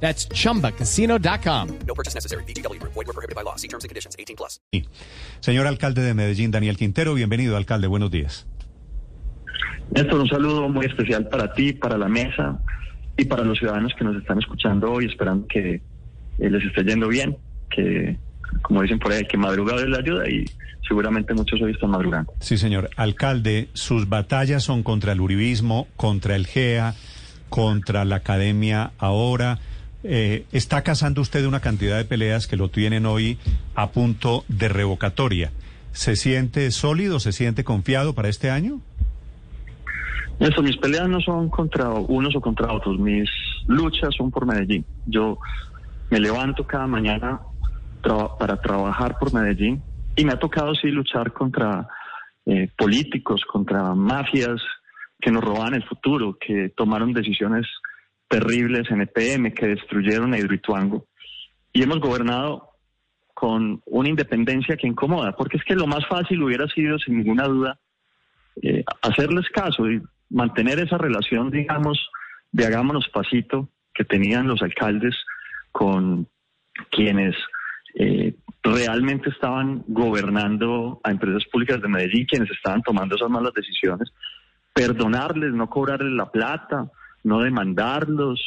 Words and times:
That's 0.00 0.28
chumbacasino.com. 0.28 1.68
No 1.86 1.94
purchase 1.94 2.14
necessary. 2.14 2.44
BGW. 2.44 2.80
Void 2.82 2.94
were 2.94 3.12
prohibited 3.12 3.34
by 3.34 3.42
law. 3.42 3.56
See 3.56 3.68
terms 3.68 3.84
and 3.84 3.88
conditions. 3.88 4.14
18 4.18 4.36
plus. 4.36 4.60
Sí. 4.72 4.84
Señor 5.40 5.66
alcalde 5.66 6.02
de 6.02 6.14
Medellín, 6.14 6.50
Daniel 6.50 6.76
Quintero, 6.76 7.14
bienvenido, 7.14 7.56
alcalde. 7.56 7.86
Buenos 7.86 8.10
días. 8.10 8.46
Néstor, 9.90 10.20
un 10.20 10.28
saludo 10.28 10.68
muy 10.68 10.86
especial 10.86 11.28
para 11.28 11.52
ti, 11.52 11.72
para 11.72 11.96
la 11.96 12.08
mesa 12.08 12.58
y 13.16 13.24
para 13.24 13.44
los 13.44 13.58
ciudadanos 13.58 13.92
que 13.96 14.04
nos 14.04 14.16
están 14.16 14.38
escuchando 14.38 14.92
hoy, 14.92 15.06
esperando 15.06 15.46
que 15.46 15.74
eh, 15.74 16.50
les 16.50 16.64
esté 16.64 16.84
yendo 16.84 17.08
bien, 17.08 17.36
que, 17.70 18.18
como 18.62 18.82
dicen 18.82 18.98
por 18.98 19.12
ahí, 19.12 19.24
que 19.24 19.38
madrugar 19.38 19.78
es 19.78 19.88
la 19.88 19.98
ayuda 19.98 20.28
y 20.28 20.44
seguramente 20.86 21.32
muchos 21.34 21.60
hoy 21.62 21.72
están 21.72 21.90
madrugando. 21.90 22.32
Sí, 22.40 22.58
señor. 22.58 22.90
Alcalde, 22.96 23.68
sus 23.72 24.08
batallas 24.08 24.64
son 24.64 24.82
contra 24.82 25.12
el 25.12 25.20
uribismo, 25.20 25.88
contra 25.96 26.36
el 26.36 26.46
GEA, 26.46 26.94
contra 27.48 28.04
la 28.04 28.16
academia 28.16 28.92
ahora. 28.98 29.58
Eh, 30.04 30.44
está 30.52 30.82
cazando 30.82 31.20
usted 31.20 31.44
una 31.46 31.60
cantidad 31.60 31.96
de 31.96 32.04
peleas 32.04 32.46
que 32.46 32.56
lo 32.56 32.68
tienen 32.68 33.06
hoy 33.06 33.38
a 33.74 33.90
punto 33.90 34.44
de 34.48 34.68
revocatoria. 34.68 35.52
¿Se 35.92 36.16
siente 36.16 36.70
sólido, 36.70 37.20
se 37.20 37.32
siente 37.32 37.64
confiado 37.64 38.14
para 38.14 38.28
este 38.28 38.50
año? 38.50 38.80
Néstor, 40.38 40.64
mis 40.64 40.76
peleas 40.76 41.08
no 41.08 41.20
son 41.20 41.48
contra 41.48 41.88
unos 41.88 42.36
o 42.36 42.40
contra 42.40 42.72
otros, 42.72 42.98
mis 42.98 43.28
luchas 43.66 44.14
son 44.14 44.30
por 44.30 44.46
Medellín. 44.46 44.84
Yo 45.06 45.38
me 46.10 46.20
levanto 46.20 46.66
cada 46.66 46.86
mañana 46.86 47.40
para 48.38 48.60
trabajar 48.60 49.18
por 49.18 49.32
Medellín 49.32 49.82
y 50.14 50.24
me 50.24 50.32
ha 50.32 50.38
tocado 50.38 50.74
sí 50.74 50.88
luchar 50.88 51.32
contra 51.32 51.88
eh, 52.44 52.68
políticos, 52.76 53.42
contra 53.50 53.94
mafias 53.94 54.60
que 55.20 55.32
nos 55.32 55.42
roban 55.42 55.74
el 55.74 55.82
futuro, 55.82 56.36
que 56.38 56.68
tomaron 56.76 57.12
decisiones 57.12 57.66
terribles 58.28 58.90
en 58.90 59.02
EPM, 59.02 59.52
que 59.52 59.68
destruyeron 59.68 60.34
a 60.34 60.38
Hidroituango. 60.38 61.06
Y 61.72 61.82
hemos 61.82 62.00
gobernado 62.00 62.70
con 63.34 63.82
una 63.84 64.08
independencia 64.08 64.76
que 64.76 64.86
incomoda, 64.86 65.32
porque 65.36 65.58
es 65.58 65.64
que 65.64 65.74
lo 65.74 65.86
más 65.86 66.06
fácil 66.08 66.42
hubiera 66.42 66.66
sido, 66.68 66.98
sin 66.98 67.18
ninguna 67.18 67.44
duda, 67.44 67.78
eh, 68.62 68.82
hacerles 69.02 69.48
caso 69.50 69.90
y 69.90 70.00
mantener 70.30 70.78
esa 70.78 70.96
relación, 70.96 71.50
digamos, 71.50 72.08
de 72.50 72.66
hagámonos 72.66 73.08
pasito 73.12 73.68
que 73.92 74.04
tenían 74.04 74.46
los 74.46 74.62
alcaldes 74.62 75.14
con 75.70 76.26
quienes 76.90 77.36
eh, 77.94 78.34
realmente 78.62 79.30
estaban 79.30 79.84
gobernando 79.86 81.00
a 81.04 81.10
empresas 81.10 81.44
públicas 81.50 81.80
de 81.80 81.88
Medellín, 81.88 82.26
quienes 82.26 82.50
estaban 82.50 82.82
tomando 82.82 83.16
esas 83.16 83.30
malas 83.30 83.52
decisiones, 83.54 84.10
perdonarles, 84.72 85.52
no 85.52 85.68
cobrarles 85.68 86.12
la 86.12 86.30
plata, 86.30 86.90
no 87.26 87.40
demandarlos, 87.40 88.40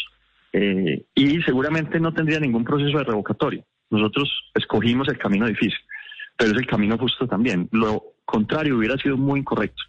eh, 0.53 1.03
y 1.13 1.41
seguramente 1.41 1.99
no 1.99 2.13
tendría 2.13 2.39
ningún 2.39 2.63
proceso 2.63 2.97
de 2.97 3.03
revocatoria. 3.03 3.63
Nosotros 3.89 4.29
escogimos 4.55 5.07
el 5.09 5.17
camino 5.17 5.45
difícil, 5.45 5.79
pero 6.37 6.51
es 6.51 6.57
el 6.57 6.65
camino 6.65 6.97
justo 6.97 7.27
también. 7.27 7.67
Lo 7.71 8.03
contrario 8.23 8.77
hubiera 8.77 8.95
sido 8.97 9.17
muy 9.17 9.41
incorrecto. 9.41 9.83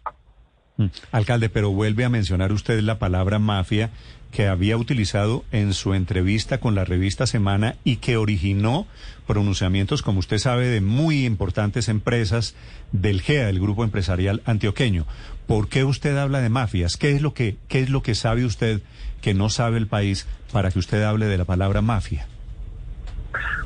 Mm. 0.77 0.85
Alcalde, 1.11 1.49
pero 1.49 1.71
vuelve 1.71 2.03
a 2.03 2.09
mencionar 2.09 2.51
usted 2.51 2.81
la 2.81 2.99
palabra 2.99 3.39
mafia 3.39 3.91
que 4.31 4.47
había 4.47 4.77
utilizado 4.77 5.43
en 5.51 5.73
su 5.73 5.93
entrevista 5.93 6.59
con 6.59 6.75
la 6.75 6.85
revista 6.85 7.27
Semana 7.27 7.75
y 7.83 7.97
que 7.97 8.17
originó 8.17 8.87
pronunciamientos, 9.27 10.01
como 10.01 10.19
usted 10.19 10.37
sabe, 10.37 10.67
de 10.67 10.81
muy 10.81 11.25
importantes 11.25 11.89
empresas 11.89 12.55
del 12.91 13.21
GEA, 13.21 13.45
del 13.45 13.59
Grupo 13.59 13.83
Empresarial 13.83 14.41
Antioqueño. 14.45 15.05
¿Por 15.51 15.67
qué 15.67 15.83
usted 15.83 16.15
habla 16.15 16.39
de 16.39 16.47
mafias? 16.47 16.95
¿Qué 16.95 17.11
es 17.11 17.21
lo 17.21 17.33
que, 17.33 17.57
qué 17.67 17.81
es 17.81 17.89
lo 17.89 18.01
que 18.01 18.15
sabe 18.15 18.45
usted 18.45 18.79
que 19.21 19.33
no 19.33 19.49
sabe 19.49 19.79
el 19.79 19.87
país 19.87 20.25
para 20.53 20.71
que 20.71 20.79
usted 20.79 21.03
hable 21.03 21.25
de 21.25 21.37
la 21.37 21.43
palabra 21.43 21.81
mafia? 21.81 22.25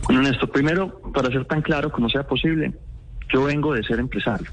Bueno, 0.06 0.24
Néstor, 0.24 0.50
primero, 0.50 1.00
para 1.13 1.29
ser 1.29 1.45
tan 1.45 1.62
claro 1.62 1.91
como 1.91 2.09
sea 2.09 2.24
posible, 2.24 2.74
yo 3.31 3.44
vengo 3.44 3.72
de 3.72 3.84
ser 3.84 4.00
empresario. 4.00 4.50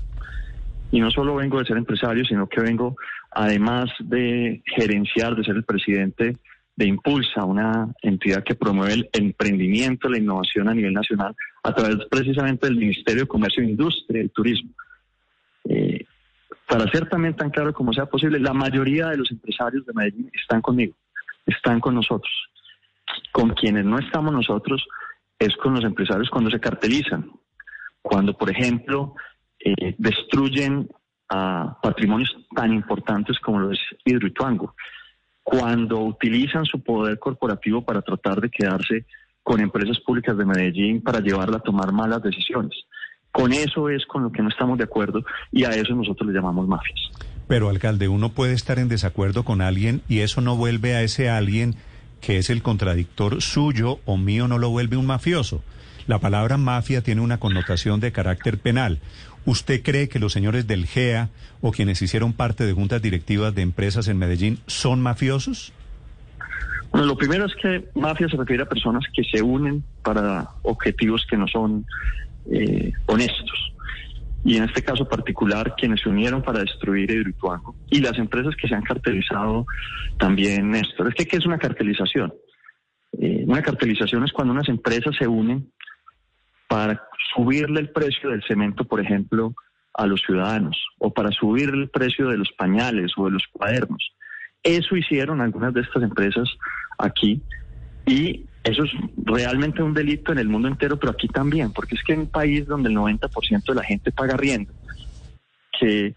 Y 0.91 1.00
no 1.00 1.10
solo 1.10 1.34
vengo 1.34 1.59
de 1.59 1.65
ser 1.65 1.78
empresario, 1.78 2.22
sino 2.26 2.47
que 2.50 2.60
vengo, 2.60 2.97
además 3.31 3.88
de 4.00 4.62
gerenciar, 4.66 5.34
de 5.34 5.44
ser 5.44 5.56
el 5.56 5.65
presidente 5.65 6.37
de 6.76 6.87
Impulsa, 6.87 7.47
una 7.47 7.88
entidad 8.03 8.44
que 8.44 8.56
promueve 8.56 8.92
el 8.92 9.09
emprendimiento, 9.10 10.10
la 10.10 10.19
innovación 10.19 10.69
a 10.69 10.75
nivel 10.75 10.92
nacional, 10.92 11.34
a 11.62 11.72
través 11.75 11.97
precisamente 12.10 12.66
del 12.66 12.76
Ministerio 12.76 13.22
de 13.22 13.28
Comercio 13.28 13.62
Industria 13.62 14.22
y 14.22 14.28
Turismo. 14.28 14.72
Eh, 15.65 16.04
para 16.72 16.91
ser 16.91 17.06
también 17.06 17.37
tan 17.37 17.50
claro 17.50 17.75
como 17.75 17.93
sea 17.93 18.06
posible, 18.06 18.41
la 18.41 18.55
mayoría 18.55 19.09
de 19.09 19.19
los 19.19 19.31
empresarios 19.31 19.84
de 19.84 19.93
Medellín 19.93 20.31
están 20.33 20.62
conmigo, 20.62 20.94
están 21.44 21.81
con 21.81 21.94
nosotros. 21.94 22.33
Con 23.31 23.50
quienes 23.50 23.84
no 23.84 23.99
estamos 23.99 24.33
nosotros 24.33 24.83
es 25.38 25.55
con 25.56 25.75
los 25.75 25.84
empresarios 25.84 26.31
cuando 26.31 26.50
se 26.50 26.60
cartelizan, 26.60 27.31
cuando, 28.00 28.33
por 28.33 28.50
ejemplo, 28.50 29.15
eh, 29.62 29.94
destruyen 29.99 30.88
patrimonios 31.28 32.34
tan 32.56 32.72
importantes 32.72 33.39
como 33.41 33.59
lo 33.60 33.71
es 33.71 33.81
Hidroituango, 34.06 34.75
cuando 35.43 36.00
utilizan 36.00 36.65
su 36.65 36.83
poder 36.83 37.19
corporativo 37.19 37.84
para 37.84 38.00
tratar 38.00 38.41
de 38.41 38.49
quedarse 38.49 39.04
con 39.43 39.60
empresas 39.60 40.00
públicas 40.00 40.39
de 40.39 40.47
Medellín 40.47 41.03
para 41.03 41.21
llevarla 41.21 41.59
a 41.59 41.62
tomar 41.62 41.93
malas 41.93 42.22
decisiones. 42.22 42.75
Con 43.32 43.53
eso 43.53 43.88
es 43.88 44.04
con 44.06 44.22
lo 44.22 44.31
que 44.31 44.43
no 44.43 44.50
estamos 44.50 44.78
de 44.78 44.84
acuerdo 44.84 45.25
y 45.50 45.65
a 45.65 45.70
eso 45.70 45.94
nosotros 45.94 46.28
le 46.28 46.34
llamamos 46.34 46.69
mafias. 46.69 47.00
Pero, 47.48 47.69
alcalde, 47.69 48.09
uno 48.09 48.31
puede 48.31 48.53
estar 48.53 48.78
en 48.78 48.88
desacuerdo 48.88 49.44
con 49.44 49.60
alguien 49.60 50.03
y 50.09 50.20
eso 50.20 50.41
no 50.41 50.56
vuelve 50.56 50.94
a 50.94 51.03
ese 51.03 51.28
alguien 51.28 51.75
que 52.21 52.38
es 52.38 52.50
el 52.50 52.62
contradictor 52.62 53.42
suyo 53.42 53.98
o 54.04 54.16
mío, 54.16 54.48
no 54.48 54.59
lo 54.59 54.71
vuelve 54.71 54.97
un 54.97 55.06
mafioso. 55.06 55.62
La 56.06 56.19
palabra 56.19 56.56
mafia 56.56 57.03
tiene 57.03 57.21
una 57.21 57.38
connotación 57.38 58.00
de 58.00 58.12
carácter 58.12 58.59
penal. 58.59 59.00
¿Usted 59.44 59.82
cree 59.82 60.09
que 60.09 60.19
los 60.19 60.32
señores 60.32 60.66
del 60.66 60.87
GEA 60.87 61.31
o 61.60 61.72
quienes 61.72 62.00
hicieron 62.00 62.32
parte 62.32 62.65
de 62.65 62.72
juntas 62.72 63.03
directivas 63.03 63.54
de 63.54 63.62
empresas 63.62 64.09
en 64.09 64.19
Medellín 64.19 64.60
son 64.66 65.00
mafiosos? 65.00 65.72
Bueno, 66.92 67.06
lo 67.06 67.16
primero 67.16 67.47
es 67.47 67.54
que 67.54 67.88
mafia 67.94 68.28
se 68.28 68.37
refiere 68.37 68.65
a 68.65 68.66
personas 68.66 69.04
que 69.12 69.25
se 69.25 69.42
unen 69.42 69.82
para 70.03 70.48
objetivos 70.62 71.26
que 71.28 71.37
no 71.37 71.48
son 71.48 71.87
eh, 72.50 72.92
honestos. 73.06 73.72
Y 74.44 74.56
en 74.56 74.64
este 74.64 74.82
caso 74.82 75.08
particular, 75.08 75.75
quienes 75.76 76.00
se 76.00 76.08
unieron 76.08 76.42
para 76.42 76.60
destruir 76.60 77.10
Hidroituango 77.10 77.76
y 77.91 78.00
las 78.00 78.19
empresas 78.19 78.56
que 78.56 78.66
se 78.66 78.75
han 78.75 78.82
cartelizado 78.82 79.66
también, 80.19 80.70
Néstor. 80.70 81.08
Es 81.08 81.14
que, 81.14 81.26
¿qué 81.26 81.36
es 81.36 81.47
una 81.47 81.58
cartelización? 81.58 82.34
Eh, 83.20 83.44
una 83.47 83.62
cartelización 83.62 84.25
es 84.25 84.32
cuando 84.32 84.53
unas 84.53 84.69
empresas 84.69 85.14
se 85.16 85.28
unen 85.28 85.70
para 86.66 87.00
subirle 87.34 87.80
el 87.80 87.91
precio 87.91 88.30
del 88.30 88.42
cemento, 88.42 88.84
por 88.84 89.00
ejemplo, 89.00 89.54
a 89.94 90.06
los 90.06 90.22
ciudadanos, 90.22 90.76
o 90.98 91.12
para 91.12 91.30
subirle 91.30 91.82
el 91.82 91.91
precio 91.91 92.28
de 92.28 92.38
los 92.38 92.50
pañales 92.53 93.12
o 93.16 93.26
de 93.26 93.32
los 93.32 93.44
cuadernos. 93.53 94.12
Eso 94.62 94.97
hicieron 94.97 95.41
algunas 95.41 95.74
de 95.74 95.82
estas 95.82 96.03
empresas 96.03 96.48
aquí 96.98 97.42
y 98.06 98.47
eso 98.65 98.84
es 98.84 98.91
realmente 99.25 99.83
un 99.83 99.93
delito 99.95 100.33
en 100.33 100.39
el 100.39 100.49
mundo 100.49 100.69
entero, 100.69 100.99
pero 100.99 101.12
aquí 101.12 101.28
también, 101.28 101.73
porque 101.73 101.95
es 101.97 102.03
que 102.05 102.12
en 102.12 102.21
un 102.21 102.27
país 102.28 102.67
donde 102.67 102.89
el 102.91 102.97
90% 102.97 103.65
de 103.67 103.75
la 103.75 103.83
gente 103.84 104.13
paga 104.13 104.36
riendo, 104.36 104.72
que 105.81 106.15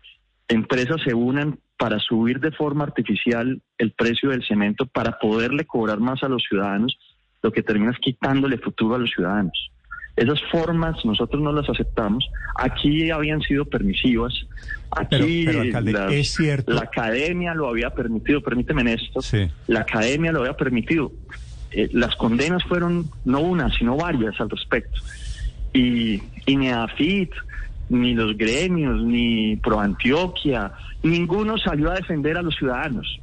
empresas 0.48 1.02
se 1.04 1.14
unan 1.14 1.58
para 1.78 2.00
subir 2.00 2.40
de 2.40 2.52
forma 2.52 2.84
artificial 2.84 3.62
el 3.78 3.92
precio 3.92 4.30
del 4.30 4.46
cemento 4.46 4.86
para 4.86 5.18
poderle 5.20 5.66
cobrar 5.66 6.00
más 6.00 6.24
a 6.24 6.30
los 6.30 6.44
ciudadanos, 6.48 6.98
lo 7.42 7.52
que 7.52 7.64
termina 7.64 7.92
es 7.92 8.00
quitándole 8.00 8.58
futuro 8.58 8.96
a 8.96 9.00
los 9.00 9.10
ciudadanos. 9.12 9.72
Esas 10.16 10.40
formas 10.50 11.04
nosotros 11.04 11.42
no 11.42 11.52
las 11.52 11.68
aceptamos. 11.70 12.26
Aquí 12.56 13.12
habían 13.12 13.42
sido 13.42 13.66
permisivas. 13.66 14.34
Aquí 14.92 15.08
Pero- 15.10 15.26
pero, 15.46 15.62
alcalde, 15.62 15.92
las- 15.92 16.14
es 16.14 16.30
cierto- 16.34 16.72
la 16.72 16.82
academia 16.84 17.54
lo 17.54 17.68
había 17.68 17.90
permitido. 17.90 18.40
Permíteme 18.42 18.82
en 18.84 18.88
esto. 18.90 19.22
Sí. 19.22 19.50
La 19.68 19.82
academia 19.82 20.32
lo 20.32 20.40
había 20.40 20.54
permitido. 20.54 21.12
Eh, 21.78 21.90
las 21.92 22.16
condenas 22.16 22.64
fueron 22.64 23.10
no 23.26 23.42
una, 23.42 23.70
sino 23.70 23.98
varias 23.98 24.40
al 24.40 24.50
respecto. 24.50 25.02
Y, 25.74 26.24
y 26.46 26.56
ni 26.56 26.70
AFIT, 26.70 27.34
ni 27.90 28.14
los 28.14 28.38
gremios, 28.38 29.04
ni 29.04 29.58
ProAntioquia, 29.58 30.72
ninguno 31.04 31.58
salió 31.58 31.92
a 31.92 31.96
defender 31.96 32.38
a 32.38 32.42
los 32.42 32.56
ciudadanos. 32.56 33.20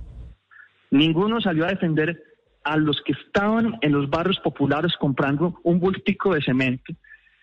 Ninguno 0.90 1.40
salió 1.40 1.64
a 1.64 1.69
defender 1.69 2.22
a 2.62 2.76
los 2.76 3.00
que 3.00 3.12
estaban 3.12 3.78
en 3.81 3.93
los 3.93 4.10
barrios 4.10 4.38
populares 4.40 4.93
comprando 5.00 5.58
un 5.62 5.81
bultico 5.81 6.34
de 6.34 6.43
cemento 6.43 6.93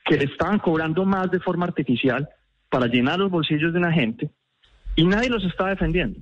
que 0.05 0.15
le 0.15 0.25
estaban 0.25 0.59
cobrando 0.59 1.05
más 1.05 1.31
de 1.31 1.39
forma 1.39 1.65
artificial 1.65 2.29
para 2.69 2.85
llenar 2.85 3.17
los 3.17 3.31
bolsillos 3.31 3.73
de 3.73 3.79
una 3.79 3.91
gente 3.91 4.29
y 4.95 5.07
nadie 5.07 5.29
los 5.29 5.43
está 5.43 5.69
defendiendo. 5.69 6.19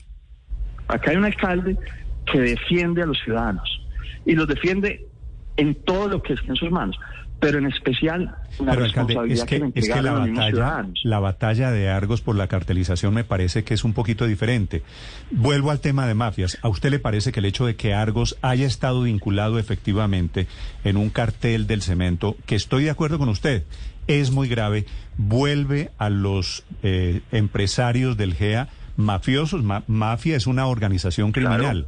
Acá 0.88 1.12
hay 1.12 1.18
un 1.18 1.26
alcalde 1.26 1.78
que 2.26 2.40
defiende 2.40 3.04
a 3.04 3.06
los 3.06 3.20
ciudadanos 3.20 3.87
y 4.28 4.36
los 4.36 4.48
defiende 4.48 5.08
en 5.56 5.74
todo 5.74 6.08
lo 6.08 6.22
que 6.22 6.34
esté 6.34 6.50
en 6.50 6.56
sus 6.56 6.70
manos 6.70 6.96
pero 7.40 7.60
en 7.60 7.68
especial 7.68 8.36
una 8.58 8.72
pero, 8.72 8.86
alcalde, 8.86 9.34
es 9.34 9.44
que, 9.44 9.60
que, 9.60 9.80
es 9.80 9.90
que 9.90 10.02
la 10.02 10.14
batalla, 10.14 10.88
la 11.04 11.20
batalla 11.20 11.72
de 11.72 11.90
Argos 11.90 12.22
por 12.22 12.36
la 12.36 12.48
cartelización 12.48 13.14
me 13.14 13.24
parece 13.24 13.64
que 13.64 13.74
es 13.74 13.84
un 13.84 13.94
poquito 13.94 14.26
diferente. 14.26 14.82
Vuelvo 15.30 15.72
al 15.72 15.80
tema 15.80 16.08
de 16.08 16.16
mafias. 16.16 16.58
¿A 16.62 16.70
usted 16.70 16.90
le 16.90 17.00
parece 17.00 17.32
que 17.32 17.40
el 17.40 17.46
hecho 17.46 17.66
de 17.66 17.76
que 17.76 17.94
Argos 17.94 18.38
haya 18.42 18.66
estado 18.66 19.04
vinculado 19.04 19.60
efectivamente 19.60 20.48
en 20.84 20.98
un 20.98 21.10
cartel 21.10 21.68
del 21.68 21.84
cemento, 21.84 22.36
que 22.46 22.56
estoy 22.56 22.86
de 22.86 22.90
acuerdo 22.90 23.20
con 23.20 23.30
usted, 23.30 23.66
es 24.08 24.32
muy 24.32 24.48
grave, 24.48 24.86
vuelve 25.18 25.92
a 25.98 26.10
los 26.10 26.64
eh, 26.82 27.22
empresarios 27.32 28.18
del 28.18 28.34
GEA 28.34 28.70
mafiosos? 28.96 29.64
mafia 29.86 30.36
es 30.36 30.48
una 30.48 30.66
organización 30.66 31.34
criminal. 31.34 31.86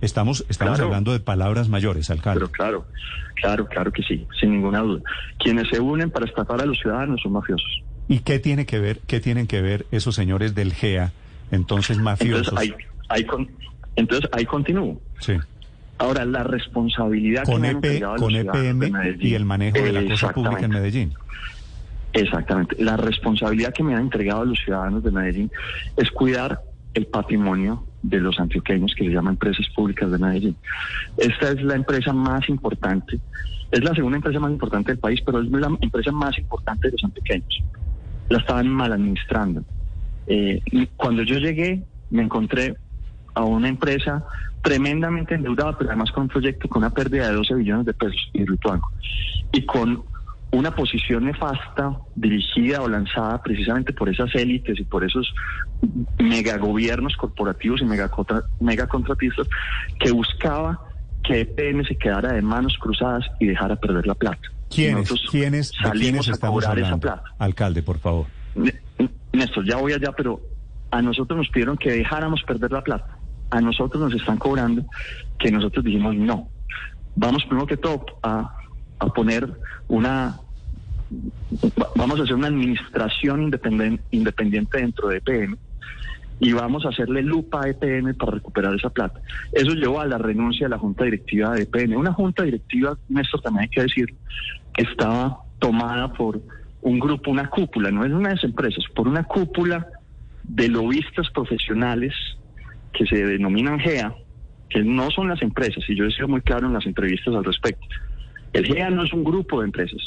Estamos, 0.00 0.44
estamos 0.48 0.78
hablando 0.78 1.12
de 1.12 1.20
palabras 1.20 1.68
mayores, 1.68 2.10
alcalde. 2.10 2.40
Pero 2.40 2.52
claro, 2.52 2.86
claro, 3.34 3.66
claro 3.66 3.92
que 3.92 4.02
sí, 4.02 4.26
sin 4.38 4.52
ninguna 4.52 4.80
duda. 4.80 5.02
Quienes 5.38 5.68
se 5.68 5.80
unen 5.80 6.10
para 6.10 6.26
estafar 6.26 6.60
a 6.60 6.66
los 6.66 6.78
ciudadanos 6.78 7.20
son 7.22 7.32
mafiosos. 7.32 7.82
¿Y 8.08 8.20
qué 8.20 8.38
tiene 8.38 8.66
que 8.66 8.78
ver, 8.78 9.00
qué 9.06 9.20
tienen 9.20 9.46
que 9.46 9.62
ver 9.62 9.86
esos 9.90 10.14
señores 10.14 10.54
del 10.54 10.74
GEA, 10.74 11.12
entonces 11.50 11.98
mafiosos? 11.98 12.48
Entonces, 12.48 12.74
ahí, 13.08 13.26
entonces, 13.96 14.30
ahí 14.32 14.44
continúo. 14.44 15.00
Sí. 15.20 15.34
Ahora, 15.98 16.24
la 16.26 16.44
responsabilidad 16.44 17.44
con 17.44 17.62
que 17.62 18.00
con 18.18 18.36
EPM 18.36 19.18
y 19.18 19.34
el 19.34 19.44
manejo 19.46 19.78
de 19.78 19.92
la 19.92 20.04
cosa 20.04 20.32
pública 20.32 20.66
en 20.66 20.70
Medellín. 20.70 21.14
Exactamente. 22.12 22.76
La 22.78 22.96
responsabilidad 22.96 23.72
que 23.72 23.82
me 23.82 23.94
han 23.94 24.02
entregado 24.02 24.44
los 24.44 24.58
ciudadanos 24.58 25.02
de 25.02 25.10
Medellín 25.10 25.50
es 25.96 26.10
cuidar 26.10 26.60
el 26.94 27.06
patrimonio 27.06 27.84
de 28.08 28.20
los 28.20 28.38
antioqueños 28.38 28.94
que 28.94 29.04
se 29.04 29.10
llama 29.10 29.30
Empresas 29.30 29.66
Públicas 29.74 30.10
de 30.10 30.18
Medellín. 30.18 30.56
Esta 31.16 31.50
es 31.50 31.62
la 31.62 31.74
empresa 31.74 32.12
más 32.12 32.48
importante, 32.48 33.18
es 33.70 33.84
la 33.84 33.94
segunda 33.94 34.16
empresa 34.16 34.38
más 34.38 34.52
importante 34.52 34.92
del 34.92 34.98
país, 34.98 35.20
pero 35.24 35.40
es 35.40 35.50
la 35.50 35.68
empresa 35.80 36.12
más 36.12 36.38
importante 36.38 36.88
de 36.88 36.92
los 36.92 37.04
antioqueños. 37.04 37.62
La 38.28 38.38
estaban 38.38 38.68
mal 38.68 38.92
administrando. 38.92 39.62
Eh, 40.26 40.60
cuando 40.96 41.22
yo 41.22 41.38
llegué, 41.38 41.82
me 42.10 42.22
encontré 42.22 42.76
a 43.34 43.44
una 43.44 43.68
empresa 43.68 44.24
tremendamente 44.62 45.34
endeudada, 45.34 45.76
pero 45.78 45.90
además 45.90 46.10
con 46.10 46.24
un 46.24 46.28
proyecto 46.28 46.68
con 46.68 46.82
una 46.82 46.90
pérdida 46.90 47.28
de 47.28 47.34
12 47.34 47.54
billones 47.54 47.86
de 47.86 47.94
pesos 47.94 48.30
en 48.34 48.46
Rituango 48.46 48.88
y 49.52 49.64
con 49.64 50.02
una 50.56 50.74
posición 50.74 51.26
nefasta 51.26 51.98
dirigida 52.14 52.80
o 52.80 52.88
lanzada 52.88 53.42
precisamente 53.42 53.92
por 53.92 54.08
esas 54.08 54.34
élites 54.34 54.80
y 54.80 54.84
por 54.84 55.04
esos 55.04 55.34
megagobiernos 56.18 57.14
corporativos 57.16 57.82
y 57.82 57.84
megacontratistas 58.60 59.48
que 60.00 60.10
buscaba 60.12 60.80
que 61.22 61.40
EPM 61.40 61.84
se 61.84 61.96
quedara 61.96 62.32
de 62.32 62.40
manos 62.40 62.78
cruzadas 62.80 63.26
y 63.38 63.46
dejara 63.46 63.76
perder 63.76 64.06
la 64.06 64.14
plata. 64.14 64.40
¿Quiénes, 64.70 65.12
¿quiénes, 65.30 65.72
salimos 65.82 66.28
a 66.28 66.38
cobrar 66.38 66.78
esa 66.78 66.96
plata. 66.96 67.22
Alcalde, 67.38 67.82
por 67.82 67.98
favor. 67.98 68.26
Néstor, 69.32 69.64
ya 69.66 69.76
voy 69.76 69.92
allá, 69.92 70.12
pero 70.16 70.40
a 70.90 71.02
nosotros 71.02 71.36
nos 71.36 71.48
pidieron 71.50 71.76
que 71.76 71.92
dejáramos 71.92 72.42
perder 72.44 72.72
la 72.72 72.82
plata. 72.82 73.18
A 73.50 73.60
nosotros 73.60 74.02
nos 74.02 74.14
están 74.18 74.38
cobrando 74.38 74.86
que 75.38 75.50
nosotros 75.50 75.84
dijimos 75.84 76.16
no. 76.16 76.48
Vamos 77.14 77.44
primero 77.44 77.66
que 77.66 77.76
todo 77.76 78.06
a 78.22 78.56
a 78.98 79.06
poner 79.08 79.58
una, 79.88 80.40
vamos 81.94 82.20
a 82.20 82.22
hacer 82.24 82.34
una 82.34 82.48
administración 82.48 83.42
independiente, 84.10 84.78
dentro 84.78 85.08
de 85.08 85.18
EPM 85.18 85.56
y 86.38 86.52
vamos 86.52 86.84
a 86.84 86.90
hacerle 86.90 87.22
lupa 87.22 87.64
a 87.64 87.68
EPM 87.68 88.14
para 88.14 88.32
recuperar 88.32 88.74
esa 88.74 88.90
plata. 88.90 89.20
Eso 89.52 89.72
llevó 89.72 90.00
a 90.00 90.06
la 90.06 90.18
renuncia 90.18 90.66
de 90.66 90.70
la 90.70 90.78
junta 90.78 91.04
directiva 91.04 91.54
de 91.54 91.62
EPM. 91.62 91.96
Una 91.96 92.12
junta 92.12 92.42
directiva, 92.42 92.98
Néstor, 93.08 93.40
también 93.40 93.62
hay 93.62 93.68
que 93.68 93.82
decir, 93.82 94.14
estaba 94.76 95.38
tomada 95.58 96.12
por 96.12 96.42
un 96.82 96.98
grupo, 96.98 97.30
una 97.30 97.48
cúpula, 97.48 97.90
no 97.90 98.04
es 98.04 98.12
una 98.12 98.28
de 98.28 98.34
esas 98.34 98.50
empresas, 98.50 98.84
por 98.94 99.08
una 99.08 99.24
cúpula 99.24 99.86
de 100.44 100.68
lobistas 100.68 101.30
profesionales 101.30 102.14
que 102.92 103.06
se 103.06 103.24
denominan 103.24 103.80
GEA, 103.80 104.14
que 104.68 104.82
no 104.82 105.10
son 105.10 105.28
las 105.28 105.42
empresas, 105.42 105.82
y 105.88 105.96
yo 105.96 106.04
he 106.04 106.10
sido 106.10 106.28
muy 106.28 106.42
claro 106.42 106.66
en 106.66 106.74
las 106.74 106.86
entrevistas 106.86 107.34
al 107.34 107.44
respecto. 107.44 107.86
El 108.52 108.66
GEA 108.66 108.90
no 108.90 109.04
es 109.04 109.12
un 109.12 109.24
grupo 109.24 109.60
de 109.60 109.66
empresas. 109.66 110.00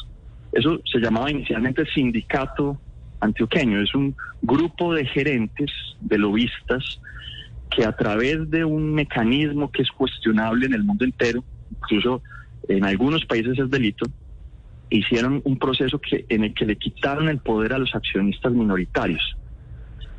Eso 0.52 0.80
se 0.92 1.00
llamaba 1.00 1.32
inicialmente 1.32 1.86
sindicato 1.86 2.80
antioqueño. 3.20 3.82
Es 3.82 3.94
un 3.94 4.16
grupo 4.42 4.94
de 4.94 5.06
gerentes, 5.06 5.72
de 6.00 6.18
lobistas, 6.18 7.00
que 7.70 7.86
a 7.86 7.92
través 7.92 8.50
de 8.50 8.66
un 8.66 8.94
mecanismo 8.94 9.72
que 9.72 9.84
es 9.84 9.92
cuestionable 9.92 10.66
en 10.66 10.74
el 10.74 10.84
mundo 10.84 11.06
entero, 11.06 11.44
incluso 11.72 12.22
en 12.68 12.84
algunos 12.84 13.26
países 13.26 13.58
es 13.60 13.70
delito, 13.70 14.06
hicieron 14.90 15.42
un 15.46 15.60
proceso 15.60 16.00
que, 16.00 16.26
en 16.30 16.46
el 16.46 16.54
que 16.54 16.66
le 16.66 16.78
quitaron 16.78 17.30
el 17.30 17.40
poder 17.40 17.74
a 17.74 17.78
los 17.78 17.94
accionistas 17.94 18.52
minoritarios. 18.52 19.36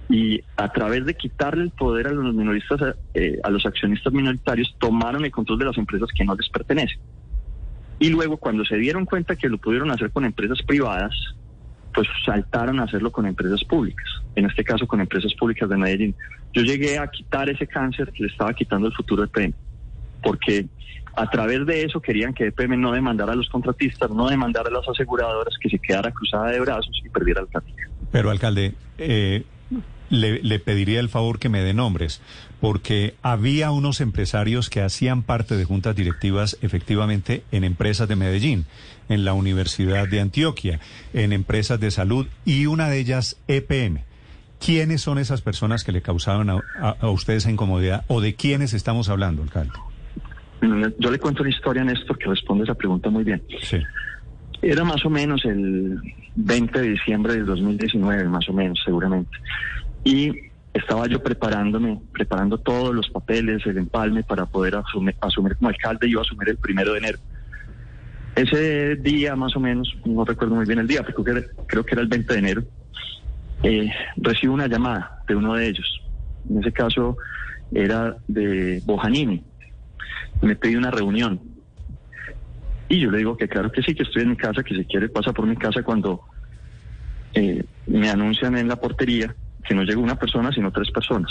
Y 0.09 0.43
a 0.57 0.73
través 0.73 1.05
de 1.07 1.15
quitarle 1.15 1.65
el 1.65 1.71
poder 1.71 2.09
a 2.09 2.13
los 2.13 2.35
minoristas, 2.35 2.97
eh, 3.15 3.39
a 3.43 3.51
los 3.51 3.65
accionistas 3.67 4.13
minoritarios, 4.13 4.75
tomaron 4.79 5.25
el 5.25 5.31
control 5.31 5.59
de 5.59 5.65
las 5.67 5.79
empresas 5.79 6.09
que 6.15 6.25
no 6.25 6.35
les 6.35 6.49
pertenecen. 6.49 6.99
Y 8.01 8.09
luego 8.09 8.39
cuando 8.39 8.65
se 8.65 8.77
dieron 8.77 9.05
cuenta 9.05 9.37
que 9.37 9.49
lo 9.49 9.59
pudieron 9.59 9.91
hacer 9.93 10.11
con 10.11 10.25
empresas 10.25 10.61
privadas, 10.63 11.15
pues 11.95 12.09
saltaron 12.25 12.81
a 12.81 12.85
hacerlo 12.85 13.13
con 13.13 13.27
empresas 13.27 13.63
públicas, 13.65 14.07
en 14.35 14.47
este 14.47 14.65
caso 14.65 14.87
con 14.87 15.01
empresas 15.01 15.33
públicas 15.35 15.69
de 15.69 15.77
Medellín. 15.77 16.15
Yo 16.53 16.63
llegué 16.63 16.99
a 16.99 17.07
quitar 17.09 17.49
ese 17.49 17.67
cáncer 17.67 18.11
que 18.11 18.25
le 18.25 18.29
estaba 18.31 18.53
quitando 18.55 18.89
el 18.89 18.95
futuro 18.95 19.23
de 19.23 19.29
EPM, 19.29 19.55
porque 20.23 20.67
a 21.15 21.29
través 21.29 21.67
de 21.67 21.85
eso 21.85 22.01
querían 22.01 22.33
que 22.33 22.47
EPM 22.47 22.81
no 22.81 22.93
demandara 22.93 23.33
a 23.33 23.37
los 23.37 23.49
contratistas, 23.49 24.11
no 24.11 24.29
demandara 24.29 24.69
a 24.69 24.73
las 24.73 24.89
aseguradoras, 24.89 25.55
que 25.61 25.69
se 25.69 25.79
quedara 25.79 26.11
cruzada 26.11 26.51
de 26.51 26.61
brazos 26.61 27.01
y 27.05 27.09
perdiera 27.09 27.43
el 27.43 27.49
camino. 27.49 27.77
Pero 28.11 28.31
alcalde, 28.31 28.75
eh, 28.99 29.45
le, 30.11 30.59
pediría 30.59 31.01
el 31.01 31.09
favor 31.09 31.39
que 31.39 31.49
me 31.49 31.61
dé 31.61 31.75
nombres, 31.75 32.21
porque 32.61 33.15
había 33.23 33.71
unos 33.71 34.01
empresarios 34.01 34.69
que 34.69 34.83
hacían 34.83 35.23
parte 35.23 35.57
de 35.57 35.65
juntas 35.65 35.97
directivas 35.97 36.59
efectivamente 36.61 37.43
en 37.53 37.65
empresas 37.65 38.09
de 38.09 38.17
Medellín, 38.17 38.67
en 39.09 39.25
la 39.25 39.33
Universidad 39.33 40.07
de 40.09 40.21
Antioquia, 40.21 40.79
en 41.15 41.33
empresas 41.33 41.81
de 41.81 41.91
salud 41.91 42.27
y 42.45 42.67
una 42.67 42.89
de 42.89 42.99
ellas 42.99 43.37
EPM. 43.49 44.05
¿Quiénes 44.65 45.01
son 45.01 45.19
esas 45.19 45.41
personas 45.41 45.85
que 45.85 45.93
le 45.93 46.03
causaron 46.03 46.51
a, 46.51 46.61
a, 46.79 47.09
usted 47.09 47.35
esa 47.35 47.51
incomodidad 47.51 48.05
o 48.09 48.21
de 48.21 48.35
quiénes 48.35 48.75
estamos 48.75 49.09
hablando, 49.09 49.43
alcalde? 49.43 49.73
Yo 50.99 51.11
le 51.11 51.19
cuento 51.19 51.43
una 51.43 51.51
historia, 51.51 51.83
Néstor, 51.83 52.19
que 52.19 52.29
responde 52.29 52.65
esa 52.65 52.75
pregunta 52.75 53.09
muy 53.09 53.25
bien. 53.25 53.43
Sí. 53.63 53.79
Era 54.61 54.85
más 54.85 55.03
o 55.07 55.09
menos 55.09 55.43
el 55.47 55.99
20 56.37 56.79
de 56.79 56.89
diciembre 56.91 57.33
del 57.33 57.47
2019, 57.47 58.25
más 58.25 58.47
o 58.51 58.53
menos, 58.53 58.79
seguramente. 58.85 59.31
Y 60.05 60.50
estaba 60.73 61.07
yo 61.07 61.23
preparándome, 61.23 62.01
preparando 62.13 62.59
todos 62.59 62.95
los 62.95 63.09
papeles, 63.11 63.65
el 63.67 63.79
empalme 63.79 64.23
para 64.23 64.47
poder 64.47 64.77
asumir, 64.77 65.57
como 65.57 65.69
alcalde. 65.69 66.09
Yo 66.09 66.21
asumir 66.21 66.51
el 66.51 66.59
primero 66.59 66.93
de 66.93 66.99
enero. 66.99 67.19
Ese 68.37 68.97
día, 68.97 69.35
más 69.35 69.57
o 69.57 69.61
menos, 69.61 69.93
no 70.05 70.25
recuerdo 70.25 70.55
muy 70.55 70.65
bien 70.65 70.79
el 70.79 70.87
día, 70.87 71.03
pero 71.03 71.23
creo 71.23 71.25
que 71.25 71.41
era, 71.41 71.49
creo 71.67 71.85
que 71.85 71.95
era 71.95 72.03
el 72.03 72.09
20 72.09 72.33
de 72.33 72.39
enero, 72.39 72.63
eh, 73.65 73.91
recibo 74.17 74.55
una 74.55 74.69
llamada 74.69 75.23
de 75.27 75.35
uno 75.35 75.55
de 75.55 75.69
ellos. 75.69 76.01
En 76.49 76.61
ese 76.61 76.73
caso 76.73 77.17
era 77.73 78.17
de 78.29 78.81
Bojanini. 78.85 79.43
Me 80.43 80.57
pedí 80.57 80.77
una 80.77 80.91
reunión. 80.91 81.41
Y 82.89 83.01
yo 83.01 83.11
le 83.11 83.19
digo 83.19 83.37
que 83.37 83.49
claro 83.49 83.71
que 83.71 83.83
sí, 83.83 83.95
que 83.95 84.05
estoy 84.05 84.23
en 84.23 84.31
mi 84.31 84.37
casa, 84.37 84.63
que 84.63 84.75
si 84.75 84.85
quiere 84.85 85.09
pasa 85.09 85.33
por 85.33 85.47
mi 85.47 85.57
casa 85.57 85.83
cuando 85.83 86.23
eh, 87.35 87.65
me 87.87 88.09
anuncian 88.09 88.57
en 88.57 88.69
la 88.69 88.77
portería 88.77 89.35
que 89.71 89.77
no 89.77 89.85
llegó 89.85 90.03
una 90.03 90.19
persona, 90.19 90.51
sino 90.51 90.73
tres 90.73 90.91
personas. 90.91 91.31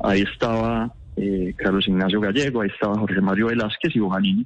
Ahí 0.00 0.22
estaba 0.22 0.92
eh, 1.16 1.54
Carlos 1.56 1.86
Ignacio 1.86 2.20
Gallego, 2.20 2.60
ahí 2.60 2.70
estaba 2.70 2.98
Jorge 2.98 3.20
Mario 3.20 3.46
Velázquez 3.46 3.94
y 3.94 4.00
Bojanini. 4.00 4.44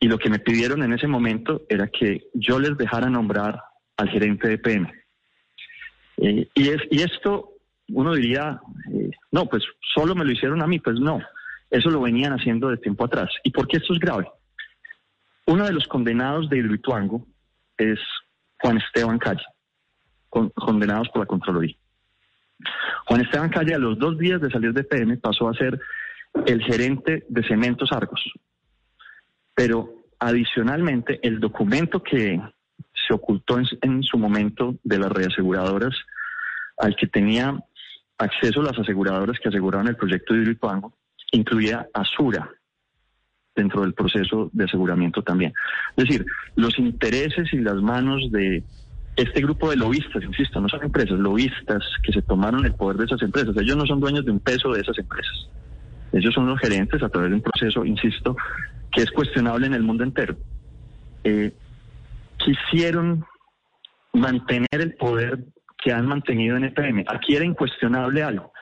Y 0.00 0.08
lo 0.08 0.16
que 0.16 0.30
me 0.30 0.38
pidieron 0.38 0.82
en 0.82 0.94
ese 0.94 1.06
momento 1.06 1.66
era 1.68 1.86
que 1.88 2.28
yo 2.32 2.58
les 2.58 2.78
dejara 2.78 3.10
nombrar 3.10 3.62
al 3.98 4.08
gerente 4.08 4.48
de 4.48 4.56
PM. 4.56 4.90
Eh, 6.16 6.48
y, 6.54 6.68
es, 6.70 6.78
y 6.90 7.02
esto, 7.02 7.50
uno 7.88 8.14
diría, 8.14 8.58
eh, 8.90 9.10
no, 9.30 9.44
pues 9.44 9.62
solo 9.94 10.14
me 10.14 10.24
lo 10.24 10.32
hicieron 10.32 10.62
a 10.62 10.66
mí, 10.66 10.78
pues 10.78 10.98
no, 10.98 11.20
eso 11.68 11.90
lo 11.90 12.00
venían 12.00 12.32
haciendo 12.32 12.70
de 12.70 12.78
tiempo 12.78 13.04
atrás. 13.04 13.28
¿Y 13.42 13.50
por 13.50 13.68
qué 13.68 13.76
esto 13.76 13.92
es 13.92 14.00
grave? 14.00 14.26
Uno 15.44 15.66
de 15.66 15.74
los 15.74 15.86
condenados 15.88 16.48
de 16.48 16.56
Hidroituango 16.56 17.26
es 17.76 17.98
Juan 18.62 18.78
Esteban 18.78 19.18
Calle, 19.18 19.44
condenados 20.30 21.10
por 21.10 21.20
la 21.20 21.26
Contraloría. 21.26 21.76
Juan 23.06 23.20
Esteban 23.20 23.50
Calle, 23.50 23.74
a 23.74 23.78
los 23.78 23.98
dos 23.98 24.18
días 24.18 24.40
de 24.40 24.50
salir 24.50 24.72
de 24.72 24.84
PM, 24.84 25.16
pasó 25.18 25.48
a 25.48 25.54
ser 25.54 25.78
el 26.46 26.62
gerente 26.62 27.24
de 27.28 27.42
Cementos 27.46 27.92
Argos. 27.92 28.22
Pero 29.54 30.06
adicionalmente, 30.18 31.20
el 31.22 31.40
documento 31.40 32.02
que 32.02 32.40
se 33.06 33.14
ocultó 33.14 33.58
en, 33.58 34.02
su 34.02 34.18
momento 34.18 34.76
de 34.82 34.98
las 34.98 35.12
reaseguradoras 35.12 35.94
al 36.78 36.96
que 36.96 37.06
tenía 37.06 37.54
acceso 38.18 38.60
a 38.60 38.64
las 38.64 38.78
aseguradoras 38.78 39.38
que 39.38 39.48
aseguraban 39.48 39.88
el 39.88 39.96
proyecto 39.96 40.34
de 40.34 40.40
Hidroituango, 40.40 40.96
incluía 41.32 41.86
Asura 41.92 42.50
dentro 43.54 43.82
del 43.82 43.94
proceso 43.94 44.50
de 44.52 44.64
aseguramiento 44.64 45.22
también. 45.22 45.52
Es 45.96 46.06
decir, 46.06 46.26
los 46.56 46.78
intereses 46.78 47.52
y 47.52 47.58
las 47.58 47.76
manos 47.76 48.32
de 48.32 48.64
este 49.16 49.40
grupo 49.40 49.70
de 49.70 49.76
lobistas, 49.76 50.22
insisto, 50.22 50.60
no 50.60 50.68
son 50.68 50.82
empresas, 50.82 51.18
lobistas 51.18 51.84
que 52.02 52.12
se 52.12 52.22
tomaron 52.22 52.64
el 52.64 52.74
poder 52.74 52.96
de 52.96 53.04
esas 53.04 53.22
empresas. 53.22 53.56
Ellos 53.56 53.76
no 53.76 53.86
son 53.86 54.00
dueños 54.00 54.24
de 54.24 54.32
un 54.32 54.40
peso 54.40 54.72
de 54.72 54.80
esas 54.80 54.98
empresas. 54.98 55.48
Ellos 56.12 56.34
son 56.34 56.46
los 56.46 56.58
gerentes 56.58 57.02
a 57.02 57.08
través 57.08 57.30
de 57.30 57.36
un 57.36 57.42
proceso, 57.42 57.84
insisto, 57.84 58.36
que 58.90 59.02
es 59.02 59.10
cuestionable 59.10 59.66
en 59.66 59.74
el 59.74 59.82
mundo 59.82 60.04
entero. 60.04 60.36
Eh, 61.22 61.52
quisieron 62.38 63.24
mantener 64.12 64.66
el 64.70 64.94
poder 64.94 65.44
que 65.82 65.92
han 65.92 66.06
mantenido 66.06 66.56
en 66.56 66.64
EPM. 66.64 67.04
Aquí 67.08 67.36
era 67.36 67.44
incuestionable 67.44 68.22
algo, 68.22 68.52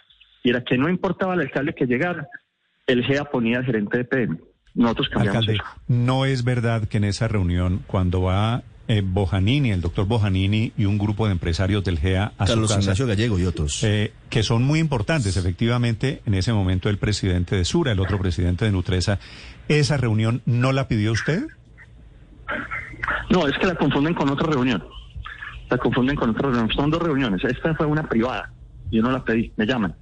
y 0.43 0.51
era 0.51 0.63
que 0.65 0.77
no 0.77 0.89
importaba 0.89 1.35
al 1.35 1.41
alcalde 1.41 1.75
que 1.75 1.87
llegara, 1.87 2.27
el 2.87 3.05
GEA 3.05 3.25
ponía 3.25 3.59
al 3.59 3.65
gerente 3.65 3.99
de 3.99 4.03
EPM. 4.03 4.39
Nosotros 4.75 5.09
cambiamos 5.11 5.41
Alcalde, 5.41 5.61
eso. 5.63 5.83
no 5.87 6.25
es 6.25 6.45
verdad 6.45 6.89
que 6.89 6.97
en 6.97 7.05
esa 7.05 7.29
reunión, 7.29 7.85
cuando 7.87 8.23
va 8.23 8.63
eh, 8.89 9.03
Bojanini, 9.05 9.71
el 9.71 9.81
doctor 9.81 10.07
Bojanini 10.07 10.73
y 10.77 10.85
un 10.85 10.99
grupo 10.99 11.27
de 11.27 11.33
empresarios 11.33 11.85
del 11.85 11.99
GEA 11.99 12.33
a 12.39 12.47
Carlos 12.47 12.71
su 12.71 12.77
casa, 12.77 12.81
Ignacio 12.81 13.07
Gallego 13.07 13.39
y 13.39 13.45
otros. 13.47 13.83
eh, 13.85 14.13
que 14.29 14.43
son 14.43 14.63
muy 14.65 14.81
importantes, 14.81 15.37
efectivamente, 15.37 16.23
en 16.27 16.35
ese 16.35 16.53
momento 16.53 16.89
el 16.89 16.99
presidente 16.99 17.57
de 17.57 17.65
Sura, 17.65 17.93
el 17.93 18.01
otro 18.01 18.19
presidente 18.19 18.65
de 18.65 18.73
Nutresa, 18.73 19.19
¿esa 19.69 19.97
reunión 19.97 20.43
no 20.47 20.73
la 20.73 20.89
pidió 20.89 21.13
usted? 21.13 21.47
No, 23.31 23.47
es 23.47 23.57
que 23.59 23.67
la 23.67 23.75
confunden 23.75 24.15
con 24.15 24.29
otra 24.29 24.49
reunión. 24.51 24.85
La 25.71 25.79
confunden 25.79 26.17
con 26.17 26.31
otra 26.31 26.43
reunión. 26.51 26.71
Son 26.75 26.91
dos 26.91 27.03
reuniones. 27.03 27.43
Esta 27.45 27.75
fue 27.75 27.87
una 27.87 28.09
privada. 28.09 28.53
Yo 28.91 29.03
no 29.03 29.11
la 29.11 29.25
pedí, 29.25 29.53
me 29.57 29.65
llaman. 29.67 29.95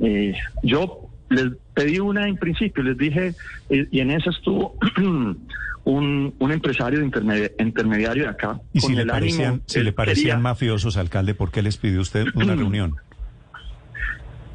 Eh, 0.00 0.34
yo 0.62 1.01
les 1.32 1.52
pedí 1.74 1.98
una 1.98 2.28
en 2.28 2.36
principio, 2.36 2.82
les 2.82 2.96
dije, 2.96 3.34
eh, 3.70 3.86
y 3.90 4.00
en 4.00 4.10
esa 4.10 4.30
estuvo 4.30 4.76
un, 5.84 6.34
un 6.38 6.52
empresario 6.52 7.02
intermediario 7.02 8.24
de 8.24 8.28
acá. 8.28 8.60
Y 8.72 8.80
con 8.80 8.90
si 8.90 8.96
le 8.96 9.06
parecían, 9.06 9.46
ánimo, 9.48 9.62
si 9.66 9.78
él 9.80 9.84
le 9.86 9.92
parecían 9.92 10.24
quería- 10.24 10.38
mafiosos, 10.38 10.96
alcalde, 10.96 11.34
¿por 11.34 11.50
qué 11.50 11.62
les 11.62 11.76
pidió 11.76 12.00
usted 12.00 12.26
una 12.34 12.54
reunión? 12.56 12.96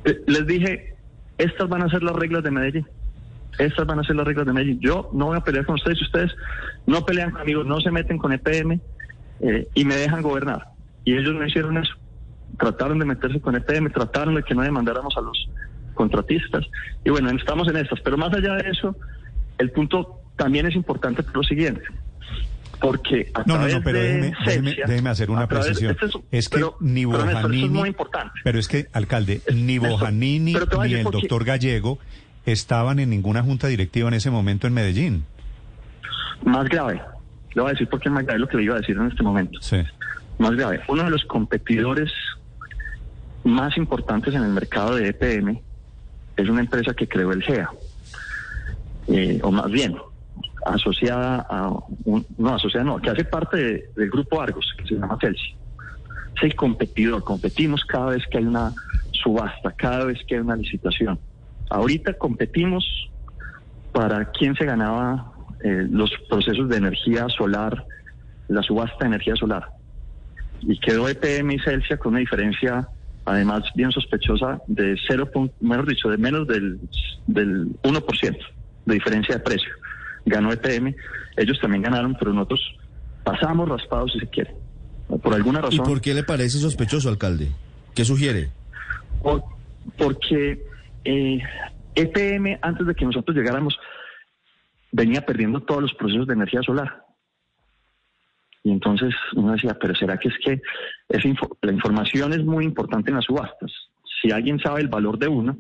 Eh, 0.06 0.22
les 0.28 0.46
dije, 0.48 0.96
estas 1.38 1.68
van 1.70 1.82
a 1.84 1.90
ser 1.90 2.04
las 2.04 2.16
reglas 2.16 2.44
de 2.44 2.52
Medellín. 2.52 2.88
Estas 3.60 3.86
van 3.88 4.00
a 4.00 4.04
ser 4.04 4.16
las 4.16 4.26
reglas 4.28 4.46
de 4.46 4.54
Medellín. 4.54 4.80
Yo 4.80 5.10
no 5.14 5.26
voy 5.28 5.38
a 5.38 5.42
pelear 5.42 5.66
con 5.66 5.76
ustedes. 5.76 6.02
Ustedes 6.02 6.32
no 6.86 7.06
pelean 7.06 7.32
conmigo, 7.32 7.64
no 7.64 7.82
se 7.82 7.92
meten 7.92 8.18
con 8.18 8.32
EPM 8.32 8.80
eh, 9.42 9.68
y 9.74 9.84
me 9.86 9.96
dejan 9.96 10.22
gobernar. 10.22 10.68
Y 11.04 11.14
ellos 11.18 11.34
no 11.34 11.46
hicieron 11.46 11.78
eso. 11.78 11.94
Trataron 12.60 13.00
de 13.00 13.06
meterse 13.06 13.42
con 13.42 13.56
EPM, 13.56 13.90
trataron 13.92 14.36
de 14.36 14.44
que 14.44 14.56
no 14.56 14.62
demandáramos 14.62 15.16
a 15.18 15.22
los 15.22 15.50
contratistas. 15.98 16.64
Y 17.04 17.10
bueno, 17.10 17.30
estamos 17.32 17.68
en 17.68 17.76
estas. 17.78 18.00
Pero 18.00 18.18
más 18.18 18.34
allá 18.34 18.54
de 18.54 18.70
eso, 18.70 18.96
el 19.58 19.72
punto 19.72 20.22
también 20.38 20.66
es 20.68 20.76
importante 20.76 21.24
por 21.24 21.38
lo 21.38 21.44
siguiente. 21.44 21.82
Porque 22.80 23.32
a 23.34 23.40
No, 23.40 23.46
no, 23.46 23.54
través 23.56 23.74
no, 23.76 23.82
pero 23.84 24.00
de 24.00 24.06
déjeme, 24.14 24.36
déjeme, 24.46 24.76
déjeme 24.88 25.10
hacer 25.10 25.32
una 25.32 25.48
precisión. 25.48 25.92
este 25.92 26.06
es- 26.06 26.14
Es 26.32 26.50
que 26.50 26.58
pero- 26.58 26.78
ni 26.80 27.06
pero, 27.08 27.26
Néstor, 27.26 27.42
Bojanini, 27.44 27.64
es 27.66 27.72
muy 27.72 27.90
importante. 27.90 28.34
pero 28.44 28.60
es 28.60 28.68
que, 28.68 28.86
alcalde, 28.94 29.42
Es- 29.48 29.56
ni 29.56 29.80
Bojanini 29.80 30.54
pero 30.54 30.84
ni 30.84 30.94
el 30.94 31.04
doctor 31.06 31.44
Gallego 31.44 31.98
estaban 32.46 33.00
en 33.00 33.10
ninguna 33.10 33.42
junta 33.42 33.68
directiva 33.68 34.08
en 34.10 34.14
ese 34.14 34.30
momento 34.30 34.68
en 34.68 34.74
Medellín. 34.76 35.26
Más 36.46 36.70
grave. 36.70 37.02
Le 37.56 37.62
voy 37.64 37.70
a 37.70 37.74
decir 37.74 37.90
por 37.90 38.00
qué 38.00 38.10
es 38.10 38.14
más 38.14 38.24
grave 38.24 38.40
lo 38.40 38.48
que 38.48 38.58
le 38.58 38.64
iba 38.64 38.76
a 38.76 38.80
decir 38.80 38.96
en 38.96 39.08
este 39.08 39.24
momento. 39.24 39.60
Sí. 39.60 39.78
Más 40.38 40.52
grave. 40.52 40.80
Uno 40.88 41.04
de 41.04 41.10
los 41.10 41.26
competidores 41.26 42.12
más 43.44 43.76
importantes 43.78 44.36
en 44.36 44.44
el 44.44 44.50
mercado 44.52 44.96
de 44.96 45.08
EPM 45.10 45.62
es 46.38 46.48
una 46.50 46.62
empresa 46.62 46.94
que 46.94 47.08
creó 47.08 47.32
el 47.34 47.44
GEA. 47.44 47.70
Eh, 49.08 49.40
o 49.44 49.52
más 49.52 49.70
bien, 49.72 49.98
asociada 50.66 51.46
a... 51.50 51.72
Un, 52.06 52.26
no, 52.38 52.56
asociada 52.56 52.86
no, 52.86 53.00
que 53.02 53.10
hace 53.10 53.26
parte 53.26 53.58
de- 53.58 53.86
del 53.96 54.10
grupo 54.10 54.42
Argos, 54.42 54.74
que 54.78 54.86
se 54.88 54.96
llama 54.96 55.18
Celsi. 55.20 55.56
Es 56.36 56.44
el 56.44 56.56
competidor. 56.56 57.24
Competimos 57.24 57.84
cada 57.86 58.08
vez 58.12 58.24
que 58.30 58.38
hay 58.38 58.46
una 58.46 58.74
subasta, 59.12 59.72
cada 59.72 60.06
vez 60.06 60.20
que 60.28 60.36
hay 60.36 60.42
una 60.42 60.56
licitación. 60.56 61.20
Ahorita 61.70 62.14
competimos 62.14 62.86
para 63.92 64.26
quién 64.32 64.56
se 64.56 64.66
ganaba 64.66 65.34
eh, 65.64 65.88
los 65.90 66.12
procesos 66.30 66.70
de 66.70 66.78
energía 66.78 67.28
solar, 67.30 67.86
la 68.48 68.62
subasta 68.62 68.98
de 69.02 69.08
energía 69.08 69.36
solar. 69.36 69.68
Y 70.62 70.80
quedó 70.80 71.08
EPM 71.10 71.52
y 71.54 71.60
Celsia 71.60 71.98
con 71.98 72.12
una 72.12 72.20
diferencia, 72.20 72.88
además 73.28 73.64
bien 73.76 73.92
sospechosa, 73.92 74.62
de 74.68 74.98
0, 75.08 75.30
pun- 75.34 75.52
mejor 75.60 75.86
dicho, 75.88 76.10
de 76.10 76.18
menos 76.18 76.48
del, 76.48 76.80
del 77.28 77.68
1% 77.84 78.38
de 78.86 78.94
diferencia 78.94 79.36
de 79.36 79.42
precio. 79.42 79.70
Ganó 80.26 80.52
EPM, 80.52 80.96
ellos 81.36 81.60
también 81.60 81.84
ganaron, 81.84 82.16
pero 82.18 82.32
nosotros 82.34 82.62
pasamos 83.24 83.68
raspados 83.68 84.14
si 84.14 84.20
se 84.20 84.28
quiere. 84.28 84.56
Por 85.22 85.34
alguna 85.34 85.60
¿Y 85.60 85.62
razón. 85.64 85.86
por 85.86 86.00
qué 86.02 86.14
le 86.14 86.24
parece 86.24 86.58
sospechoso, 86.58 87.10
alcalde? 87.10 87.50
¿Qué 87.94 88.06
sugiere? 88.06 88.50
Por- 89.22 89.44
porque 89.98 90.64
eh, 91.04 91.40
EPM, 91.96 92.60
antes 92.62 92.88
de 92.88 92.96
que 92.96 93.06
nosotros 93.06 93.36
llegáramos, 93.36 93.78
venía 94.92 95.22
perdiendo 95.26 95.62
todos 95.62 95.82
los 95.82 95.94
procesos 95.96 96.28
de 96.28 96.34
energía 96.34 96.62
solar. 96.62 97.04
Y 98.68 98.72
entonces 98.72 99.14
uno 99.34 99.54
decía, 99.54 99.78
pero 99.80 99.96
¿será 99.96 100.18
que 100.18 100.28
es 100.28 100.34
que 100.44 100.62
esa 101.08 101.26
info- 101.26 101.58
la 101.62 101.72
información 101.72 102.34
es 102.34 102.44
muy 102.44 102.66
importante 102.66 103.12
en 103.12 103.16
las 103.16 103.24
subastas? 103.24 103.72
Si 104.22 104.30
alguien 104.30 104.60
sabe 104.60 104.82
el 104.82 104.90
valor 104.90 105.18
de 105.18 105.30
uno, 105.30 105.58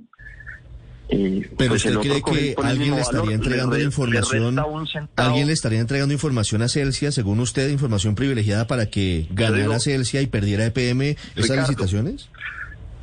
eh, 1.07 1.49
Pero 1.57 1.69
pues 1.69 1.85
usted 1.85 1.99
cree 2.01 2.21
que 2.21 2.55
alguien 2.61 2.95
le 2.95 2.99
estaría 2.99 3.21
valor, 3.21 3.33
entregando 3.33 3.71
re- 3.71 3.77
la 3.77 3.83
le 3.83 3.85
información, 3.85 5.09
alguien 5.15 5.47
le 5.47 5.53
estaría 5.53 5.79
entregando 5.79 6.13
información 6.13 6.61
a 6.63 6.67
Celsia, 6.67 7.13
según 7.13 7.39
usted, 7.39 7.69
información 7.69 8.13
privilegiada 8.15 8.67
para 8.67 8.87
que 8.87 9.25
ganara 9.31 9.61
digo- 9.61 9.79
Celsia 9.79 10.21
y 10.21 10.27
perdiera 10.27 10.65
EPM 10.65 11.11
esas 11.11 11.35
Ricardo. 11.35 11.61
licitaciones? 11.61 12.29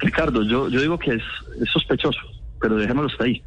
Ricardo, 0.00 0.42
yo, 0.42 0.68
yo 0.68 0.82
digo 0.82 0.98
que 0.98 1.12
es, 1.14 1.22
es 1.62 1.70
sospechoso, 1.72 2.20
pero 2.60 2.76
dejémoslo 2.76 3.08
hasta 3.10 3.24
ahí. 3.24 3.42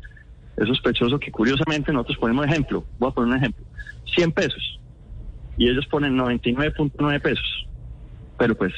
Es 0.56 0.68
sospechoso 0.68 1.20
que 1.20 1.30
curiosamente 1.32 1.94
nosotros 1.94 2.18
ponemos 2.18 2.48
ejemplo, 2.48 2.84
voy 2.98 3.12
a 3.12 3.14
poner 3.14 3.30
un 3.34 3.38
ejemplo, 3.38 3.64
100 4.16 4.32
pesos, 4.32 4.80
y 5.58 5.70
ellos 5.70 5.86
ponen 5.88 6.16
99.9 6.18 7.22
pesos, 7.22 7.68
pero 8.38 8.56
pues 8.56 8.74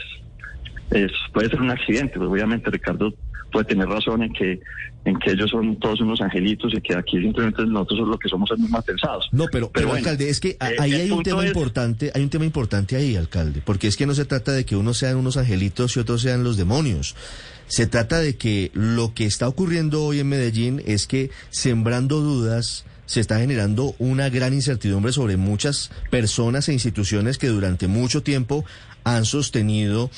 es, 0.92 1.12
puede 1.34 1.50
ser 1.50 1.62
un 1.62 1.70
accidente, 1.72 2.18
pues 2.18 2.30
obviamente 2.30 2.70
Ricardo 2.72 3.14
puede 3.52 3.66
tener 3.66 3.88
razón 3.88 4.24
en 4.24 4.34
que 4.34 4.60
en 5.06 5.18
que 5.18 5.32
ellos 5.32 5.50
son 5.50 5.80
todos 5.80 6.02
unos 6.02 6.20
angelitos 6.20 6.74
y 6.76 6.82
que 6.82 6.94
aquí 6.94 7.18
simplemente 7.22 7.66
nosotros 7.66 8.06
lo 8.10 8.18
que 8.20 8.28
somos 8.28 8.52
es 8.52 8.60
muy 8.60 8.70
mal 8.70 8.84
pensados. 8.84 9.30
No, 9.32 9.46
pero, 9.50 9.72
pero, 9.72 9.88
bueno, 9.88 10.00
alcalde, 10.00 10.30
es 10.30 10.42
que 10.42 10.58
a- 10.60 10.72
eh, 10.72 10.76
ahí 10.78 10.94
hay 10.94 11.10
un 11.10 11.24
tema 11.24 11.42
es- 11.44 11.48
importante, 11.48 12.12
hay 12.14 12.22
un 12.22 12.30
tema 12.30 12.44
importante 12.44 12.98
ahí, 12.98 13.16
alcalde, 13.16 13.62
porque 13.64 13.88
es 13.88 13.96
que 13.96 14.06
no 14.06 14.14
se 14.14 14.26
trata 14.26 14.52
de 14.52 14.66
que 14.66 14.76
unos 14.76 14.98
sean 14.98 15.16
unos 15.16 15.38
angelitos 15.38 15.96
y 15.96 16.02
otros 16.02 16.22
sean 16.22 16.44
los 16.44 16.58
demonios. 16.58 17.16
Se 17.68 17.88
trata 17.88 18.20
de 18.20 18.36
que 18.36 18.72
lo 18.74 19.14
que 19.14 19.24
está 19.26 19.48
ocurriendo 19.48 20.04
hoy 20.04 20.20
en 20.20 20.28
Medellín 20.28 20.82
es 20.86 21.08
que 21.08 21.32
sembrando 21.50 22.20
dudas 22.20 22.86
se 23.10 23.22
está 23.22 23.40
generando 23.40 23.96
una 23.98 24.30
gran 24.30 24.54
incertidumbre 24.54 25.12
sobre 25.12 25.36
muchas 25.36 25.90
personas 26.12 26.70
e 26.70 26.74
instituciones 26.74 27.40
que 27.40 27.48
durante 27.48 27.88
mucho 27.88 28.22
tiempo 28.22 28.66
han 29.04 29.26
sostenido 29.26 30.12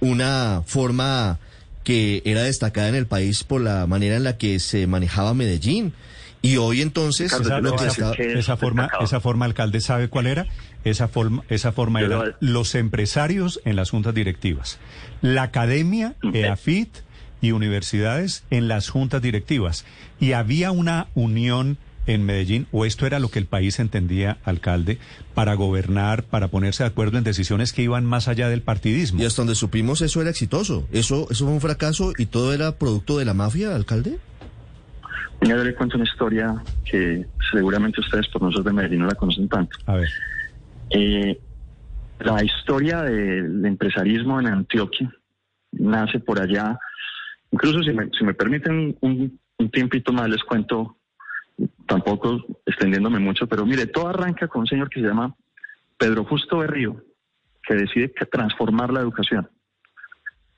una 0.00 0.62
forma 0.64 1.38
que 1.84 2.22
era 2.24 2.44
destacada 2.44 2.88
en 2.88 2.94
el 2.94 3.06
país 3.06 3.44
por 3.44 3.60
la 3.60 3.86
manera 3.86 4.16
en 4.16 4.24
la 4.24 4.38
que 4.38 4.60
se 4.60 4.86
manejaba 4.86 5.34
Medellín. 5.34 5.92
Y 6.40 6.56
hoy 6.56 6.80
entonces 6.80 7.34
Esa, 7.34 7.60
lo 7.60 7.76
que 7.76 7.84
está... 7.84 8.14
forma, 8.56 8.88
esa 9.02 9.20
forma, 9.20 9.44
alcalde, 9.44 9.82
¿sabe 9.82 10.08
cuál 10.08 10.26
era? 10.26 10.46
Esa 10.84 11.06
forma, 11.08 11.44
esa 11.50 11.72
forma 11.72 12.00
era 12.00 12.34
los 12.40 12.74
empresarios 12.74 13.60
en 13.66 13.76
las 13.76 13.90
juntas 13.90 14.14
directivas, 14.14 14.78
la 15.20 15.42
academia. 15.42 16.14
EAFIT 16.32 16.96
y 17.42 17.52
universidades 17.52 18.44
en 18.48 18.68
las 18.68 18.88
juntas 18.88 19.20
directivas. 19.20 19.84
Y 20.18 20.32
había 20.32 20.70
una 20.70 21.08
unión 21.14 21.76
en 22.08 22.24
Medellín, 22.24 22.66
o 22.72 22.84
esto 22.84 23.06
era 23.06 23.18
lo 23.18 23.28
que 23.28 23.38
el 23.38 23.46
país 23.46 23.78
entendía, 23.78 24.38
alcalde, 24.44 24.98
para 25.34 25.54
gobernar, 25.54 26.24
para 26.24 26.48
ponerse 26.48 26.82
de 26.82 26.88
acuerdo 26.88 27.18
en 27.18 27.24
decisiones 27.24 27.72
que 27.72 27.82
iban 27.82 28.04
más 28.04 28.28
allá 28.28 28.48
del 28.48 28.62
partidismo. 28.62 29.20
Y 29.20 29.24
hasta 29.24 29.42
donde 29.42 29.54
supimos 29.54 30.00
eso 30.00 30.20
era 30.20 30.30
exitoso. 30.30 30.88
Eso, 30.92 31.26
eso 31.30 31.44
fue 31.44 31.54
un 31.54 31.60
fracaso 31.60 32.12
y 32.16 32.26
todo 32.26 32.52
era 32.54 32.72
producto 32.72 33.18
de 33.18 33.24
la 33.24 33.34
mafia, 33.34 33.74
alcalde. 33.74 34.18
Mira, 35.40 35.56
yo 35.56 35.64
le 35.64 35.74
cuento 35.74 35.96
una 35.96 36.04
historia 36.04 36.54
que 36.84 37.24
seguramente 37.52 38.00
ustedes 38.00 38.26
por 38.28 38.42
nosotros 38.42 38.66
de 38.66 38.72
Medellín 38.72 39.00
no 39.00 39.06
la 39.06 39.14
conocen 39.14 39.48
tanto. 39.48 39.76
A 39.86 39.96
ver. 39.96 40.08
Eh, 40.90 41.38
la 42.20 42.42
historia 42.42 43.02
del 43.02 43.64
empresarismo 43.64 44.40
en 44.40 44.48
Antioquia 44.48 45.12
nace 45.72 46.18
por 46.18 46.40
allá. 46.40 46.78
Incluso 47.52 47.82
si 47.82 47.92
me, 47.92 48.08
si 48.18 48.24
me 48.24 48.34
permiten 48.34 48.96
un, 49.00 49.38
un 49.58 49.70
tiempito 49.70 50.12
más, 50.12 50.28
les 50.28 50.42
cuento, 50.42 50.97
tampoco 51.86 52.44
extendiéndome 52.66 53.18
mucho, 53.18 53.46
pero 53.46 53.66
mire, 53.66 53.86
todo 53.86 54.08
arranca 54.08 54.48
con 54.48 54.62
un 54.62 54.66
señor 54.66 54.88
que 54.88 55.00
se 55.00 55.06
llama 55.06 55.34
Pedro 55.96 56.24
Justo 56.24 56.58
Berrío, 56.58 57.02
que 57.62 57.74
decide 57.74 58.08
transformar 58.30 58.92
la 58.92 59.00
educación. 59.00 59.48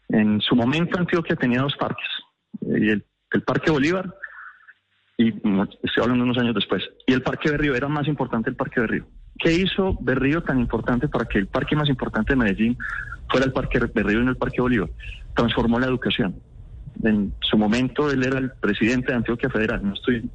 En 0.09 0.41
su 0.41 0.57
momento 0.57 0.99
Antioquia 0.99 1.37
tenía 1.37 1.63
dos 1.63 1.77
parques, 1.77 2.09
el, 2.63 3.05
el 3.33 3.43
Parque 3.43 3.71
Bolívar, 3.71 4.13
y 5.17 5.33
mm, 5.33 5.63
estoy 5.83 6.03
hablando 6.03 6.25
unos 6.25 6.39
años 6.39 6.55
después, 6.55 6.83
y 7.07 7.13
el 7.13 7.23
Parque 7.23 7.51
Berrío, 7.51 7.75
era 7.75 7.89
más 7.89 8.09
importante 8.09 8.51
el 8.51 8.57
Parque 8.57 8.81
Berrío. 8.81 9.07
¿Qué 9.39 9.53
hizo 9.53 9.97
Berrío 10.01 10.43
tan 10.43 10.59
importante 10.59 11.09
para 11.09 11.25
que 11.25 11.39
el 11.39 11.47
parque 11.47 11.75
más 11.75 11.89
importante 11.89 12.33
de 12.33 12.37
Medellín 12.37 12.77
fuera 13.31 13.47
el 13.47 13.53
Parque 13.53 13.79
Berrío 13.79 14.21
y 14.21 14.25
no 14.25 14.31
el 14.31 14.37
Parque 14.37 14.61
Bolívar? 14.61 14.91
Transformó 15.35 15.79
la 15.79 15.87
educación. 15.87 16.35
En 17.03 17.33
su 17.41 17.57
momento 17.57 18.11
él 18.11 18.23
era 18.25 18.39
el 18.39 18.51
presidente 18.51 19.13
de 19.13 19.19
Antioquia 19.19 19.49
Federal, 19.49 19.81
no 19.83 19.95
estoy 19.95 20.29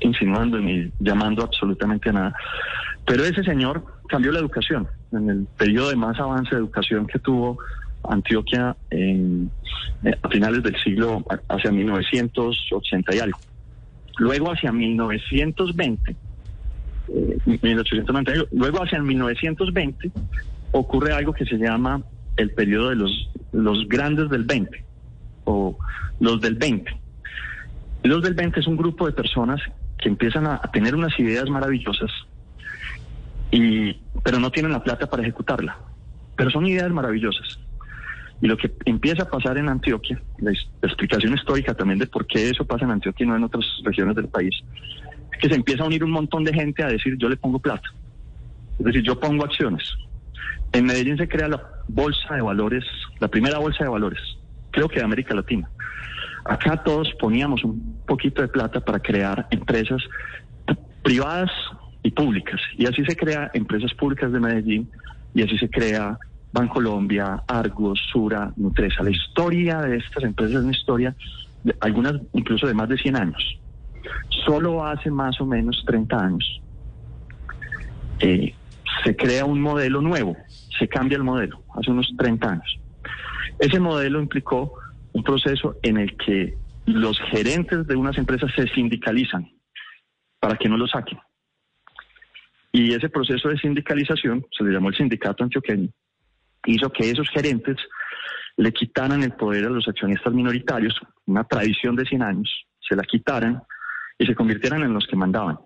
insinuando 0.00 0.58
ni 0.58 0.90
llamando 0.98 1.42
absolutamente 1.42 2.10
a 2.10 2.12
nada, 2.12 2.36
pero 3.04 3.24
ese 3.24 3.42
señor 3.44 3.84
cambió 4.08 4.32
la 4.32 4.40
educación 4.40 4.88
en 5.12 5.30
el 5.30 5.46
periodo 5.56 5.90
de 5.90 5.96
más 5.96 6.18
avance 6.18 6.50
de 6.54 6.60
educación 6.60 7.06
que 7.06 7.18
tuvo 7.18 7.58
Antioquia 8.08 8.76
eh, 8.90 9.46
a 10.22 10.28
finales 10.28 10.62
del 10.62 10.76
siglo, 10.82 11.24
hacia 11.48 11.70
1980 11.70 13.14
y 13.14 13.18
algo. 13.18 13.38
Luego 14.18 14.52
hacia 14.52 14.72
1920, 14.72 16.16
eh, 17.08 17.38
1890, 17.44 18.32
luego 18.52 18.82
hacia 18.82 19.00
1920 19.00 20.10
ocurre 20.72 21.12
algo 21.12 21.32
que 21.32 21.44
se 21.44 21.56
llama 21.56 22.02
el 22.36 22.50
periodo 22.52 22.90
de 22.90 22.96
los, 22.96 23.30
los 23.52 23.88
grandes 23.88 24.28
del 24.30 24.44
20 24.44 24.84
o 25.44 25.76
los 26.20 26.40
del 26.40 26.54
20. 26.54 27.05
Los 28.06 28.22
del 28.22 28.34
20 28.34 28.60
es 28.60 28.66
un 28.66 28.76
grupo 28.76 29.06
de 29.06 29.12
personas 29.12 29.60
que 29.98 30.08
empiezan 30.08 30.46
a, 30.46 30.60
tener 30.72 30.94
unas 30.94 31.18
ideas 31.18 31.48
maravillosas, 31.48 32.10
y, 33.50 33.94
pero 34.22 34.38
no 34.38 34.50
tienen 34.50 34.72
la 34.72 34.82
plata 34.82 35.08
para 35.08 35.22
ejecutarla. 35.22 35.78
Pero 36.36 36.50
son 36.50 36.66
ideas 36.66 36.90
maravillosas. 36.90 37.58
Y 38.42 38.46
lo 38.46 38.56
que 38.56 38.70
empieza 38.84 39.22
a 39.22 39.30
pasar 39.30 39.56
en 39.56 39.68
Antioquia, 39.68 40.20
la, 40.38 40.50
la 40.50 40.88
explicación 40.88 41.34
histórica 41.34 41.74
también 41.74 41.98
de 41.98 42.06
por 42.06 42.26
qué 42.26 42.50
eso 42.50 42.64
pasa 42.66 42.84
en 42.84 42.90
Antioquia 42.90 43.24
y 43.24 43.28
no 43.28 43.36
en 43.36 43.44
otras 43.44 43.64
regiones 43.82 44.14
del 44.14 44.28
país, 44.28 44.54
es 45.32 45.38
que 45.40 45.48
se 45.48 45.54
empieza 45.54 45.82
a 45.82 45.86
unir 45.86 46.04
un 46.04 46.10
montón 46.10 46.44
de 46.44 46.52
gente 46.52 46.82
a 46.82 46.88
decir 46.88 47.16
yo 47.18 47.28
le 47.28 47.36
pongo 47.36 47.58
plata. 47.58 47.88
Es 48.78 48.84
decir, 48.84 49.02
yo 49.02 49.18
pongo 49.18 49.44
acciones. 49.44 49.96
En 50.72 50.84
Medellín 50.84 51.16
se 51.16 51.28
crea 51.28 51.48
la 51.48 51.62
bolsa 51.88 52.34
de 52.34 52.42
valores, 52.42 52.84
la 53.20 53.28
primera 53.28 53.58
bolsa 53.58 53.84
de 53.84 53.90
valores, 53.90 54.20
creo 54.70 54.88
que 54.88 54.98
de 54.98 55.04
América 55.04 55.34
Latina. 55.34 55.70
Acá 56.44 56.82
todos 56.84 57.12
poníamos 57.18 57.64
un 57.64 57.95
poquito 58.06 58.42
de 58.42 58.48
plata 58.48 58.80
para 58.80 58.98
crear 59.00 59.46
empresas 59.50 60.02
privadas 61.02 61.50
y 62.02 62.10
públicas. 62.10 62.60
Y 62.78 62.86
así 62.86 63.04
se 63.04 63.16
crea 63.16 63.50
empresas 63.54 63.92
públicas 63.94 64.32
de 64.32 64.40
Medellín 64.40 64.90
y 65.34 65.42
así 65.42 65.58
se 65.58 65.68
crea 65.68 66.18
Bancolombia, 66.52 67.42
Argos, 67.46 68.00
Sura, 68.12 68.52
Nutresa. 68.56 69.02
La 69.02 69.10
historia 69.10 69.80
de 69.82 69.98
estas 69.98 70.24
empresas 70.24 70.56
es 70.56 70.62
una 70.62 70.72
historia, 70.76 71.16
de- 71.64 71.76
algunas 71.80 72.14
incluso 72.32 72.66
de 72.66 72.74
más 72.74 72.88
de 72.88 72.96
100 72.96 73.16
años. 73.16 73.58
Solo 74.46 74.84
hace 74.86 75.10
más 75.10 75.40
o 75.40 75.46
menos 75.46 75.82
30 75.86 76.16
años 76.18 76.60
eh, 78.20 78.54
se 79.04 79.16
crea 79.16 79.44
un 79.44 79.60
modelo 79.60 80.00
nuevo, 80.00 80.36
se 80.78 80.88
cambia 80.88 81.16
el 81.16 81.24
modelo, 81.24 81.62
hace 81.74 81.90
unos 81.90 82.10
30 82.16 82.50
años. 82.50 82.78
Ese 83.58 83.78
modelo 83.80 84.20
implicó 84.20 84.72
un 85.12 85.22
proceso 85.22 85.76
en 85.82 85.98
el 85.98 86.16
que 86.16 86.56
los 86.86 87.18
gerentes 87.30 87.86
de 87.86 87.96
unas 87.96 88.16
empresas 88.16 88.50
se 88.54 88.68
sindicalizan 88.68 89.50
para 90.38 90.56
que 90.56 90.68
no 90.68 90.76
lo 90.76 90.86
saquen. 90.86 91.18
Y 92.72 92.94
ese 92.94 93.08
proceso 93.08 93.48
de 93.48 93.58
sindicalización, 93.58 94.44
se 94.56 94.64
le 94.64 94.72
llamó 94.72 94.90
el 94.90 94.96
sindicato 94.96 95.42
antioqueño, 95.42 95.88
hizo 96.66 96.90
que 96.90 97.10
esos 97.10 97.28
gerentes 97.30 97.76
le 98.56 98.72
quitaran 98.72 99.22
el 99.22 99.32
poder 99.32 99.66
a 99.66 99.70
los 99.70 99.86
accionistas 99.88 100.32
minoritarios, 100.32 100.98
una 101.26 101.44
tradición 101.44 101.96
de 101.96 102.04
100 102.04 102.22
años, 102.22 102.66
se 102.80 102.94
la 102.94 103.02
quitaran 103.02 103.62
y 104.18 104.26
se 104.26 104.34
convirtieran 104.34 104.82
en 104.82 104.94
los 104.94 105.06
que 105.06 105.16
mandaban. 105.16 105.58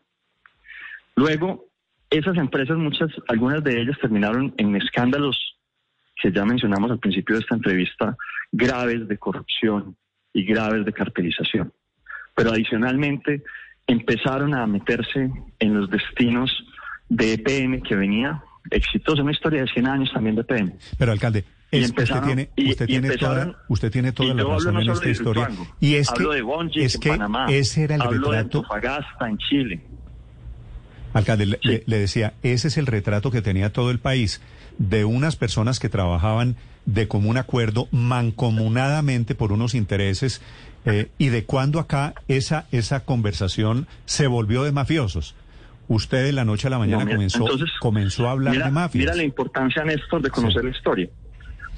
Luego, 1.16 1.66
esas 2.08 2.36
empresas, 2.36 2.76
muchas, 2.76 3.10
algunas 3.28 3.62
de 3.62 3.80
ellas 3.80 3.98
terminaron 4.00 4.54
en 4.56 4.74
escándalos 4.76 5.38
que 6.20 6.32
ya 6.32 6.44
mencionamos 6.44 6.90
al 6.90 6.98
principio 6.98 7.36
de 7.36 7.42
esta 7.42 7.54
entrevista, 7.54 8.16
graves 8.52 9.06
de 9.06 9.18
corrupción 9.18 9.96
y 10.32 10.44
graves 10.44 10.84
de 10.84 10.92
cartelización. 10.92 11.72
Pero 12.34 12.50
adicionalmente 12.52 13.42
empezaron 13.86 14.54
a 14.54 14.66
meterse 14.66 15.30
en 15.58 15.74
los 15.80 15.90
destinos 15.90 16.50
de 17.08 17.32
EPM 17.34 17.82
que 17.82 17.96
venía 17.96 18.42
exitosa, 18.70 19.22
una 19.22 19.32
historia 19.32 19.62
de 19.62 19.68
100 19.68 19.86
años 19.88 20.12
también 20.12 20.36
de 20.36 20.42
EPM. 20.42 20.72
Pero 20.98 21.12
alcalde, 21.12 21.44
es- 21.72 21.88
usted 21.88 22.04
tiene, 22.24 22.50
y- 22.54 22.70
usted 22.70 22.84
y 22.84 22.88
tiene 22.88 23.08
empezaron- 23.08 23.52
toda, 23.52 23.64
usted 23.68 23.90
tiene 23.90 24.12
toda 24.12 24.28
y 24.28 24.34
la 24.34 24.44
razón 24.44 24.74
no 24.74 24.80
en 24.82 24.90
esta 24.90 25.04
de 25.06 25.10
historia. 25.10 25.48
Y 25.80 25.94
es 25.94 26.08
hablo 26.10 26.30
que, 26.30 26.36
de 26.36 26.42
Bungie 26.42 26.84
es 26.84 26.94
en 26.94 27.00
que 27.00 27.08
Panamá, 27.10 27.46
ese 27.48 27.82
era 27.84 27.96
el 27.96 28.02
hablo 28.02 28.30
de 28.30 28.36
retrato. 28.42 28.58
Antofagasta 28.58 29.28
en 29.28 29.38
Chile. 29.38 29.80
Alcalde, 31.12 31.46
le, 31.46 31.56
Sí. 31.56 31.68
le- 31.68 31.82
le 31.86 31.98
decía, 31.98 32.34
ese 32.42 32.68
es 32.68 32.78
el 32.78 32.86
retrato 32.86 33.32
que 33.32 33.42
tenía 33.42 33.72
todo 33.72 33.90
el 33.90 33.98
país 33.98 34.40
de 34.78 35.04
unas 35.04 35.36
personas 35.36 35.78
que 35.78 35.88
trabajaban 35.88 36.56
de 36.86 37.06
común 37.08 37.36
acuerdo, 37.36 37.88
mancomunadamente 37.92 39.34
por 39.34 39.52
unos 39.52 39.74
intereses, 39.74 40.40
eh, 40.86 41.08
y 41.18 41.28
de 41.28 41.44
cuándo 41.44 41.78
acá 41.78 42.14
esa, 42.28 42.66
esa 42.72 43.04
conversación 43.04 43.86
se 44.06 44.26
volvió 44.26 44.62
de 44.64 44.72
mafiosos. 44.72 45.34
Usted 45.88 46.24
de 46.24 46.32
la 46.32 46.44
noche 46.44 46.66
a 46.68 46.70
la 46.70 46.78
mañana 46.78 47.00
No, 47.00 47.04
mira, 47.06 47.16
comenzó, 47.16 47.38
entonces, 47.42 47.70
comenzó 47.80 48.28
a 48.28 48.30
hablar 48.32 48.54
mira, 48.54 48.66
de 48.66 48.72
mafias. 48.72 49.04
Mira 49.04 49.14
la 49.14 49.24
importancia, 49.24 49.84
Néstor, 49.84 50.22
de 50.22 50.30
conocer 50.30 50.62
Sí. 50.62 50.68
la 50.68 50.76
historia. 50.76 51.08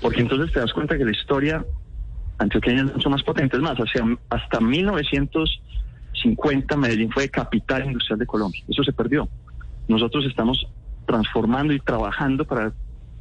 Porque 0.00 0.20
entonces 0.20 0.52
te 0.52 0.60
das 0.60 0.72
cuenta 0.72 0.96
que 0.98 1.04
la 1.04 1.10
historia 1.12 1.64
antioqueña 2.38 2.82
es 2.84 2.92
mucho 2.94 3.10
más 3.10 3.22
potente. 3.22 3.56
Es 3.56 3.62
más, 3.62 3.76
hacia, 3.78 4.04
hasta 4.30 4.60
1950 4.60 6.76
Medellín 6.76 7.10
fue 7.10 7.28
capital 7.28 7.84
industrial 7.86 8.18
de 8.18 8.26
Colombia. 8.26 8.62
Eso 8.68 8.82
se 8.84 8.92
perdió. 8.92 9.28
Nosotros 9.88 10.24
estamos 10.26 10.66
transformando 11.06 11.72
y 11.72 11.80
trabajando 11.80 12.44
para 12.44 12.72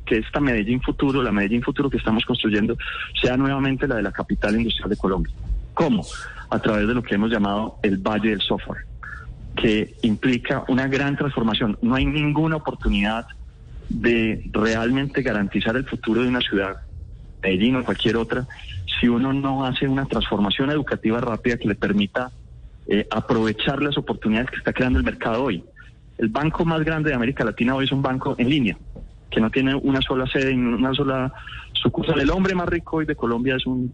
que 0.05 0.17
esta 0.17 0.39
Medellín 0.39 0.81
futuro, 0.81 1.21
la 1.21 1.31
Medellín 1.31 1.61
futuro 1.61 1.89
que 1.89 1.97
estamos 1.97 2.25
construyendo, 2.25 2.77
sea 3.21 3.37
nuevamente 3.37 3.87
la 3.87 3.95
de 3.95 4.03
la 4.03 4.11
capital 4.11 4.55
industrial 4.55 4.89
de 4.89 4.97
Colombia. 4.97 5.33
¿Cómo? 5.73 6.05
A 6.49 6.59
través 6.59 6.87
de 6.87 6.93
lo 6.93 7.03
que 7.03 7.15
hemos 7.15 7.31
llamado 7.31 7.77
el 7.83 7.97
Valle 7.97 8.29
del 8.29 8.41
Software 8.41 8.85
que 9.55 9.95
implica 10.01 10.63
una 10.67 10.87
gran 10.87 11.15
transformación. 11.15 11.77
No 11.81 11.95
hay 11.95 12.05
ninguna 12.05 12.55
oportunidad 12.55 13.27
de 13.89 14.49
realmente 14.51 15.21
garantizar 15.21 15.75
el 15.75 15.85
futuro 15.85 16.23
de 16.23 16.29
una 16.29 16.39
ciudad, 16.39 16.77
Medellín 17.43 17.75
o 17.75 17.83
cualquier 17.83 18.17
otra, 18.17 18.47
si 18.99 19.07
uno 19.07 19.33
no 19.33 19.65
hace 19.65 19.87
una 19.87 20.05
transformación 20.05 20.69
educativa 20.71 21.19
rápida 21.19 21.57
que 21.57 21.67
le 21.67 21.75
permita 21.75 22.31
eh, 22.87 23.07
aprovechar 23.11 23.81
las 23.81 23.97
oportunidades 23.97 24.49
que 24.51 24.57
está 24.57 24.73
creando 24.73 24.99
el 24.99 25.05
mercado 25.05 25.43
hoy. 25.43 25.63
El 26.21 26.29
banco 26.29 26.63
más 26.65 26.83
grande 26.83 27.09
de 27.09 27.15
América 27.15 27.43
Latina 27.43 27.73
hoy 27.73 27.85
es 27.85 27.91
un 27.91 28.03
banco 28.03 28.35
en 28.37 28.47
línea, 28.47 28.77
que 29.31 29.41
no 29.41 29.49
tiene 29.49 29.73
una 29.73 30.01
sola 30.01 30.27
sede, 30.27 30.53
una 30.53 30.93
sola 30.93 31.33
sucursal. 31.73 32.19
El 32.19 32.29
hombre 32.29 32.53
más 32.53 32.69
rico 32.69 32.97
hoy 32.97 33.07
de 33.07 33.15
Colombia 33.15 33.55
es 33.55 33.65
un 33.65 33.91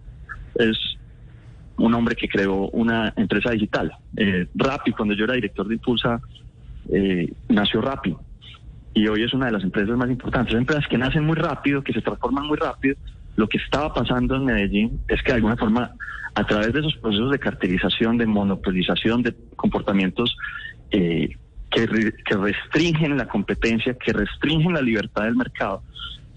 es 0.55 0.77
un 1.77 1.93
hombre 1.93 2.17
que 2.17 2.27
creó 2.27 2.67
una 2.71 3.13
empresa 3.15 3.51
digital. 3.51 3.93
Eh, 4.17 4.45
cuando 4.97 5.13
yo 5.13 5.23
era 5.23 5.35
director 5.35 5.69
de 5.69 5.75
Impulsa, 5.75 6.19
eh, 6.91 7.31
nació 7.47 7.79
Rappi. 7.79 8.13
Y 8.93 9.07
hoy 9.07 9.23
es 9.23 9.33
una 9.33 9.45
de 9.45 9.53
las 9.53 9.63
empresas 9.63 9.95
más 9.95 10.09
importantes. 10.09 10.53
Empresas 10.53 10.85
que 10.89 10.97
nacen 10.97 11.23
muy 11.23 11.35
rápido, 11.35 11.81
que 11.81 11.93
se 11.93 12.01
transforman 12.01 12.45
muy 12.45 12.57
rápido. 12.57 12.97
Lo 13.37 13.47
que 13.47 13.57
estaba 13.57 13.93
pasando 13.93 14.35
en 14.35 14.43
Medellín 14.43 14.99
es 15.07 15.21
que 15.21 15.31
de 15.31 15.35
alguna 15.35 15.55
forma, 15.55 15.91
a 16.35 16.43
través 16.45 16.73
de 16.73 16.81
esos 16.81 16.97
procesos 16.97 17.31
de 17.31 17.39
cartelización, 17.39 18.17
de 18.17 18.25
monopolización, 18.25 19.21
de 19.23 19.33
comportamientos 19.55 20.35
eh, 20.91 21.29
que, 21.71 21.85
re- 21.85 22.13
que 22.25 22.35
restringen 22.35 23.17
la 23.17 23.27
competencia, 23.27 23.93
que 23.95 24.13
restringen 24.13 24.73
la 24.73 24.81
libertad 24.81 25.23
del 25.23 25.35
mercado, 25.35 25.83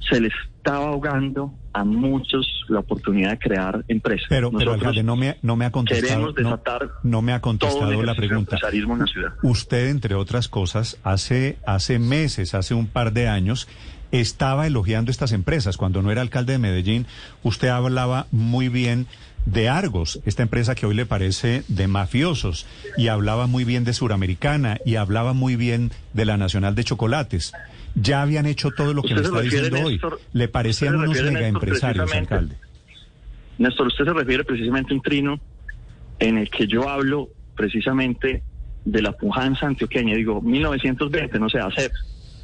se 0.09 0.21
les 0.21 0.33
estaba 0.57 0.89
ahogando 0.89 1.55
a 1.73 1.85
muchos 1.85 2.65
la 2.69 2.81
oportunidad 2.81 3.31
de 3.31 3.39
crear 3.39 3.85
empresas. 3.89 4.27
Pero, 4.29 4.51
pero 4.51 4.73
alcalde, 4.73 5.03
no 5.05 5.15
me, 5.17 5.37
no 5.43 5.55
me 5.57 5.65
ha 5.65 5.71
contestado. 5.71 6.09
queremos 6.09 6.35
no- 6.37 6.51
desatar 6.51 6.89
no, 7.05 7.23
me 7.23 7.33
ha 7.33 7.41
contestado 7.41 8.03
la 8.03 8.15
pregunta. 8.15 8.59
en 8.73 8.99
la 8.99 9.07
ciudad. 9.07 9.33
Usted, 9.43 9.89
entre 9.89 10.15
otras 10.17 10.49
cosas, 10.49 10.99
hace, 11.05 11.59
hace 11.67 11.99
meses, 11.99 12.55
hace 12.55 12.75
un 12.75 12.87
par 12.89 13.13
de 13.13 13.29
años, 13.29 13.69
estaba 14.11 14.67
elogiando 14.67 15.13
estas 15.13 15.31
empresas. 15.33 15.77
Cuando 15.77 16.03
no 16.03 16.11
era 16.11 16.23
alcalde 16.23 16.55
de 16.55 16.59
Medellín, 16.59 17.07
usted 17.45 17.69
hablaba 17.69 18.27
muy 18.33 18.69
bien 18.69 19.07
de 19.47 19.69
Argos, 19.69 20.21
esta 20.27 20.43
empresa 20.43 20.75
que 20.75 20.87
hoy 20.87 20.95
le 20.95 21.07
parece 21.07 21.63
de 21.69 21.89
mafiosos, 21.89 22.67
y 22.97 23.09
hablaba 23.09 23.47
muy 23.47 23.65
bien 23.65 23.85
de 23.85 23.93
Suramericana, 23.93 24.79
y 24.85 24.97
hablaba 24.97 25.33
muy 25.33 25.57
bien 25.57 25.91
de 26.13 26.25
la 26.25 26.37
Nacional 26.37 26.75
de 26.75 26.85
Chocolates. 26.85 27.53
Ya 27.95 28.23
habían 28.23 28.47
hecho 28.47 28.71
todo 28.71 28.95
lo 28.95 29.03
que 29.03 29.15
me 29.15 29.23
está 29.23 29.41
diciendo 29.41 29.77
Néstor, 29.77 30.15
hoy. 30.15 30.21
Le 30.33 30.49
parecían 30.49 30.95
unos 30.97 31.09
refiere, 31.09 31.31
mega 31.31 31.47
Néstor, 31.47 31.63
empresarios, 31.63 32.15
alcalde. 32.15 32.57
Néstor, 33.59 33.87
usted 33.89 34.05
se 34.05 34.13
refiere 34.13 34.45
precisamente 34.45 34.93
a 34.93 34.97
un 34.97 35.03
trino 35.03 35.41
en 36.19 36.39
el 36.39 36.51
que 36.51 36.67
yo 36.67 36.89
hablo 36.89 37.29
precisamente 37.57 38.43
de 38.85 39.03
la 39.03 39.13
pujanza 39.13 39.67
antioqueña. 39.67 40.15
Digo, 40.15 40.41
1920, 40.41 41.39
no 41.39 41.49
sé, 41.49 41.59
ACEP 41.59 41.93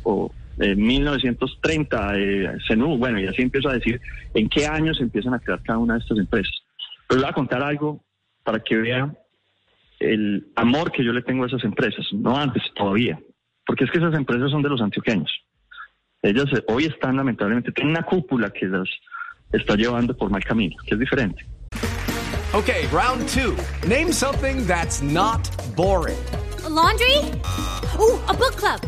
o 0.02 0.32
eh, 0.58 0.74
1930, 0.74 2.18
eh, 2.18 2.58
CENU, 2.66 2.96
bueno, 2.98 3.20
y 3.20 3.26
así 3.26 3.42
empiezo 3.42 3.68
a 3.68 3.74
decir 3.74 4.00
en 4.34 4.48
qué 4.48 4.66
años 4.66 5.00
empiezan 5.00 5.34
a 5.34 5.38
crear 5.38 5.62
cada 5.62 5.78
una 5.78 5.94
de 5.94 6.00
estas 6.00 6.18
empresas. 6.18 6.65
Pero 7.08 7.20
les 7.20 7.22
voy 7.22 7.30
a 7.30 7.34
contar 7.34 7.62
algo 7.62 8.04
para 8.42 8.60
que 8.60 8.76
vean 8.76 9.16
el 9.98 10.52
amor 10.56 10.92
que 10.92 11.04
yo 11.04 11.12
le 11.12 11.22
tengo 11.22 11.44
a 11.44 11.46
esas 11.46 11.64
empresas, 11.64 12.06
no 12.12 12.36
antes 12.36 12.62
todavía, 12.74 13.18
porque 13.66 13.84
es 13.84 13.90
que 13.90 13.98
esas 13.98 14.14
empresas 14.14 14.50
son 14.50 14.62
de 14.62 14.68
los 14.68 14.80
antioqueños. 14.80 15.30
Ellas 16.22 16.46
eh, 16.52 16.62
hoy 16.68 16.84
están 16.86 17.16
lamentablemente, 17.16 17.72
tienen 17.72 17.92
una 17.92 18.02
cúpula 18.02 18.50
que 18.50 18.66
las 18.66 18.88
está 19.52 19.76
llevando 19.76 20.16
por 20.16 20.30
mal 20.30 20.44
camino, 20.44 20.76
que 20.86 20.94
es 20.94 21.00
diferente. 21.00 21.46
Okay, 22.52 22.86
round 22.88 23.28
two. 23.28 23.56
Name 23.86 24.12
something 24.12 24.66
that's 24.66 25.02
not 25.02 25.48
boring. 25.76 26.18
A 26.64 26.68
laundry? 26.68 27.18
Ooh, 27.98 28.18
a 28.28 28.34
book 28.34 28.56
club. 28.56 28.80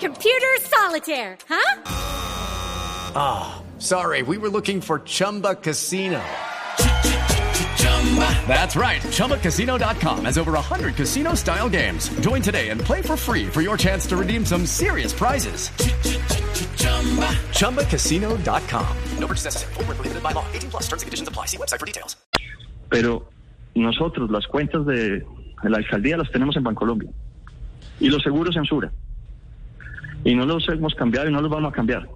Computer 0.00 0.56
solitaire, 0.60 1.36
huh? 1.48 1.80
Sorry, 3.78 4.22
we 4.22 4.38
were 4.38 4.48
looking 4.48 4.80
for 4.80 5.00
Chumba 5.00 5.56
Casino. 5.56 6.22
That's 8.46 8.76
right. 8.76 9.00
ChumbaCasino.com 9.00 10.26
has 10.26 10.38
over 10.38 10.52
100 10.52 10.94
casino 10.94 11.34
style 11.34 11.68
games. 11.68 12.08
Join 12.20 12.40
today 12.42 12.68
and 12.68 12.80
play 12.80 13.02
for 13.02 13.16
free 13.16 13.46
for 13.46 13.62
your 13.62 13.76
chance 13.76 14.06
to 14.06 14.16
redeem 14.16 14.44
some 14.44 14.66
serious 14.66 15.12
prizes. 15.12 15.70
ChumbaCasino.com. 17.58 18.96
No 19.18 19.26
purchase 19.26 19.44
necessary. 19.46 19.74
Where 19.74 19.86
prohibited 19.86 20.22
by 20.22 20.32
law. 20.32 20.44
18 20.52 20.70
plus 20.70 20.82
terms 20.84 21.02
and 21.02 21.08
conditions 21.08 21.28
apply. 21.28 21.46
See 21.46 21.56
website 21.56 21.80
for 21.80 21.86
details. 21.86 22.16
Pero 22.90 23.28
nosotros 23.74 24.30
las 24.30 24.46
cuentas 24.46 24.86
de, 24.86 25.24
la 25.62 25.78
alcaldía 25.78 26.16
las 26.16 26.30
tenemos 26.30 26.56
en 26.56 26.62
Bancolombia 26.62 27.10
y 27.98 28.08
los 28.08 28.22
seguros 28.22 28.56
en 28.56 28.64
Sura. 28.64 28.92
Y 30.24 30.34
no 30.34 30.46
los 30.46 30.68
hemos 30.68 30.94
cambiado 30.94 31.28
y 31.28 31.32
no 31.32 31.40
los 31.40 31.50
vamos 31.50 31.72
a 31.72 31.74
cambiar. 31.74 32.08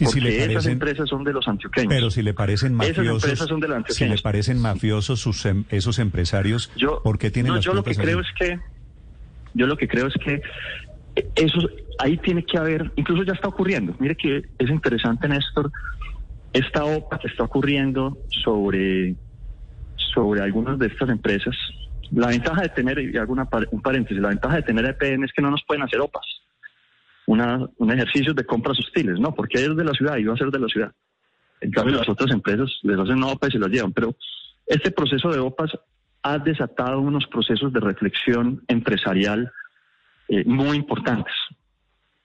Y 0.00 0.04
Porque 0.04 0.20
si 0.20 0.20
le 0.20 0.30
esas 0.36 0.48
parecen, 0.48 0.72
empresas 0.72 1.08
son 1.08 1.24
de 1.24 1.32
los 1.32 1.46
antioqueños. 1.46 1.88
pero 1.88 2.10
si 2.10 2.22
le 2.22 2.34
parecen 2.34 2.72
Esas 2.80 2.96
mafiosos, 2.96 3.22
empresas 3.24 3.48
son 3.48 3.60
de 3.60 3.68
los 3.68 3.84
si 3.90 4.04
le 4.06 4.18
parecen 4.18 4.58
mafiosos 4.60 5.20
sus, 5.20 5.46
em- 5.46 5.64
esos 5.68 5.98
empresarios, 6.00 6.72
yo, 6.76 7.00
¿por 7.04 7.18
qué 7.18 7.30
tienen 7.30 7.50
no, 7.50 7.56
las 7.56 7.64
yo 7.64 7.74
lo 7.74 7.84
que 7.84 7.94
creo 7.94 8.20
es 8.20 8.26
que 8.38 8.58
yo 9.54 9.66
lo 9.68 9.76
que 9.76 9.86
creo 9.86 10.08
es 10.08 10.14
que 10.14 10.42
eso 11.36 11.58
ahí 12.00 12.16
tiene 12.18 12.44
que 12.44 12.58
haber 12.58 12.90
incluso 12.96 13.22
ya 13.22 13.34
está 13.34 13.46
ocurriendo. 13.48 13.94
Mire 14.00 14.16
que 14.16 14.42
es 14.58 14.68
interesante 14.68 15.28
Néstor 15.28 15.70
esta 16.52 16.84
OPA 16.84 17.18
que 17.18 17.28
está 17.28 17.44
ocurriendo 17.44 18.18
sobre 18.42 19.14
sobre 20.14 20.40
algunas 20.42 20.76
de 20.78 20.88
estas 20.88 21.08
empresas. 21.08 21.54
La 22.10 22.28
ventaja 22.28 22.62
de 22.62 22.68
tener 22.70 22.98
y 22.98 23.16
hago 23.16 23.32
una 23.32 23.48
un 23.70 23.80
paréntesis 23.80 24.20
la 24.20 24.28
ventaja 24.30 24.56
de 24.56 24.62
tener 24.62 24.84
EPM 24.86 25.24
es 25.24 25.32
que 25.32 25.42
no 25.42 25.50
nos 25.52 25.62
pueden 25.66 25.82
hacer 25.84 26.00
OPAs 26.00 26.26
una, 27.26 27.66
un 27.78 27.90
ejercicio 27.90 28.34
de 28.34 28.44
compras 28.44 28.78
hostiles 28.78 29.18
no 29.18 29.34
porque 29.34 29.62
es 29.64 29.74
de 29.76 29.84
la 29.84 29.92
ciudad 29.92 30.16
y 30.18 30.24
va 30.24 30.34
a 30.34 30.38
ser 30.38 30.50
de 30.50 30.58
la 30.60 30.68
ciudad 30.68 30.92
en 31.60 31.70
cambio, 31.70 31.96
las 31.96 32.08
otras 32.08 32.30
empresas 32.30 32.70
les 32.82 32.98
hacen 32.98 33.16
una 33.16 33.28
OPA 33.28 33.48
y 33.48 33.52
se 33.52 33.58
las 33.58 33.70
llevan. 33.70 33.92
Pero 33.94 34.14
este 34.66 34.90
proceso 34.90 35.30
de 35.30 35.38
OPAs 35.38 35.70
ha 36.22 36.38
desatado 36.38 37.00
unos 37.00 37.26
procesos 37.28 37.72
de 37.72 37.80
reflexión 37.80 38.62
empresarial 38.68 39.50
eh, 40.28 40.44
muy 40.44 40.76
importantes. 40.76 41.32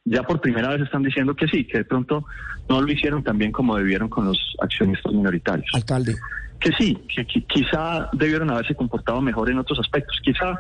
Ya 0.04 0.24
por 0.24 0.42
primera 0.42 0.70
vez 0.70 0.82
están 0.82 1.04
diciendo 1.04 1.36
que 1.36 1.48
sí, 1.48 1.66
que 1.66 1.78
de 1.78 1.86
pronto 1.86 2.26
no 2.68 2.82
lo 2.82 2.92
hicieron 2.92 3.24
tan 3.24 3.38
bien 3.38 3.54
como 3.54 3.78
debieron 3.78 4.10
con 4.10 4.26
los 4.26 4.40
accionistas 4.62 5.14
minoritarios. 5.14 5.70
Alcalde, 5.74 6.16
Que 6.60 6.72
sí, 6.74 6.98
que 7.16 7.26
qui- 7.26 7.46
quizá 7.48 8.10
debieron 8.12 8.50
haberse 8.50 8.76
comportado 8.76 9.22
mejor 9.22 9.50
en 9.50 9.60
otros 9.60 9.80
aspectos. 9.80 10.20
Quizá 10.22 10.60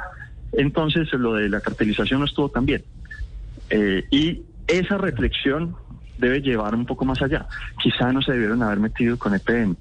entonces 0.53 1.11
lo 1.13 1.33
de 1.33 1.49
la 1.49 1.59
cartelización 1.59 2.19
no 2.21 2.27
estuvo 2.27 2.47
tan 2.49 2.65
bien. 2.65 2.81
Eh, 3.69 4.05
y 4.09 4.43
esa 4.67 4.97
reflexión 4.97 5.75
debe 6.17 6.41
llevar 6.41 6.75
un 6.75 6.85
poco 6.85 7.05
más 7.05 7.21
allá. 7.21 7.47
Quizá 7.81 8.11
no 8.11 8.21
se 8.21 8.33
debieron 8.33 8.61
haber 8.61 8.79
metido 8.79 9.17
con 9.17 9.33
EPM, 9.33 9.75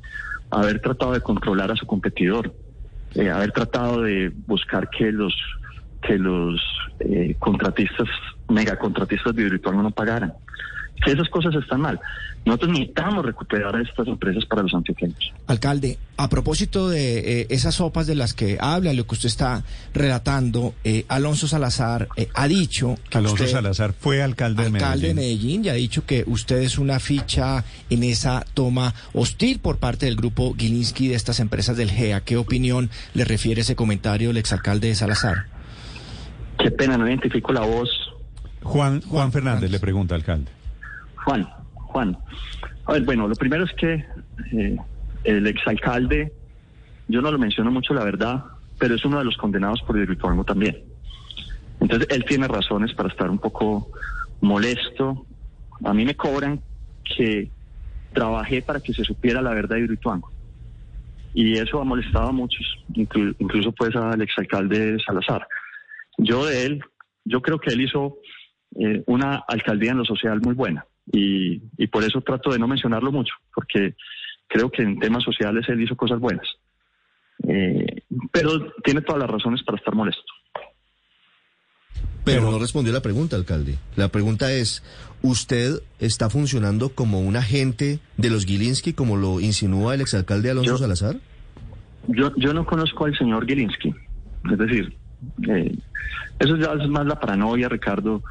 haber 0.51 0.81
tratado 0.81 1.13
de 1.13 1.21
controlar 1.21 1.71
a 1.71 1.77
su 1.77 1.87
competidor, 1.87 2.55
eh, 3.15 3.31
haber 3.31 3.53
tratado 3.53 4.03
de 4.03 4.33
buscar 4.47 4.89
que 4.91 5.13
los 5.13 5.35
que 6.03 6.17
los 6.17 6.61
eh, 7.01 7.35
contratistas, 7.41 8.09
megacontratistas 8.49 9.35
de 9.35 9.43
Hidroituango 9.43 9.83
no 9.83 9.91
pagaran. 9.91 10.33
Que 11.05 11.13
esas 11.13 11.29
cosas 11.29 11.55
están 11.55 11.81
mal. 11.81 12.01
Nosotros 12.45 12.71
necesitamos 12.71 13.25
recuperar 13.25 13.77
a 13.77 13.83
estas 13.83 14.09
empresas 14.09 14.45
para 14.47 14.63
los 14.63 14.73
antioqueños. 14.73 15.33
alcalde, 15.47 15.99
a 16.17 16.29
propósito 16.29 16.89
de 16.89 17.43
eh, 17.43 17.47
esas 17.51 17.75
sopas 17.75 18.07
de 18.07 18.15
las 18.15 18.33
que 18.33 18.59
habla, 18.61 18.93
lo 18.95 19.07
que 19.07 19.15
usted 19.15 19.29
está 19.29 19.65
relatando, 19.93 20.75
eh, 20.83 21.05
Alonso 21.09 21.47
Salazar 21.47 22.09
eh, 22.17 22.29
ha 22.35 22.49
dicho 22.49 22.97
que 23.11 23.19
Alonso 23.19 23.45
usted, 23.45 23.49
Salazar 23.49 23.93
fue 23.93 24.23
alcalde, 24.23 24.65
alcalde 24.65 25.09
de 25.09 25.09
de 25.09 25.15
Medellín. 25.15 25.37
Medellín, 25.39 25.63
ya 25.65 25.73
ha 25.73 25.77
dicho 25.77 26.07
que 26.07 26.25
usted 26.27 26.63
es 26.63 26.79
una 26.79 26.99
ficha 27.01 27.65
en 27.91 28.03
esa 28.03 28.45
toma 28.55 28.95
hostil 29.13 29.59
por 29.59 29.79
parte 29.79 30.07
del 30.07 30.17
grupo 30.17 30.55
Gilinski 30.57 31.09
de 31.09 31.17
estas 31.17 31.41
empresas 31.41 31.77
del 31.77 31.91
GEA. 31.91 32.23
¿Qué 32.23 32.37
opinión 32.37 32.89
le 33.15 33.25
refiere 33.25 33.61
ese 33.61 33.77
comentario 33.77 34.31
el 34.31 34.39
exalcalde 34.39 34.89
de 34.89 34.95
Salazar? 34.95 35.47
Qué 36.59 36.71
pena, 36.71 36.97
no 36.97 37.07
identifico 37.07 37.53
la 37.53 37.61
voz. 37.61 37.91
Juan, 38.63 39.01
Juan 39.03 39.33
Fernández 39.33 39.33
Fernández. 39.33 39.71
le 39.71 39.81
pregunta, 39.81 40.15
alcalde. 40.15 40.58
Juan, 41.29 41.47
Juan. 41.75 42.17
A 42.87 42.93
ver, 42.95 43.03
bueno, 43.03 43.29
lo 43.29 43.35
primero 43.37 43.65
es 43.65 43.73
que 43.75 44.03
eh, 44.53 44.77
el 45.25 45.47
exalcalde, 45.47 46.33
yo 47.07 47.21
no 47.21 47.31
lo 47.31 47.39
menciono 47.39 47.71
mucho, 47.71 47.93
la 47.93 48.03
verdad, 48.03 48.45
pero 48.79 48.95
es 48.95 49.05
uno 49.05 49.19
de 49.19 49.27
los 49.27 49.37
condenados 49.37 49.83
por 49.83 49.99
Hidroituango 49.99 50.45
también. 50.45 50.83
Entonces, 51.81 52.09
él 52.11 52.25
tiene 52.25 52.49
razones 52.49 52.95
para 52.95 53.11
estar 53.11 53.29
un 53.29 53.39
poco 53.39 53.91
molesto. 54.41 55.27
A 55.85 55.93
mí 55.93 56.07
me 56.07 56.15
cobran 56.15 56.63
que 57.05 57.53
trabajé 58.11 58.63
para 58.63 58.81
que 58.81 58.95
se 58.95 59.05
supiera 59.05 59.43
la 59.43 59.53
verdad 59.53 59.77
de 59.77 59.83
Hidroituango. 59.83 60.33
Y 61.35 61.59
eso 61.59 61.79
ha 61.79 61.85
molestado 61.85 62.29
a 62.29 62.33
muchos, 62.33 62.67
inclu- 62.95 63.37
incluso 63.39 63.71
pues 63.73 63.95
al 63.97 64.23
exalcalde 64.23 64.97
Salazar. 65.05 65.47
Yo 66.17 66.47
de 66.47 66.65
él, 66.65 66.81
yo 67.27 67.43
creo 67.43 67.59
que 67.59 67.75
él 67.75 67.83
hizo 67.83 68.17
eh, 68.81 69.03
una 69.07 69.45
alcaldía 69.47 69.91
en 69.91 69.99
lo 69.99 70.07
social 70.07 70.41
muy 70.41 70.55
buena 70.55 70.87
y, 71.13 71.63
y 71.77 71.87
por 71.89 72.05
eso 72.05 72.21
trato 72.21 72.51
de 72.51 72.59
no 72.59 72.69
mencionarlo 72.69 73.13
mucho, 73.13 73.35
porque 73.55 73.95
creo 74.47 74.71
que 74.71 74.83
en 74.83 74.99
temas 74.99 75.25
sociales 75.25 75.65
él 75.69 75.83
hizo 75.83 75.97
cosas 75.97 76.19
buenas. 76.19 76.47
Eh, 77.47 78.03
pero 78.33 78.73
tiene 78.83 79.01
todas 79.03 79.21
las 79.21 79.31
razones 79.31 79.63
para 79.63 79.79
estar 79.79 79.95
molesto. 79.95 80.23
Pero, 82.25 82.51
no 82.51 82.59
respondió 82.59 82.93
la 82.93 83.01
pregunta, 83.01 83.37
alcalde. 83.37 83.79
La 83.97 84.09
pregunta 84.09 84.53
es, 84.53 84.83
¿usted 85.23 85.81
está 85.99 86.29
funcionando 86.29 86.91
como 86.91 87.21
un 87.21 87.37
agente 87.37 88.01
de 88.19 88.29
los 88.31 88.45
Gilinski, 88.45 88.93
como 88.93 89.17
lo 89.17 89.41
insinúa 89.41 89.95
el 89.95 90.03
exalcalde 90.03 90.51
Alonso 90.51 90.73
Yo- 90.73 90.79
Salazar? 90.79 91.17
Yo, 92.09 92.33
yo 92.37 92.53
no 92.55 92.65
conozco 92.65 93.05
al 93.05 93.17
señor 93.19 93.47
Gilinski, 93.47 93.95
es 94.51 94.59
decir, 94.59 94.97
eh, 95.47 95.77
eso 96.39 96.57
ya 96.57 96.73
es 96.73 96.89
más 96.89 97.05
la 97.05 97.21
paranoia, 97.21 97.69
Ricardo, 97.69 98.23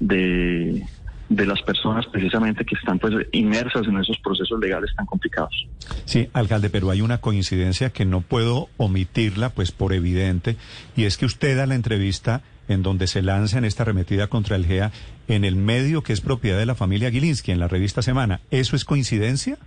de, 0.00 0.82
de 1.28 1.46
las 1.46 1.60
personas 1.62 2.06
precisamente 2.06 2.64
que 2.64 2.74
están 2.74 2.98
pues 2.98 3.14
inmersas 3.32 3.86
en 3.86 3.98
esos 3.98 4.18
procesos 4.18 4.58
legales 4.60 4.90
tan 4.96 5.06
complicados. 5.06 5.66
Sí, 6.04 6.28
alcalde, 6.32 6.70
pero 6.70 6.90
hay 6.90 7.02
una 7.02 7.18
coincidencia 7.18 7.90
que 7.90 8.04
no 8.04 8.22
puedo 8.22 8.68
omitirla, 8.78 9.50
pues 9.50 9.70
por 9.70 9.92
evidente, 9.92 10.56
y 10.96 11.04
es 11.04 11.18
que 11.18 11.26
usted 11.26 11.56
da 11.56 11.66
la 11.66 11.74
entrevista 11.74 12.42
en 12.68 12.82
donde 12.82 13.06
se 13.06 13.22
lanza 13.22 13.58
en 13.58 13.64
esta 13.64 13.82
arremetida 13.82 14.28
contra 14.28 14.56
el 14.56 14.66
GEA 14.66 14.92
en 15.26 15.44
el 15.44 15.56
medio 15.56 16.02
que 16.02 16.12
es 16.12 16.20
propiedad 16.20 16.58
de 16.58 16.66
la 16.66 16.74
familia 16.74 17.10
Gilinski, 17.10 17.50
en 17.50 17.60
la 17.60 17.68
revista 17.68 18.02
Semana. 18.02 18.40
¿Eso 18.50 18.76
es 18.76 18.84
coincidencia? 18.84 19.58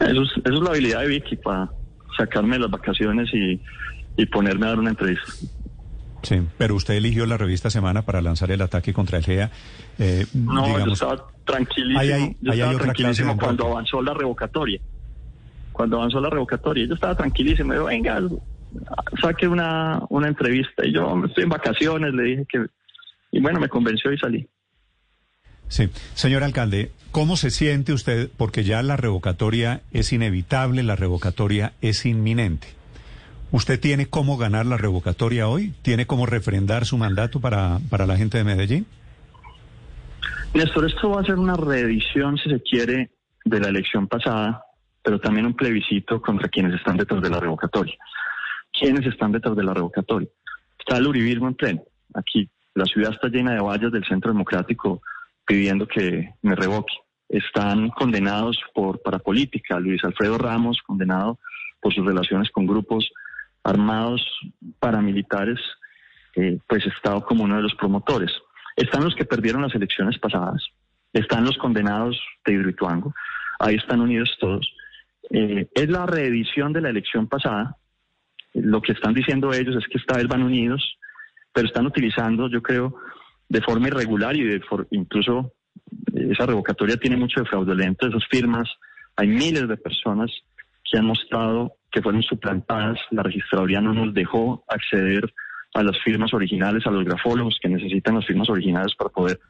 Eso 0.00 0.22
es, 0.22 0.30
eso 0.44 0.54
es 0.54 0.60
la 0.60 0.70
habilidad 0.70 1.00
de 1.00 1.08
Vicky 1.08 1.36
para 1.36 1.70
sacarme 2.16 2.56
de 2.56 2.60
las 2.60 2.70
vacaciones 2.70 3.28
y, 3.32 3.60
y 4.16 4.26
ponerme 4.26 4.66
a 4.66 4.68
dar 4.70 4.78
una 4.78 4.90
entrevista. 4.90 5.24
Sí, 6.24 6.40
pero 6.58 6.74
usted 6.74 6.94
eligió 6.94 7.26
la 7.26 7.36
revista 7.36 7.70
Semana 7.70 8.02
para 8.02 8.20
lanzar 8.20 8.50
el 8.50 8.60
ataque 8.62 8.92
contra 8.92 9.18
el 9.18 9.24
GEA. 9.24 9.50
eh, 9.98 10.26
No, 10.34 10.84
yo 10.86 10.92
estaba 10.92 11.26
tranquilísimo. 11.44 11.98
Ahí 12.00 12.10
hay- 12.12 12.36
yo 12.40 12.52
ahí 12.52 12.60
hay 12.60 12.60
estaba 12.60 12.72
otra 12.72 12.84
tranquilísimo 12.84 13.36
cuando 13.36 13.66
avanzó 13.66 14.02
la 14.02 14.14
revocatoria. 14.14 14.80
Cuando 15.72 15.96
avanzó 15.96 16.20
la 16.20 16.30
revocatoria, 16.30 16.86
yo 16.86 16.94
estaba 16.94 17.14
tranquilísimo. 17.16 17.74
Yo, 17.74 17.84
venga, 17.86 18.20
saque 19.20 19.46
una, 19.48 20.00
una 20.08 20.28
entrevista. 20.28 20.86
Y 20.86 20.92
yo 20.94 21.24
estoy 21.26 21.44
en 21.44 21.50
vacaciones, 21.50 22.14
le 22.14 22.22
dije 22.22 22.46
que. 22.48 22.66
Y 23.32 23.40
bueno, 23.40 23.58
me 23.60 23.68
convenció 23.68 24.12
y 24.12 24.18
salí. 24.18 24.48
Sí, 25.68 25.88
señor 26.14 26.44
alcalde, 26.44 26.92
¿cómo 27.10 27.36
se 27.36 27.50
siente 27.50 27.92
usted? 27.92 28.30
Porque 28.36 28.62
ya 28.64 28.82
la 28.82 28.96
revocatoria 28.96 29.80
es 29.92 30.12
inevitable, 30.12 30.82
la 30.82 30.94
revocatoria 30.94 31.72
es 31.80 32.06
inminente. 32.06 32.68
¿Usted 33.50 33.78
tiene 33.78 34.06
cómo 34.06 34.36
ganar 34.36 34.66
la 34.66 34.76
revocatoria 34.76 35.48
hoy? 35.48 35.74
¿Tiene 35.82 36.06
cómo 36.06 36.26
refrendar 36.26 36.84
su 36.84 36.98
mandato 36.98 37.40
para, 37.40 37.78
para 37.88 38.06
la 38.06 38.16
gente 38.16 38.38
de 38.38 38.44
Medellín? 38.44 38.86
Néstor, 40.54 40.86
esto 40.86 41.10
va 41.10 41.20
a 41.20 41.24
ser 41.24 41.36
una 41.36 41.54
reedición, 41.54 42.36
si 42.38 42.50
se 42.50 42.60
quiere, 42.62 43.10
de 43.44 43.60
la 43.60 43.68
elección 43.68 44.06
pasada, 44.08 44.64
pero 45.02 45.20
también 45.20 45.46
un 45.46 45.54
plebiscito 45.54 46.20
contra 46.22 46.48
quienes 46.48 46.74
están 46.74 46.96
detrás 46.96 47.22
de 47.22 47.30
la 47.30 47.40
revocatoria. 47.40 47.94
¿Quiénes 48.72 49.06
están 49.06 49.32
detrás 49.32 49.56
de 49.56 49.64
la 49.64 49.74
revocatoria? 49.74 50.28
Está 50.78 50.98
el 50.98 51.06
uribismo 51.06 51.48
en 51.48 51.54
pleno. 51.54 51.82
Aquí 52.14 52.48
La 52.74 52.84
ciudad 52.86 53.12
está 53.12 53.28
llena 53.28 53.54
de 53.54 53.60
vallas 53.60 53.92
del 53.92 54.04
Centro 54.04 54.32
Democrático 54.32 55.00
pidiendo 55.46 55.86
que 55.86 56.30
me 56.42 56.54
revoque. 56.56 56.94
Están 57.28 57.90
condenados 57.90 58.58
por 58.74 59.00
parapolítica. 59.02 59.78
Luis 59.78 60.02
Alfredo 60.04 60.38
Ramos, 60.38 60.80
condenado 60.84 61.38
por 61.80 61.94
sus 61.94 62.04
relaciones 62.04 62.50
con 62.50 62.66
grupos 62.66 63.10
armados 63.64 64.22
paramilitares, 64.78 65.58
eh, 66.36 66.58
pues 66.68 66.86
estado 66.86 67.24
como 67.24 67.44
uno 67.44 67.56
de 67.56 67.62
los 67.62 67.74
promotores. 67.74 68.30
Están 68.76 69.04
los 69.04 69.14
que 69.14 69.24
perdieron 69.24 69.62
las 69.62 69.74
elecciones 69.74 70.18
pasadas, 70.18 70.62
están 71.12 71.44
los 71.44 71.56
condenados 71.58 72.20
de 72.44 72.52
Hidroituango, 72.54 73.14
ahí 73.58 73.76
están 73.76 74.00
unidos 74.00 74.36
todos. 74.40 74.70
Eh, 75.30 75.66
es 75.74 75.88
la 75.88 76.06
reedición 76.06 76.72
de 76.72 76.80
la 76.82 76.90
elección 76.90 77.28
pasada. 77.28 77.76
Lo 78.52 78.82
que 78.82 78.92
están 78.92 79.14
diciendo 79.14 79.52
ellos 79.52 79.76
es 79.76 79.86
que 79.88 79.98
esta 79.98 80.16
vez 80.16 80.28
van 80.28 80.42
unidos, 80.42 80.98
pero 81.52 81.66
están 81.66 81.86
utilizando, 81.86 82.48
yo 82.48 82.62
creo, 82.62 82.96
de 83.48 83.60
forma 83.62 83.88
irregular 83.88 84.36
y 84.36 84.42
de 84.42 84.60
for- 84.60 84.86
incluso 84.90 85.52
eh, 86.14 86.28
esa 86.30 86.46
revocatoria 86.46 86.96
tiene 86.96 87.16
mucho 87.16 87.40
de 87.40 87.46
fraudulento, 87.46 88.06
esas 88.06 88.26
firmas. 88.28 88.68
Hay 89.16 89.28
miles 89.28 89.68
de 89.68 89.76
personas 89.76 90.30
que 90.84 90.98
han 90.98 91.06
mostrado 91.06 91.72
que 91.94 92.02
fueron 92.02 92.22
suplantadas. 92.24 92.98
La 93.12 93.22
registraduría 93.22 93.80
no 93.80 93.94
nos 93.94 94.12
dejó 94.12 94.64
acceder 94.68 95.32
a 95.74 95.82
las 95.82 95.96
firmas 96.04 96.34
originales, 96.34 96.86
a 96.86 96.90
los 96.90 97.04
grafólogos 97.04 97.58
que 97.62 97.68
necesitan 97.68 98.16
las 98.16 98.26
firmas 98.26 98.50
originales 98.50 98.94
para 98.96 99.10
poder 99.10 99.40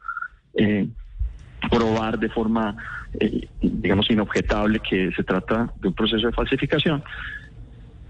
eh, 0.53 0.87
probar 1.69 2.17
de 2.19 2.29
forma, 2.29 2.75
eh, 3.19 3.47
digamos, 3.61 4.09
inobjetable 4.11 4.79
que 4.79 5.11
se 5.15 5.23
trata 5.23 5.73
de 5.81 5.87
un 5.87 5.93
proceso 5.93 6.27
de 6.27 6.33
falsificación. 6.33 7.03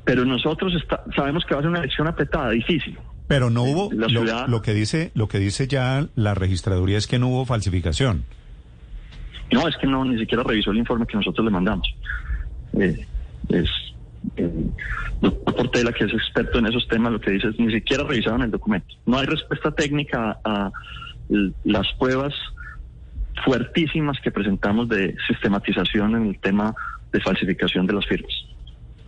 Pero 0.03 0.23
nosotros 0.25 0.73
está- 0.75 1.03
sabemos 1.15 1.43
que 1.45 1.55
va 1.55 1.61
a 1.61 1.63
ser 1.63 1.69
una 1.71 1.79
elección 1.79 2.07
apretada, 2.07 2.51
difícil. 2.51 2.97
Pero 3.27 3.49
no 3.49 3.63
hubo, 3.63 3.89
La 3.91 4.01
lo, 4.07 4.09
ciudad- 4.09 4.47
lo 4.47 4.61
que 4.61 4.73
dice, 4.73 5.11
lo 5.15 5.27
que 5.27 5.39
dice 5.39 5.67
ya 5.67 6.07
la 6.15 6.35
registraduría 6.35 6.97
es 6.97 7.07
que 7.07 7.17
no 7.17 7.29
hubo 7.29 7.45
falsificación. 7.45 8.23
No, 9.51 9.67
es 9.67 9.75
que 9.77 9.87
no, 9.87 10.03
ni 10.05 10.19
siquiera 10.19 10.43
revisó 10.43 10.71
el 10.71 10.77
informe 10.77 11.07
que 11.07 11.17
nosotros 11.17 11.43
le 11.45 11.51
mandamos. 11.51 11.87
Eh, 12.79 13.05
es 13.49 13.69
eh, 14.37 14.49
doctor 15.21 15.55
Portela, 15.55 15.91
que 15.93 16.05
es 16.05 16.13
experto 16.13 16.59
en 16.59 16.67
esos 16.67 16.87
temas, 16.87 17.11
lo 17.11 17.19
que 17.19 17.31
dice 17.31 17.49
es 17.49 17.59
ni 17.59 17.73
siquiera 17.73 18.03
revisaron 18.03 18.41
el 18.41 18.51
documento. 18.51 18.87
No 19.05 19.17
hay 19.17 19.25
respuesta 19.25 19.71
técnica 19.71 20.39
a, 20.43 20.71
las 21.63 21.87
pruebas 21.93 22.33
fuertísimas 23.43 24.17
que 24.23 24.31
presentamos 24.31 24.87
de 24.89 25.15
sistematización 25.27 26.15
en 26.15 26.27
el 26.27 26.39
tema 26.39 26.75
de 27.11 27.19
falsificación 27.19 27.87
de 27.87 27.93
las 27.93 28.05
firmas. 28.05 28.31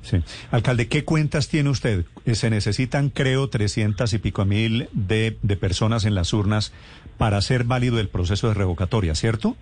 Sí. 0.01 0.17
Alcalde, 0.51 0.87
¿qué 0.87 1.03
cuentas 1.03 1.49
tiene 1.49 1.69
usted? 1.69 2.05
Eh, 2.25 2.35
Se 2.35 2.49
necesitan, 2.49 3.09
creo, 3.09 3.49
300 3.49 4.11
y 4.13 4.17
pico 4.17 4.45
mil 4.45 4.87
de, 4.93 5.37
de 5.41 5.57
personas 5.57 6.05
en 6.05 6.15
las 6.15 6.33
urnas 6.33 6.73
para 7.17 7.37
hacer 7.37 7.65
válido 7.65 7.99
el 7.99 8.07
proceso 8.07 8.47
de 8.47 8.53
revocatoria, 8.53 9.15
¿cierto? 9.15 9.57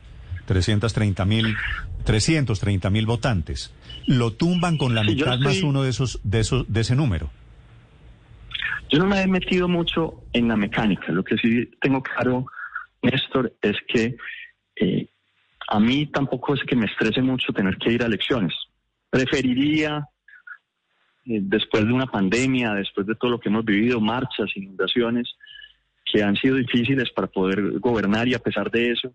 330 0.46 1.26
mil, 1.26 1.56
330 2.04 2.90
mil 2.90 3.06
votantes. 3.06 3.72
Lo 4.08 4.32
tumban 4.34 4.78
con 4.78 4.94
la 4.96 5.04
Sí, 5.04 5.16
mitad 5.16 5.40
más 5.40 5.56
estoy- 5.56 5.70
uno 5.70 5.84
de 5.84 5.90
esos, 5.90 6.20
de 6.24 6.40
esos, 6.40 6.72
de 6.72 6.82
ese 6.82 6.96
número. 6.96 7.30
Yo 8.92 9.00
no 9.00 9.08
me 9.08 9.22
he 9.22 9.28
metido 9.28 9.68
mucho 9.68 10.24
en 10.34 10.48
la 10.48 10.56
mecánica. 10.56 11.12
Lo 11.12 11.24
que 11.24 11.38
sí 11.38 11.70
tengo 11.82 12.04
claro, 12.04 12.46
Néstor, 13.02 13.54
es 13.62 13.76
que 13.88 14.16
eh, 14.76 15.08
a 15.68 15.80
mí 15.80 16.06
tampoco 16.08 16.54
es 16.54 16.62
que 16.64 16.76
me 16.76 16.86
estrese 16.86 17.22
mucho 17.22 17.52
tener 17.52 17.78
que 17.78 17.92
ir 17.92 18.04
a 18.04 18.06
elecciones. 18.06 18.54
Preferiría, 19.10 20.08
eh, 21.26 21.40
después 21.42 21.86
de 21.86 21.94
una 21.94 22.06
pandemia, 22.06 22.74
después 22.74 23.08
de 23.08 23.16
todo 23.16 23.32
lo 23.32 23.40
que 23.40 23.50
hemos 23.50 23.66
vivido, 23.66 24.00
marchas, 24.00 24.56
inundaciones, 24.56 25.34
que 26.12 26.22
han 26.22 26.36
sido 26.36 26.56
difíciles 26.56 27.10
para 27.12 27.28
poder 27.28 27.80
gobernar 27.80 28.28
y 28.28 28.36
a 28.36 28.40
pesar 28.40 28.70
de 28.70 28.92
eso, 28.92 29.12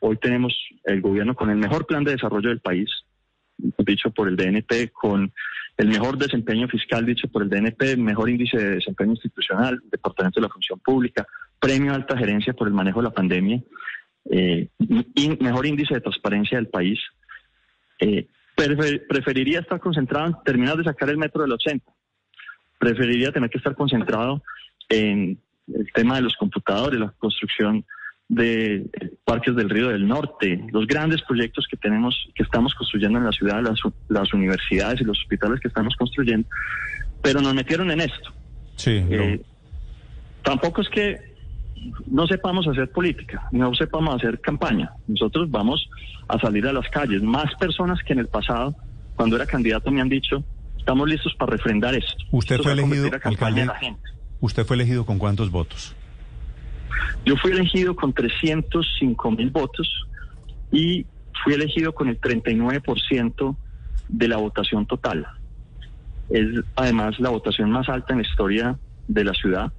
hoy 0.00 0.16
tenemos 0.16 0.54
el 0.84 1.02
gobierno 1.02 1.34
con 1.34 1.50
el 1.50 1.56
mejor 1.58 1.86
plan 1.86 2.04
de 2.04 2.12
desarrollo 2.12 2.48
del 2.48 2.60
país, 2.60 2.88
dicho 3.58 4.10
por 4.10 4.28
el 4.28 4.36
DNP, 4.36 4.90
con 4.92 5.32
el 5.76 5.88
mejor 5.88 6.16
desempeño 6.18 6.68
fiscal 6.68 7.04
dicho 7.04 7.28
por 7.28 7.42
el 7.42 7.48
DNP, 7.50 7.96
mejor 7.96 8.30
índice 8.30 8.56
de 8.56 8.74
desempeño 8.76 9.12
institucional, 9.12 9.80
Departamento 9.90 10.40
de 10.40 10.46
la 10.46 10.52
Función 10.52 10.78
Pública, 10.80 11.26
premio 11.58 11.94
alta 11.94 12.16
gerencia 12.16 12.52
por 12.52 12.68
el 12.68 12.74
manejo 12.74 13.00
de 13.00 13.04
la 13.04 13.14
pandemia, 13.14 13.60
eh, 14.30 14.68
mejor 15.40 15.66
índice 15.66 15.94
de 15.94 16.00
transparencia 16.00 16.58
del 16.58 16.68
país. 16.68 16.98
Eh, 18.00 18.26
prefer- 18.56 19.06
preferiría 19.08 19.60
estar 19.60 19.80
concentrado 19.80 20.26
en 20.28 20.36
terminar 20.44 20.76
de 20.76 20.84
sacar 20.84 21.10
el 21.10 21.18
metro 21.18 21.42
del 21.42 21.52
80. 21.52 21.90
Preferiría 22.78 23.32
tener 23.32 23.50
que 23.50 23.58
estar 23.58 23.74
concentrado 23.74 24.42
en 24.88 25.40
el 25.68 25.92
tema 25.92 26.16
de 26.16 26.22
los 26.22 26.36
computadores, 26.36 27.00
la 27.00 27.10
construcción 27.18 27.84
de 28.34 28.86
parques 29.24 29.54
del 29.54 29.70
Río 29.70 29.88
del 29.88 30.06
Norte, 30.06 30.64
los 30.72 30.86
grandes 30.86 31.22
proyectos 31.22 31.66
que 31.70 31.76
tenemos, 31.76 32.28
que 32.34 32.42
estamos 32.42 32.74
construyendo 32.74 33.18
en 33.18 33.24
la 33.24 33.32
ciudad, 33.32 33.62
las, 34.08 34.32
universidades 34.32 35.00
y 35.00 35.04
los 35.04 35.18
hospitales 35.20 35.60
que 35.60 35.68
estamos 35.68 35.94
construyendo, 35.96 36.48
pero 37.22 37.40
nos 37.40 37.54
metieron 37.54 37.90
en 37.90 38.00
esto. 38.00 38.32
Sí. 38.76 39.04
Eh, 39.08 39.40
tampoco 40.42 40.82
es 40.82 40.88
que 40.88 41.34
no 42.06 42.26
sepamos 42.26 42.66
hacer 42.66 42.90
política, 42.90 43.48
no 43.52 43.74
sepamos 43.74 44.16
hacer 44.16 44.40
campaña. 44.40 44.90
Nosotros 45.06 45.50
vamos 45.50 45.88
a 46.28 46.38
salir 46.38 46.66
a 46.66 46.72
las 46.72 46.88
calles. 46.88 47.22
Más 47.22 47.54
personas 47.56 47.98
que 48.02 48.12
en 48.12 48.20
el 48.20 48.28
pasado, 48.28 48.74
cuando 49.16 49.36
era 49.36 49.46
candidato, 49.46 49.90
me 49.90 50.00
han 50.00 50.08
dicho, 50.08 50.42
estamos 50.78 51.08
listos 51.08 51.34
para 51.34 51.52
refrendar 51.52 51.94
esto. 51.94 52.24
Usted 52.30 52.56
Esto 52.56 52.64
fue 52.64 52.72
elegido, 52.72 53.10
alcalde. 53.22 53.66
la 53.66 53.74
gente. 53.76 54.00
¿Usted 54.40 54.64
fue 54.64 54.76
elegido 54.76 55.06
con 55.06 55.18
cuántos 55.18 55.50
votos? 55.50 55.94
Yo 57.24 57.36
fui 57.36 57.52
elegido 57.52 57.96
con 57.96 58.12
305 58.12 59.30
mil 59.30 59.50
votos 59.50 59.88
y 60.70 61.06
fui 61.42 61.54
elegido 61.54 61.92
con 61.92 62.08
el 62.08 62.20
39% 62.20 63.56
de 64.08 64.28
la 64.28 64.36
votación 64.36 64.86
total. 64.86 65.26
Es 66.30 66.46
además 66.76 67.18
la 67.18 67.30
votación 67.30 67.70
más 67.70 67.88
alta 67.88 68.12
en 68.14 68.20
la 68.20 68.28
historia 68.28 68.78
de 69.08 69.24
la 69.24 69.32
ciudad. 69.34 69.72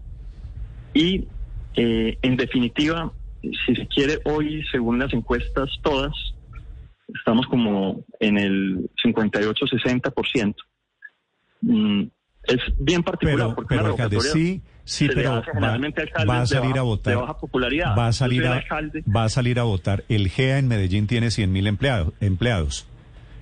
Y 0.94 1.28
eh, 1.76 2.18
en 2.22 2.38
definitiva, 2.38 3.12
si 3.42 3.76
se 3.76 3.88
quiere, 3.88 4.20
hoy, 4.26 4.64
según 4.72 5.00
las 5.00 5.14
encuestas 5.14 5.70
todas, 5.82 6.14
estamos 7.14 7.46
como 7.48 8.04
en 8.20 8.38
el 8.38 8.90
58-60%. 9.04 10.56
Mm, 11.62 12.04
es 12.44 12.60
bien 12.78 13.04
particular 13.04 13.48
Pero, 13.48 13.56
porque 13.56 13.76
pero 13.76 13.88
alcalde, 13.88 14.20
sí, 14.22 14.62
sí, 14.86 15.08
se 15.08 15.14
pero 15.14 15.32
va, 15.32 15.38
a 15.38 15.40
va 16.26 16.46
salir 16.46 16.70
baja- 16.70 16.80
a 16.80 16.84
votar. 16.84 17.14
de 17.14 17.20
baja 17.22 17.38
popularidad. 17.38 17.98
Va 17.98 18.08
a 18.08 18.14
salir 18.14 18.46
a, 18.48 18.54
alcalde. 18.56 19.04
va 19.14 19.26
a 19.26 19.30
salir 19.30 19.60
a 19.60 19.64
votar. 19.64 20.04
El 20.08 20.30
GEA 20.30 20.58
en 20.60 20.68
Medellín 20.70 21.08
tiene 21.08 21.30
100 21.32 21.52
mil 21.52 21.68
empleados, 21.68 22.14
empleados 22.22 22.88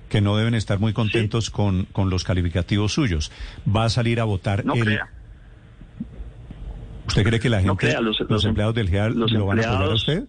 que 0.08 0.20
no 0.20 0.36
deben 0.36 0.54
estar 0.54 0.78
muy 0.78 0.92
contentos 0.92 1.50
con, 1.50 1.84
con 1.86 2.10
los 2.10 2.24
calificativos 2.24 2.92
suyos. 2.92 3.30
Va 3.66 3.84
a 3.84 3.88
salir 3.88 4.20
a 4.20 4.24
votar 4.24 4.64
No 4.64 4.74
el. 4.74 4.80
crea. 4.84 5.08
¿Usted 7.06 7.22
cree 7.24 7.40
que 7.40 7.48
la 7.50 7.58
gente, 7.58 7.68
No 7.68 7.76
crea, 7.76 8.00
los- 8.00 8.18
los, 8.20 8.30
los 8.30 8.44
em- 8.44 8.48
empleados 8.50 8.74
del 8.74 8.88
GEA 8.88 9.08
los 9.10 9.30
lo 9.32 9.46
van 9.46 9.58
a 9.60 9.62
apoyar 9.62 9.90
a 9.90 9.94
usted? 9.94 10.24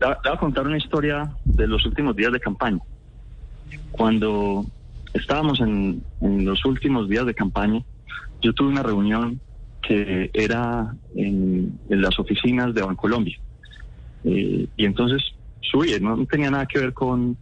Le 0.00 0.06
voy 0.06 0.16
a 0.32 0.36
contar 0.38 0.66
una 0.66 0.76
historia 0.76 1.32
de 1.44 1.66
los 1.66 1.84
últimos 1.84 2.14
días 2.14 2.32
de 2.32 2.38
campaña. 2.40 2.78
Cuando 3.90 4.64
estábamos 5.14 5.60
en, 5.60 6.02
en 6.20 6.44
los 6.44 6.64
últimos 6.64 7.08
días 7.08 7.26
de 7.26 7.34
campaña, 7.34 7.82
yo 8.40 8.52
tuve 8.52 8.68
una 8.68 8.82
reunión 8.82 9.40
que 9.82 10.30
era 10.34 10.94
en, 11.14 11.78
en 11.88 12.02
las 12.02 12.18
oficinas 12.18 12.74
de 12.74 12.82
Bancolombia. 12.82 13.38
Eh, 14.24 14.66
y 14.76 14.84
entonces 14.84 15.22
subí, 15.60 15.92
no, 16.00 16.16
no 16.16 16.26
tenía 16.26 16.50
nada 16.50 16.66
que 16.66 16.78
ver 16.80 16.92
con, 16.92 17.36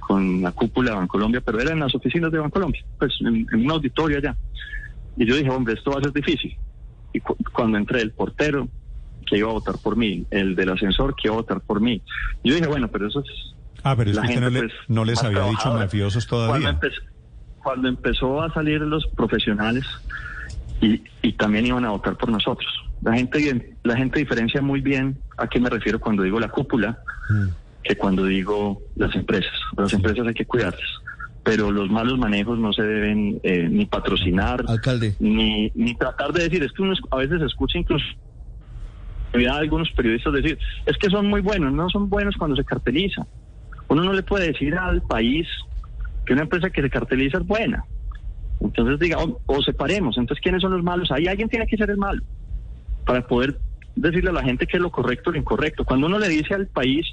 con 0.00 0.42
la 0.42 0.52
cúpula 0.52 0.90
de 0.92 0.96
Bancolombia, 0.98 1.40
pero 1.40 1.60
era 1.60 1.72
en 1.72 1.80
las 1.80 1.94
oficinas 1.94 2.32
de 2.32 2.38
Bancolombia, 2.38 2.82
pues 2.98 3.12
en, 3.20 3.46
en 3.52 3.64
un 3.64 3.70
auditorio 3.70 4.18
allá. 4.18 4.36
Y 5.16 5.26
yo 5.26 5.36
dije, 5.36 5.50
hombre, 5.50 5.74
esto 5.74 5.92
va 5.92 5.98
a 6.00 6.02
ser 6.02 6.12
difícil. 6.12 6.56
Y 7.12 7.20
cu- 7.20 7.36
cuando 7.52 7.78
entré, 7.78 8.00
el 8.00 8.10
portero 8.12 8.68
que 9.26 9.38
iba 9.38 9.48
a 9.48 9.52
votar 9.52 9.76
por 9.82 9.96
mí, 9.96 10.24
el 10.30 10.54
del 10.56 10.70
ascensor 10.70 11.14
que 11.14 11.28
iba 11.28 11.34
a 11.34 11.38
votar 11.38 11.60
por 11.60 11.80
mí. 11.80 12.02
Yo 12.42 12.54
dije, 12.54 12.66
bueno, 12.66 12.88
pero 12.88 13.06
eso 13.08 13.20
es... 13.20 13.54
Ah, 13.82 13.94
pero 13.96 14.10
es 14.10 14.16
la 14.16 14.22
que 14.22 14.28
usted 14.28 14.40
no, 14.40 14.50
le- 14.50 14.60
pues, 14.60 14.72
no 14.88 15.04
les 15.04 15.22
había 15.22 15.44
dicho 15.48 15.72
mafiosos 15.72 16.26
Cuando, 16.26 16.46
todavía. 16.46 16.80
cuando 17.62 17.88
empezó 17.88 18.42
a 18.42 18.52
salir 18.52 18.80
los 18.80 19.06
profesionales 19.14 19.84
y, 20.80 21.02
y 21.22 21.32
también 21.32 21.66
iban 21.66 21.84
a 21.84 21.90
votar 21.90 22.16
por 22.16 22.30
nosotros. 22.30 22.70
La 23.02 23.14
gente, 23.14 23.76
la 23.82 23.96
gente 23.96 24.18
diferencia 24.20 24.62
muy 24.62 24.80
bien 24.80 25.18
a 25.36 25.46
qué 25.46 25.60
me 25.60 25.68
refiero 25.70 26.00
cuando 26.00 26.22
digo 26.22 26.40
la 26.40 26.48
cúpula 26.48 26.98
Mm. 27.30 27.48
que 27.82 27.96
cuando 27.96 28.24
digo 28.26 28.82
las 28.96 29.14
empresas. 29.14 29.52
Las 29.78 29.92
empresas 29.94 30.26
hay 30.26 30.34
que 30.34 30.44
cuidarlas, 30.44 30.80
pero 31.42 31.70
los 31.70 31.90
malos 31.90 32.18
manejos 32.18 32.58
no 32.58 32.72
se 32.74 32.82
deben 32.82 33.40
eh, 33.42 33.66
ni 33.70 33.86
patrocinar, 33.86 34.62
Alcalde. 34.68 35.14
ni, 35.20 35.70
ni 35.74 35.94
tratar 35.94 36.32
de 36.32 36.42
decir, 36.44 36.62
es 36.62 36.72
que 36.72 36.82
uno 36.82 36.92
a 37.10 37.16
veces 37.16 37.40
escucha 37.42 37.78
incluso 37.78 38.04
a 39.50 39.56
algunos 39.56 39.90
periodistas 39.92 40.32
decir, 40.32 40.58
es 40.86 40.96
que 40.98 41.10
son 41.10 41.26
muy 41.26 41.40
buenos, 41.40 41.72
no 41.72 41.88
son 41.90 42.08
buenos 42.08 42.36
cuando 42.36 42.56
se 42.56 42.64
carteliza. 42.64 43.26
Uno 43.88 44.04
no 44.04 44.12
le 44.12 44.22
puede 44.22 44.48
decir 44.48 44.76
al 44.76 45.02
país 45.02 45.48
que 46.24 46.32
una 46.34 46.42
empresa 46.42 46.70
que 46.70 46.82
se 46.82 46.90
carteliza 46.90 47.38
es 47.38 47.46
buena. 47.46 47.84
Entonces 48.64 48.98
diga, 48.98 49.18
o, 49.18 49.40
o 49.44 49.62
separemos, 49.62 50.16
entonces 50.16 50.42
¿quiénes 50.42 50.62
son 50.62 50.72
los 50.72 50.82
malos? 50.82 51.12
Ahí 51.12 51.26
alguien 51.26 51.50
tiene 51.50 51.66
que 51.66 51.76
ser 51.76 51.90
el 51.90 51.98
malo 51.98 52.22
para 53.04 53.26
poder 53.26 53.58
decirle 53.94 54.30
a 54.30 54.32
la 54.32 54.42
gente 54.42 54.66
qué 54.66 54.78
es 54.78 54.82
lo 54.82 54.90
correcto 54.90 55.30
o 55.30 55.32
lo 55.34 55.38
incorrecto. 55.38 55.84
Cuando 55.84 56.06
uno 56.06 56.18
le 56.18 56.28
dice 56.28 56.54
al 56.54 56.66
país 56.66 57.06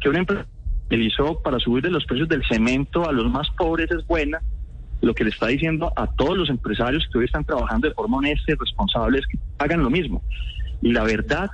que 0.00 0.08
una 0.08 0.20
empresa 0.20 0.46
utilizó 0.86 1.42
para 1.42 1.58
subir 1.58 1.82
de 1.82 1.90
los 1.90 2.04
precios 2.04 2.28
del 2.28 2.44
cemento 2.48 3.08
a 3.08 3.12
los 3.12 3.28
más 3.30 3.50
pobres 3.50 3.90
es 3.90 4.06
buena, 4.06 4.40
lo 5.02 5.14
que 5.14 5.24
le 5.24 5.30
está 5.30 5.48
diciendo 5.48 5.92
a 5.96 6.06
todos 6.06 6.38
los 6.38 6.48
empresarios 6.48 7.06
que 7.12 7.18
hoy 7.18 7.24
están 7.24 7.44
trabajando 7.44 7.88
de 7.88 7.94
forma 7.94 8.18
honesta 8.18 8.52
y 8.52 8.54
responsable 8.54 9.18
es 9.18 9.26
que 9.26 9.36
hagan 9.58 9.82
lo 9.82 9.90
mismo. 9.90 10.22
Y 10.80 10.92
la 10.92 11.02
verdad, 11.02 11.50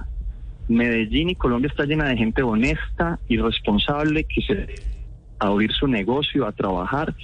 Medellín 0.69 1.31
y 1.31 1.35
Colombia 1.35 1.69
está 1.69 1.87
llena 1.87 2.05
de 2.05 2.17
gente 2.19 2.43
honesta 2.43 3.19
y 3.27 3.39
responsable 3.39 4.25
que 4.25 4.43
se 4.43 4.75
a 5.39 5.47
abrir 5.47 5.73
su 5.73 5.87
negocio, 5.89 6.47
a 6.47 6.53
trabajar 6.53 7.15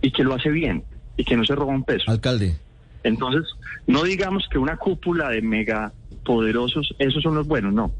y 0.00 0.10
que 0.10 0.24
lo 0.24 0.34
hace 0.34 0.48
bien 0.48 0.82
y 1.16 1.24
que 1.24 1.36
no 1.36 1.44
se 1.44 1.54
roba 1.54 1.72
un 1.72 1.84
peso. 1.84 2.10
Alcalde. 2.10 2.56
Entonces, 3.02 3.42
no 3.86 4.04
digamos 4.04 4.46
que 4.50 4.58
una 4.58 4.76
cúpula 4.76 5.30
de 5.30 5.42
mega 5.42 5.92
poderosos, 6.24 6.94
esos 6.98 7.22
son 7.22 7.34
los 7.34 7.46
buenos, 7.46 7.72
no. 7.72 7.92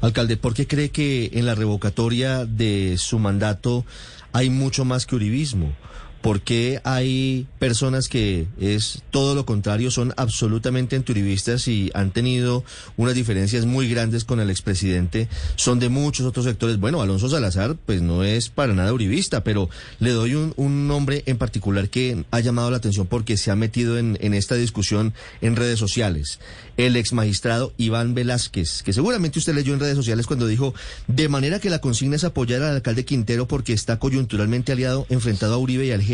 Alcalde, 0.00 0.36
¿por 0.36 0.54
qué 0.54 0.66
cree 0.66 0.90
que 0.90 1.30
en 1.34 1.46
la 1.46 1.54
revocatoria 1.54 2.46
de 2.46 2.96
su 2.96 3.18
mandato 3.18 3.84
hay 4.32 4.48
mucho 4.48 4.84
más 4.84 5.06
que 5.06 5.16
uribismo? 5.16 5.72
¿Por 6.22 6.42
qué 6.42 6.82
hay 6.84 7.46
personas 7.58 8.08
que 8.08 8.46
es 8.60 9.02
todo 9.10 9.34
lo 9.34 9.46
contrario, 9.46 9.90
son 9.90 10.12
absolutamente 10.18 10.94
antiuribistas 10.94 11.66
y 11.66 11.90
han 11.94 12.10
tenido 12.10 12.62
unas 12.98 13.14
diferencias 13.14 13.64
muy 13.64 13.88
grandes 13.88 14.24
con 14.24 14.38
el 14.38 14.50
expresidente? 14.50 15.28
Son 15.56 15.78
de 15.78 15.88
muchos 15.88 16.26
otros 16.26 16.44
sectores. 16.44 16.78
Bueno, 16.78 17.00
Alonso 17.00 17.30
Salazar, 17.30 17.74
pues 17.86 18.02
no 18.02 18.22
es 18.22 18.50
para 18.50 18.74
nada 18.74 18.92
uribista, 18.92 19.42
pero 19.44 19.70
le 19.98 20.10
doy 20.10 20.34
un, 20.34 20.52
un 20.56 20.86
nombre 20.86 21.22
en 21.24 21.38
particular 21.38 21.88
que 21.88 22.24
ha 22.30 22.40
llamado 22.40 22.70
la 22.70 22.76
atención 22.76 23.06
porque 23.06 23.38
se 23.38 23.50
ha 23.50 23.56
metido 23.56 23.96
en, 23.96 24.18
en 24.20 24.34
esta 24.34 24.56
discusión 24.56 25.14
en 25.40 25.56
redes 25.56 25.78
sociales. 25.78 26.38
El 26.76 26.96
ex 26.96 27.14
magistrado 27.14 27.72
Iván 27.78 28.14
Velázquez, 28.14 28.82
que 28.82 28.92
seguramente 28.92 29.38
usted 29.38 29.54
leyó 29.54 29.72
en 29.72 29.80
redes 29.80 29.96
sociales 29.96 30.26
cuando 30.26 30.46
dijo, 30.46 30.74
de 31.08 31.28
manera 31.30 31.60
que 31.60 31.70
la 31.70 31.80
consigna 31.80 32.16
es 32.16 32.24
apoyar 32.24 32.62
al 32.62 32.76
alcalde 32.76 33.06
Quintero 33.06 33.48
porque 33.48 33.72
está 33.72 33.98
coyunturalmente 33.98 34.72
aliado, 34.72 35.06
enfrentado 35.08 35.54
a 35.54 35.58
Uribe 35.58 35.86
y 35.86 35.92
al 35.92 36.09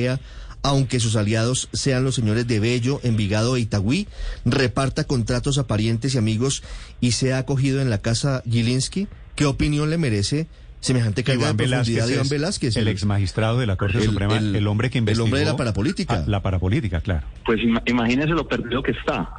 Aunque 0.63 0.99
sus 0.99 1.15
aliados 1.17 1.69
sean 1.73 2.03
los 2.03 2.15
señores 2.17 2.47
de 2.49 2.59
Bello, 2.59 2.99
Envigado 3.05 3.57
e 3.57 3.61
Itagüí, 3.61 4.09
reparta 4.45 5.05
contratos 5.05 5.59
a 5.59 5.67
parientes 5.67 6.15
y 6.15 6.19
amigos 6.19 6.63
y 7.01 7.13
sea 7.13 7.39
acogido 7.39 7.81
en 7.81 7.89
la 7.91 7.99
casa 7.99 8.43
Gilinski. 8.51 9.07
¿Qué 9.37 9.45
opinión 9.47 9.91
le 9.91 9.99
merece 9.99 10.49
semejante 10.81 11.23
carga 11.25 11.43
Iván 11.43 11.57
de 11.57 11.65
profundidad 11.69 12.07
Velázquez 12.07 12.09
de 12.09 12.15
Iván 12.15 12.29
Velázquez? 12.29 12.77
el 12.77 12.89
ex 12.89 13.05
magistrado 13.05 13.59
de 13.59 13.67
la 13.67 13.77
Corte 13.77 13.99
el- 13.99 14.05
Suprema, 14.05 14.39
el- 14.39 14.57
el, 14.57 14.67
hombre 14.67 14.91
que 14.91 14.99
el 14.99 15.03
investigó... 15.03 15.25
hombre 15.25 15.41
de 15.41 15.47
la 15.47 15.57
parapolítica. 15.57 16.25
La 16.27 16.43
parapolítica, 16.43 17.01
claro. 17.01 17.25
Pues 17.45 17.61
ima- 17.61 17.83
imagínese 17.87 18.31
lo 18.31 18.49
perdido 18.49 18.83
que 18.83 18.91
está. 18.93 19.31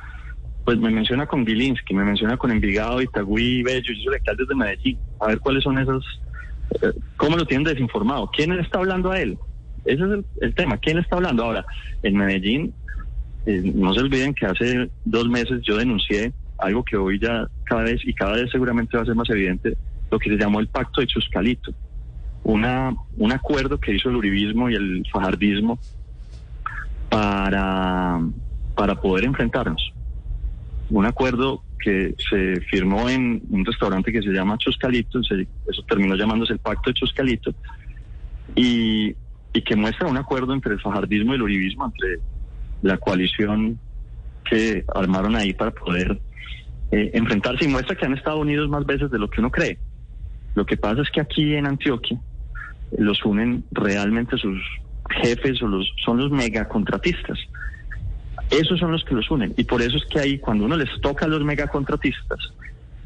Pues 0.64 0.78
me 0.78 0.92
menciona 0.92 1.26
con 1.26 1.46
Gilinski, 1.46 1.94
me 1.94 2.06
menciona 2.06 2.38
con 2.38 2.52
Envigado, 2.52 3.02
Itagüí, 3.02 3.64
Bello, 3.64 3.82
yo 3.82 3.94
soy 3.96 4.08
el 4.08 4.14
alcalde 4.16 4.44
de 4.48 4.56
Medellín. 4.56 5.00
A 5.20 5.28
ver 5.28 5.40
cuáles 5.40 5.64
son 5.64 5.78
esos, 5.80 6.06
eh, 6.82 6.92
cómo 7.18 7.36
lo 7.38 7.46
tienen 7.46 7.66
desinformado. 7.66 8.30
¿Quién 8.36 8.56
le 8.56 8.62
está 8.62 8.78
hablando 8.80 9.12
a 9.12 9.20
él? 9.20 9.38
Ese 9.88 10.04
es 10.04 10.26
el, 10.42 10.54
tema. 10.54 10.78
¿Quién 10.78 10.98
está 10.98 11.16
hablando? 11.16 11.44
Ahora, 11.44 11.66
en 12.04 12.18
Medellín, 12.18 12.74
eh, 13.46 13.62
no 13.74 13.94
se 13.94 14.02
olviden 14.02 14.34
que 14.34 14.46
hace 14.46 14.90
dos 15.06 15.30
meses 15.30 15.62
yo 15.64 15.78
denuncié 15.78 16.34
algo 16.58 16.84
que 16.84 16.98
hoy 16.98 17.20
ya 17.20 17.48
cada 17.64 17.84
vez 17.84 18.02
y 18.04 18.14
cada 18.14 18.34
vez 18.34 18.52
seguramente 18.52 18.98
va 18.98 19.04
a 19.04 19.06
ser 19.06 19.16
más 19.16 19.30
evidente, 19.30 19.78
lo 20.12 20.20
que 20.20 20.30
se 20.30 20.38
llamó 20.38 20.60
el 20.60 20.68
pacto 20.68 21.02
de 21.02 21.08
Chuscalito. 21.08 21.72
Una, 22.44 22.94
un 23.18 23.32
acuerdo 23.32 23.80
que 23.80 23.96
hizo 23.96 24.10
el 24.10 24.18
uribismo 24.18 24.70
y 24.70 24.76
el 24.76 25.06
fajardismo 25.12 25.80
para, 27.10 28.20
para 28.76 28.96
poder 28.96 29.26
enfrentarnos. 29.26 29.94
Un 30.90 31.06
acuerdo 31.06 31.64
que 31.80 32.16
se 32.30 32.60
firmó 32.62 33.10
en 33.10 33.42
un 33.50 33.66
restaurante 33.66 34.12
que 34.12 34.22
se 34.22 34.30
llama 34.30 34.58
Chuscalito, 34.58 35.20
eso 35.20 35.84
terminó 35.88 36.16
llamándose 36.16 36.54
el 36.54 36.60
Pacto 36.60 36.90
de 36.90 36.96
Chuscalito, 36.96 37.54
y, 38.56 39.16
y 39.58 39.64
que 39.64 39.76
muestra 39.76 40.08
un 40.08 40.18
acuerdo 40.18 40.54
entre 40.54 40.74
el 40.74 40.80
fajardismo 40.80 41.32
y 41.32 41.36
el 41.36 41.42
uribismo, 41.42 41.86
entre 41.86 42.20
la 42.84 42.98
coalición 42.98 43.80
que 44.48 44.86
armaron 44.94 45.36
ahí 45.36 45.52
para 45.52 45.72
poder 45.72 46.22
eh, 46.92 47.10
enfrentarse 47.16 47.66
y 47.66 47.68
muestra 47.68 47.96
que 47.96 48.06
han 48.06 48.14
estado 48.14 48.38
unidos 48.38 48.70
más 48.70 48.86
veces 48.86 49.10
de 49.10 49.18
lo 49.18 49.28
que 49.28 49.42
uno 49.42 49.50
cree. 49.50 49.80
Lo 50.54 50.64
que 50.64 50.78
pasa 50.78 51.02
es 51.02 51.10
que 51.10 51.22
aquí 51.22 51.56
en 51.56 51.66
Antioquia 51.66 52.20
eh, 52.92 52.98
los 53.00 53.26
unen 53.26 53.64
realmente 53.72 54.38
sus 54.38 54.62
jefes 55.24 55.60
o 55.64 55.68
los 55.68 55.92
son 56.06 56.20
los 56.20 56.30
megacontratistas. 56.30 57.40
Esos 58.52 58.80
son 58.80 58.92
los 58.92 59.04
que 59.06 59.16
los 59.16 59.30
unen 59.32 59.56
y 59.58 59.64
por 59.64 59.82
eso 59.82 59.98
es 59.98 60.06
que 60.06 60.20
ahí 60.20 60.38
cuando 60.38 60.66
uno 60.66 60.78
les 60.78 61.02
toca 61.02 61.26
a 61.26 61.30
los 61.30 61.44
megacontratistas, 61.44 62.54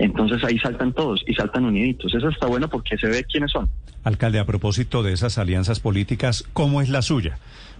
entonces 0.01 0.43
ahí 0.43 0.57
saltan 0.57 0.93
todos 0.93 1.21
y 1.27 1.33
saltan 1.35 1.65
uniditos. 1.65 2.13
Eso 2.13 2.29
está 2.29 2.47
bueno 2.47 2.67
porque 2.69 2.97
se 2.97 3.07
ve 3.07 3.23
quiénes 3.23 3.51
son. 3.51 3.69
Alcalde, 4.03 4.39
a 4.39 4.45
propósito 4.45 5.03
de 5.03 5.13
esas 5.13 5.37
alianzas 5.37 5.79
políticas, 5.79 6.43
¿cómo 6.53 6.81
es 6.81 6.89
la 6.89 7.03
suya? 7.03 7.37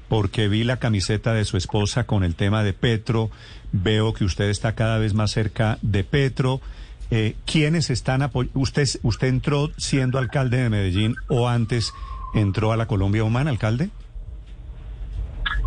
Porque 0.07 0.47
vi 0.47 0.63
la 0.63 0.77
camiseta 0.77 1.33
de 1.33 1.45
su 1.45 1.57
esposa 1.57 2.05
con 2.05 2.23
el 2.23 2.35
tema 2.35 2.63
de 2.63 2.73
Petro, 2.73 3.31
veo 3.71 4.13
que 4.13 4.23
usted 4.23 4.49
está 4.49 4.75
cada 4.75 4.99
vez 4.99 5.15
más 5.15 5.31
cerca 5.31 5.79
de 5.81 6.03
Petro. 6.03 6.61
Eh, 7.09 7.35
¿Quiénes 7.45 7.89
están 7.89 8.21
apoyando? 8.21 8.59
¿Usted, 8.59 8.87
¿Usted 9.01 9.27
entró 9.27 9.71
siendo 9.77 10.19
alcalde 10.19 10.57
de 10.57 10.69
Medellín 10.69 11.15
o 11.27 11.49
antes 11.49 11.91
entró 12.35 12.71
a 12.71 12.77
la 12.77 12.85
Colombia 12.85 13.23
Humana, 13.23 13.49
alcalde? 13.49 13.89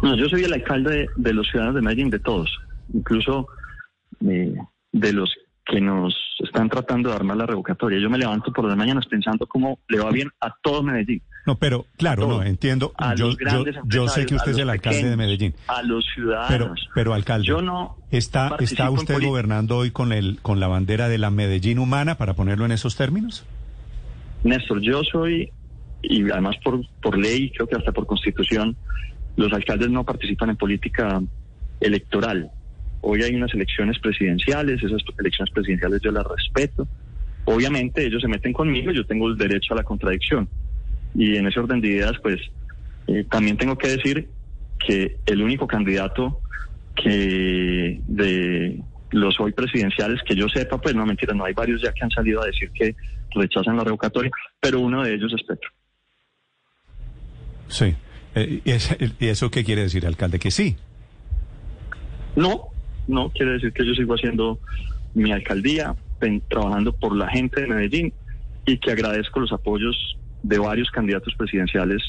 No, 0.03 0.14
yo 0.17 0.29
soy 0.29 0.45
el 0.45 0.53
alcalde 0.53 0.93
de, 0.95 1.09
de 1.17 1.33
los 1.33 1.49
ciudadanos 1.49 1.75
de 1.75 1.83
Medellín, 1.83 2.11
de 2.11 2.21
todos, 2.21 2.49
incluso 2.93 3.49
eh, 4.25 4.55
de 4.93 5.12
los 5.12 5.31
que 5.66 5.81
nos 5.81 6.14
están 6.40 6.68
tratando 6.68 7.09
de 7.09 7.16
armar 7.16 7.37
la 7.37 7.46
revocatoria. 7.46 7.98
Yo 7.98 8.11
me 8.11 8.18
levanto 8.18 8.53
por 8.53 8.66
las 8.66 8.77
mañanas 8.77 9.07
pensando 9.07 9.46
cómo 9.46 9.79
le 9.88 9.98
va 9.98 10.11
bien 10.11 10.29
a 10.40 10.55
todo 10.62 10.83
Medellín. 10.83 11.22
No, 11.46 11.57
pero 11.57 11.87
claro, 11.96 12.27
no, 12.27 12.42
entiendo. 12.42 12.92
A 12.96 13.14
Yo, 13.14 13.27
los 13.27 13.38
yo, 13.38 13.44
grandes 13.44 13.77
yo 13.87 14.09
sé 14.09 14.27
que 14.27 14.35
usted 14.35 14.53
es 14.53 14.59
el 14.59 14.70
alcalde 14.70 15.09
de 15.09 15.16
Medellín. 15.16 15.55
A 15.68 15.83
los 15.83 16.05
Pero, 16.14 16.27
ciudadanos. 16.27 16.88
pero 16.94 17.14
alcalde, 17.14 17.46
Yo 17.46 17.62
no 17.62 17.96
¿está, 18.11 18.57
¿está 18.61 18.90
usted 18.90 19.22
gobernando 19.22 19.77
hoy 19.77 19.90
con, 19.90 20.12
el, 20.12 20.38
con 20.42 20.61
la 20.61 20.68
bandera 20.68 21.09
de 21.09 21.18
la 21.18 21.31
Medellín 21.31 21.79
humana, 21.79 22.16
para 22.16 22.35
ponerlo 22.35 22.64
en 22.64 22.72
esos 22.72 22.96
términos? 22.96 23.44
Néstor, 24.42 24.81
yo 24.83 25.03
soy, 25.03 25.50
y 26.03 26.31
además 26.31 26.57
por, 26.62 26.81
por 27.00 27.16
ley, 27.18 27.50
creo 27.50 27.66
que 27.66 27.77
hasta 27.77 27.92
por 27.92 28.07
constitución, 28.07 28.77
los 29.37 29.53
alcaldes 29.53 29.90
no 29.90 30.05
participan 30.05 30.50
en 30.50 30.57
política 30.57 31.20
electoral. 31.81 32.50
Hoy 33.07 33.23
hay 33.23 33.35
unas 33.35 33.53
elecciones 33.55 33.99
presidenciales, 33.99 34.83
esas 34.83 35.03
elecciones 35.19 35.53
presidenciales 35.53 36.01
yo 36.03 36.11
las 36.11 36.25
respeto. 36.27 36.88
Obviamente 37.45 38.05
ellos 38.07 38.23
se 38.23 38.29
meten 38.29 38.53
conmigo, 38.55 38.90
yo 38.93 39.05
tengo 39.05 39.29
el 39.29 39.37
derecho 39.37 39.75
a 39.75 39.77
la 39.77 39.83
contradicción. 39.83 40.49
Y 41.14 41.37
en 41.37 41.47
ese 41.47 41.61
orden 41.61 41.81
de 41.83 41.88
ideas, 41.88 42.14
pues 42.23 42.40
eh, 43.07 43.25
también 43.31 43.57
tengo 43.59 43.77
que 43.77 43.88
decir 43.88 44.29
que 44.85 45.19
el 45.27 45.43
único 45.43 45.67
candidato 45.67 46.40
que 46.97 48.01
de 48.07 48.81
los 49.11 49.38
hoy 49.38 49.53
presidenciales 49.53 50.21
que 50.27 50.35
yo 50.35 50.49
sepa, 50.49 50.79
pues 50.81 50.95
no 50.95 51.05
mentira, 51.05 51.35
no 51.35 51.45
hay 51.45 51.53
varios 51.53 51.83
ya 51.83 51.93
que 51.93 52.03
han 52.05 52.11
salido 52.11 52.43
a 52.43 52.47
decir 52.47 52.71
que 52.73 52.97
rechazan 53.35 53.77
la 53.77 53.85
revocatoria, 53.85 54.31
pero 54.61 54.81
uno 54.81 55.03
de 55.05 55.14
ellos 55.14 55.33
es 55.37 55.43
Petro. 55.47 55.71
Sí. 57.69 57.95
Eh, 58.35 58.61
¿y, 58.64 58.71
es- 58.71 58.97
¿Y 59.21 59.27
eso 59.29 59.51
qué 59.51 59.62
quiere 59.64 59.83
decir, 59.83 60.07
alcalde? 60.07 60.38
Que 60.38 60.51
sí. 60.51 60.77
No, 62.37 62.69
no 63.07 63.31
quiere 63.31 63.53
decir 63.53 63.73
que 63.73 63.87
yo 63.87 63.95
sigo 63.95 64.14
haciendo 64.14 64.59
mi 65.14 65.33
alcaldía, 65.33 65.95
trabajando 66.49 66.93
por 66.93 67.14
la 67.14 67.29
gente 67.29 67.61
de 67.61 67.67
Medellín 67.67 68.14
y 68.67 68.79
que 68.79 68.93
agradezco 68.93 69.40
los 69.40 69.53
apoyos 69.53 70.17
de 70.43 70.59
varios 70.59 70.90
candidatos 70.90 71.35
presidenciales 71.37 72.03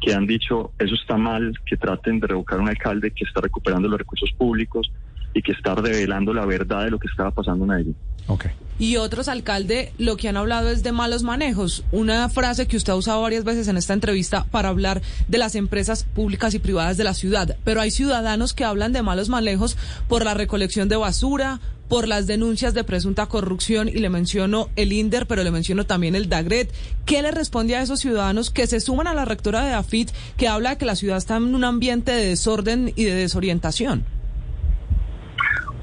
que 0.00 0.12
han 0.12 0.26
dicho 0.26 0.72
eso 0.78 0.94
está 0.94 1.16
mal, 1.16 1.54
que 1.64 1.76
traten 1.76 2.20
de 2.20 2.26
revocar 2.26 2.58
a 2.58 2.62
un 2.62 2.68
alcalde 2.68 3.10
que 3.10 3.24
está 3.24 3.40
recuperando 3.40 3.88
los 3.88 3.98
recursos 3.98 4.30
públicos 4.36 4.92
y 5.34 5.42
que 5.42 5.52
está 5.52 5.74
revelando 5.74 6.32
la 6.32 6.46
verdad 6.46 6.84
de 6.84 6.90
lo 6.90 6.98
que 6.98 7.08
estaba 7.08 7.32
pasando 7.32 7.64
en 7.64 7.70
Medellín. 7.70 7.96
Ok. 8.28 8.46
Y 8.78 8.96
otros, 8.96 9.28
alcalde, 9.28 9.92
lo 9.98 10.16
que 10.16 10.28
han 10.28 10.36
hablado 10.36 10.70
es 10.70 10.82
de 10.82 10.90
malos 10.90 11.22
manejos. 11.22 11.84
Una 11.92 12.28
frase 12.28 12.66
que 12.66 12.76
usted 12.76 12.92
ha 12.92 12.96
usado 12.96 13.22
varias 13.22 13.44
veces 13.44 13.68
en 13.68 13.76
esta 13.76 13.92
entrevista 13.92 14.46
para 14.50 14.68
hablar 14.68 15.00
de 15.28 15.38
las 15.38 15.54
empresas 15.54 16.04
públicas 16.04 16.54
y 16.54 16.58
privadas 16.58 16.96
de 16.96 17.04
la 17.04 17.14
ciudad. 17.14 17.56
Pero 17.64 17.80
hay 17.80 17.90
ciudadanos 17.92 18.52
que 18.52 18.64
hablan 18.64 18.92
de 18.92 19.02
malos 19.02 19.28
manejos 19.28 19.76
por 20.08 20.24
la 20.24 20.34
recolección 20.34 20.88
de 20.88 20.96
basura, 20.96 21.60
por 21.88 22.08
las 22.08 22.26
denuncias 22.26 22.74
de 22.74 22.82
presunta 22.82 23.26
corrupción, 23.26 23.88
y 23.88 23.98
le 23.98 24.08
menciono 24.08 24.70
el 24.74 24.92
INDER, 24.92 25.26
pero 25.26 25.44
le 25.44 25.52
menciono 25.52 25.84
también 25.84 26.16
el 26.16 26.28
DAGRET. 26.28 26.72
¿Qué 27.04 27.22
le 27.22 27.30
responde 27.30 27.76
a 27.76 27.82
esos 27.82 28.00
ciudadanos 28.00 28.50
que 28.50 28.66
se 28.66 28.80
suman 28.80 29.06
a 29.06 29.14
la 29.14 29.24
rectora 29.24 29.64
de 29.64 29.74
AFIT, 29.74 30.10
que 30.36 30.48
habla 30.48 30.70
de 30.70 30.78
que 30.78 30.86
la 30.86 30.96
ciudad 30.96 31.18
está 31.18 31.36
en 31.36 31.54
un 31.54 31.62
ambiente 31.62 32.10
de 32.10 32.26
desorden 32.26 32.92
y 32.96 33.04
de 33.04 33.14
desorientación? 33.14 34.04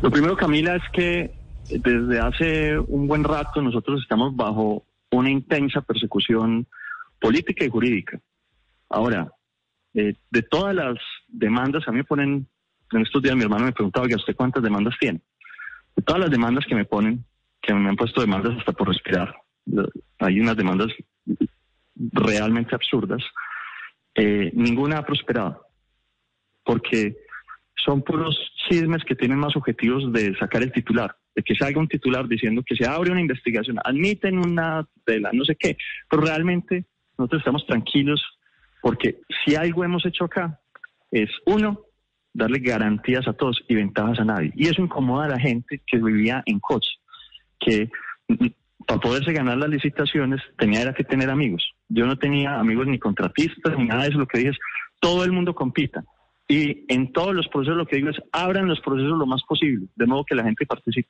Lo 0.02 0.10
primero, 0.10 0.36
Camila, 0.36 0.76
es 0.76 0.84
que 0.93 1.32
desde 1.70 2.20
hace 2.20 2.80
un 2.80 3.08
buen 3.08 3.24
rato 3.24 3.62
nosotros 3.62 4.02
estamos 4.02 4.36
bajo 4.36 4.84
una 5.12 5.30
intensa 5.30 5.82
persecución 5.82 6.66
política 7.20 7.64
y 7.66 7.70
jurídica. 7.70 8.20
Ahora, 8.89 9.32
eh, 9.93 10.16
de 10.32 10.41
todas 10.41 10.74
las 10.74 10.95
demandas, 11.28 11.88
a 11.88 11.91
mí 11.91 11.97
me 11.97 12.04
ponen, 12.04 12.47
en 12.91 13.02
estos 13.02 13.22
días 13.22 13.36
mi 13.36 13.43
hermano 13.43 13.66
me 13.66 13.74
preguntaba, 13.74 14.08
¿y 14.10 14.14
a 14.14 14.18
usted 14.18 14.36
cuántas 14.36 14.64
demandas 14.64 14.95
tiene? 14.99 15.22
De 15.95 16.02
todas 16.02 16.22
las 16.22 16.32
demandas 16.32 16.66
que 16.66 16.76
me 16.76 16.86
ponen, 16.86 17.24
que 17.62 17.74
me 17.74 17.89
han 17.89 17.95
puesto 17.95 18.22
demandas 18.22 18.58
hasta 18.58 18.72
por 18.72 18.88
respirar. 18.88 19.36
Hay 20.18 20.39
unas 20.39 20.58
demandas 20.58 20.88
realmente 21.95 22.74
absurdas. 22.74 23.22
Eh, 24.16 24.52
ninguna 24.56 24.97
ha 24.97 25.06
prosperado, 25.06 25.64
porque 26.64 27.16
son 27.86 28.01
puros 28.01 28.38
chismes 28.67 29.03
que 29.03 29.15
tienen 29.15 29.39
más 29.39 29.55
objetivos 29.55 30.11
de 30.13 30.36
sacar 30.38 30.63
el 30.63 30.71
titular, 30.71 31.15
de 31.36 31.41
que 31.43 31.55
salga 31.55 31.79
un 31.79 31.88
titular 31.88 32.27
diciendo 32.27 32.63
que 32.65 32.75
se 32.75 32.88
abre 32.88 33.11
una 33.11 33.21
investigación, 33.21 33.77
admiten 33.84 34.38
una 34.38 34.86
de 35.05 35.19
la 35.19 35.32
no 35.34 35.43
sé 35.45 35.55
qué, 35.55 35.77
pero 36.09 36.23
realmente 36.23 36.86
nosotros 37.17 37.41
estamos 37.41 37.65
tranquilos 37.65 38.21
porque 38.82 39.19
si 39.43 39.55
algo 39.55 39.84
hemos 39.84 40.05
hecho 40.05 40.25
acá 40.25 40.59
es, 41.11 41.29
uno, 41.45 41.82
darle 42.34 42.59
garantías 42.59 43.27
a 43.27 43.34
todos 43.34 43.63
y 43.67 43.75
ventajas 43.75 44.19
a 44.19 44.25
nadie. 44.25 44.51
Y 44.55 44.67
eso 44.67 44.82
incomoda 44.82 45.25
a 45.25 45.29
la 45.29 45.39
gente 45.39 45.82
que 45.86 45.97
vivía 45.97 46.41
en 46.45 46.59
coche, 46.59 46.89
que 47.59 47.89
para 48.88 48.99
poderse 48.99 49.34
ganar 49.34 49.57
las 49.57 49.69
licitaciones 49.69 50.41
tenía 50.57 50.82
era 50.82 50.93
que 50.93 51.03
tener 51.03 51.29
amigos. 51.29 51.63
Yo 51.89 52.05
no 52.05 52.17
tenía 52.17 52.59
amigos 52.59 52.88
ni 52.88 52.97
contratistas 52.97 53.77
ni 53.77 53.86
nada 53.86 54.03
de 54.03 54.09
eso. 54.09 54.17
Lo 54.17 54.25
que 54.25 54.39
dije 54.39 54.51
es, 54.51 54.57
todo 54.99 55.23
el 55.23 55.32
mundo 55.32 55.53
compita. 55.53 56.03
Y 56.52 56.84
en 56.89 57.14
todos 57.14 57.34
los 57.34 57.47
procesos 57.47 57.78
lo 57.78 57.86
que 57.86 57.95
digo 57.95 58.10
es, 58.10 58.18
abran 58.34 58.68
los 58.68 58.82
procesos 58.82 59.18
lo 59.18 59.26
más 59.26 59.41
posible, 59.47 59.88
de 59.95 60.06
modo 60.06 60.26
que 60.26 60.36
la 60.36 60.43
gente 60.43 60.66
participe. 60.66 61.08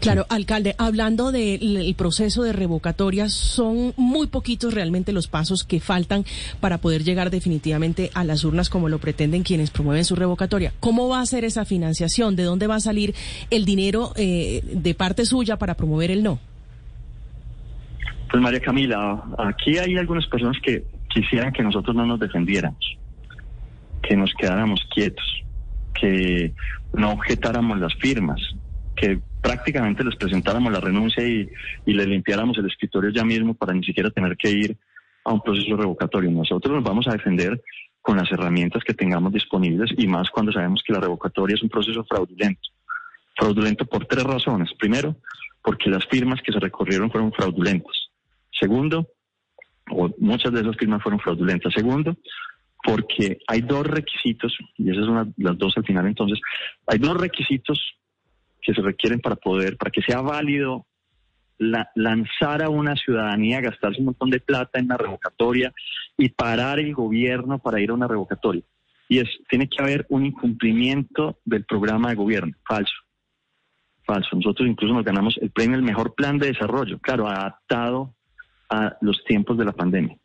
Claro, 0.00 0.26
alcalde, 0.28 0.74
hablando 0.76 1.30
del 1.30 1.94
proceso 1.96 2.42
de 2.42 2.52
revocatoria, 2.52 3.28
son 3.28 3.94
muy 3.96 4.26
poquitos 4.26 4.74
realmente 4.74 5.12
los 5.12 5.28
pasos 5.28 5.62
que 5.62 5.78
faltan 5.78 6.24
para 6.58 6.78
poder 6.78 7.04
llegar 7.04 7.30
definitivamente 7.30 8.10
a 8.14 8.24
las 8.24 8.42
urnas 8.42 8.68
como 8.68 8.88
lo 8.88 8.98
pretenden 8.98 9.44
quienes 9.44 9.70
promueven 9.70 10.04
su 10.04 10.16
revocatoria. 10.16 10.72
¿Cómo 10.80 11.08
va 11.08 11.20
a 11.20 11.26
ser 11.26 11.44
esa 11.44 11.64
financiación? 11.64 12.34
¿De 12.34 12.42
dónde 12.42 12.66
va 12.66 12.74
a 12.74 12.80
salir 12.80 13.14
el 13.50 13.64
dinero 13.64 14.14
eh, 14.16 14.62
de 14.64 14.94
parte 14.94 15.26
suya 15.26 15.58
para 15.58 15.76
promover 15.76 16.10
el 16.10 16.24
no? 16.24 16.40
Pues 18.28 18.42
María 18.42 18.58
Camila, 18.58 19.22
aquí 19.38 19.78
hay 19.78 19.96
algunas 19.96 20.26
personas 20.26 20.56
que 20.60 20.82
quisieran 21.12 21.52
que 21.52 21.62
nosotros 21.62 21.94
no 21.94 22.04
nos 22.06 22.18
defendiéramos, 22.18 22.96
que 24.02 24.16
nos 24.16 24.32
quedáramos 24.34 24.86
quietos, 24.94 25.42
que 25.94 26.52
no 26.92 27.12
objetáramos 27.12 27.78
las 27.78 27.94
firmas, 27.94 28.40
que 28.96 29.20
prácticamente 29.40 30.04
les 30.04 30.16
presentáramos 30.16 30.72
la 30.72 30.80
renuncia 30.80 31.26
y, 31.26 31.48
y 31.86 31.92
le 31.92 32.06
limpiáramos 32.06 32.58
el 32.58 32.66
escritorio 32.66 33.10
ya 33.10 33.24
mismo 33.24 33.54
para 33.54 33.72
ni 33.72 33.84
siquiera 33.84 34.10
tener 34.10 34.36
que 34.36 34.50
ir 34.50 34.76
a 35.24 35.32
un 35.32 35.40
proceso 35.40 35.76
revocatorio. 35.76 36.30
Nosotros 36.30 36.74
nos 36.74 36.84
vamos 36.84 37.06
a 37.08 37.12
defender 37.12 37.60
con 38.00 38.16
las 38.16 38.30
herramientas 38.32 38.82
que 38.84 38.94
tengamos 38.94 39.32
disponibles 39.32 39.90
y 39.96 40.06
más 40.06 40.28
cuando 40.30 40.52
sabemos 40.52 40.82
que 40.84 40.92
la 40.92 41.00
revocatoria 41.00 41.54
es 41.54 41.62
un 41.62 41.68
proceso 41.68 42.04
fraudulento. 42.04 42.68
Fraudulento 43.36 43.86
por 43.86 44.06
tres 44.06 44.24
razones. 44.24 44.70
Primero, 44.78 45.16
porque 45.62 45.88
las 45.88 46.04
firmas 46.06 46.40
que 46.42 46.52
se 46.52 46.58
recorrieron 46.58 47.10
fueron 47.10 47.32
fraudulentas. 47.32 48.10
Segundo, 48.50 49.08
o 49.90 50.10
muchas 50.18 50.52
de 50.52 50.60
esas 50.60 50.76
firmas 50.76 51.02
fueron 51.02 51.20
fraudulentas. 51.20 51.72
Segundo, 51.72 52.16
porque 52.82 53.38
hay 53.46 53.60
dos 53.62 53.86
requisitos, 53.86 54.56
y 54.76 54.90
esas 54.90 55.04
son 55.04 55.34
las 55.36 55.58
dos 55.58 55.76
al 55.76 55.84
final 55.84 56.06
entonces, 56.06 56.40
hay 56.86 56.98
dos 56.98 57.16
requisitos 57.16 57.78
que 58.60 58.74
se 58.74 58.82
requieren 58.82 59.20
para 59.20 59.36
poder, 59.36 59.76
para 59.76 59.90
que 59.90 60.02
sea 60.02 60.20
válido 60.20 60.86
la, 61.58 61.90
lanzar 61.94 62.62
a 62.62 62.68
una 62.68 62.96
ciudadanía, 62.96 63.60
gastarse 63.60 64.00
un 64.00 64.06
montón 64.06 64.30
de 64.30 64.40
plata 64.40 64.78
en 64.78 64.88
la 64.88 64.96
revocatoria 64.96 65.72
y 66.16 66.28
parar 66.30 66.78
el 66.78 66.94
gobierno 66.94 67.58
para 67.58 67.80
ir 67.80 67.90
a 67.90 67.94
una 67.94 68.08
revocatoria. 68.08 68.62
Y 69.08 69.18
es, 69.18 69.28
tiene 69.48 69.68
que 69.68 69.82
haber 69.82 70.06
un 70.08 70.26
incumplimiento 70.26 71.38
del 71.44 71.64
programa 71.64 72.10
de 72.10 72.16
gobierno. 72.16 72.54
Falso. 72.66 72.94
Falso. 74.04 74.36
Nosotros 74.36 74.68
incluso 74.68 74.94
nos 74.94 75.04
ganamos 75.04 75.36
el 75.40 75.50
premio 75.50 75.76
el 75.76 75.82
mejor 75.82 76.14
plan 76.14 76.38
de 76.38 76.48
desarrollo, 76.48 76.98
claro, 76.98 77.28
adaptado 77.28 78.14
a 78.70 78.96
los 79.00 79.22
tiempos 79.24 79.58
de 79.58 79.64
la 79.64 79.72
pandemia. 79.72 80.16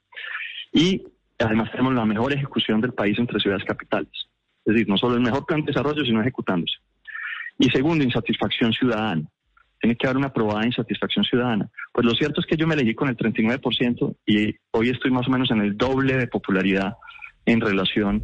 Y 0.72 1.04
además 1.44 1.72
tenemos 1.72 1.94
la 1.94 2.06
mejor 2.06 2.34
ejecución 2.34 2.82
del 2.82 2.94
país 2.94 3.18
entre 3.20 3.40
ciudades 3.40 3.64
capitales. 3.66 4.12
Es 4.66 4.74
decir, 4.74 4.90
no 4.90 4.98
solo 4.98 5.16
el 5.16 5.22
mejor 5.22 5.46
plan 5.46 5.62
de 5.62 5.68
desarrollo, 5.68 6.04
sino 6.04 6.22
ejecutándose. 6.22 6.78
Y 7.60 7.70
segundo, 7.70 8.04
insatisfacción 8.04 8.74
ciudadana. 8.74 9.24
Tiene 9.80 9.96
que 9.96 10.08
haber 10.08 10.18
una 10.18 10.34
probada 10.34 10.66
insatisfacción 10.66 11.24
ciudadana. 11.24 11.70
Pues 11.94 12.06
lo 12.06 12.14
cierto 12.14 12.42
es 12.42 12.48
que 12.48 12.58
yo 12.58 12.68
me 12.68 12.74
elegí 12.74 12.96
con 12.96 13.10
el 13.10 13.18
39% 13.18 14.16
y 14.26 14.56
hoy 14.72 14.90
estoy 14.90 15.12
más 15.12 15.28
o 15.28 15.32
menos 15.32 15.52
en 15.52 15.62
el 15.62 15.78
doble 15.78 16.18
de 16.18 16.28
popularidad 16.28 16.96
en 17.46 17.62
relación 17.62 18.24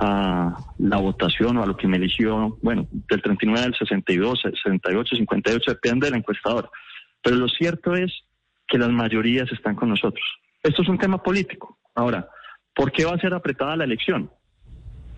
a 0.00 0.56
la 0.78 0.96
votación 0.96 1.56
o 1.56 1.62
a 1.62 1.66
lo 1.66 1.76
que 1.76 1.86
me 1.86 1.98
eligió, 1.98 2.58
bueno, 2.62 2.88
del 2.90 3.22
39 3.22 3.66
al 3.66 3.74
62, 3.74 4.40
68, 4.42 5.16
58, 5.16 5.70
depende 5.70 6.06
del 6.06 6.16
encuestador. 6.16 6.70
Pero 7.22 7.36
lo 7.36 7.48
cierto 7.48 7.94
es 7.94 8.12
que 8.66 8.78
las 8.78 8.90
mayorías 8.90 9.50
están 9.52 9.76
con 9.76 9.90
nosotros. 9.90 10.24
Esto 10.62 10.82
es 10.82 10.88
un 10.88 10.98
tema 10.98 11.22
político. 11.22 11.78
Ahora, 11.94 12.28
¿por 12.74 12.92
qué 12.92 13.04
va 13.04 13.12
a 13.12 13.18
ser 13.18 13.34
apretada 13.34 13.76
la 13.76 13.84
elección? 13.84 14.30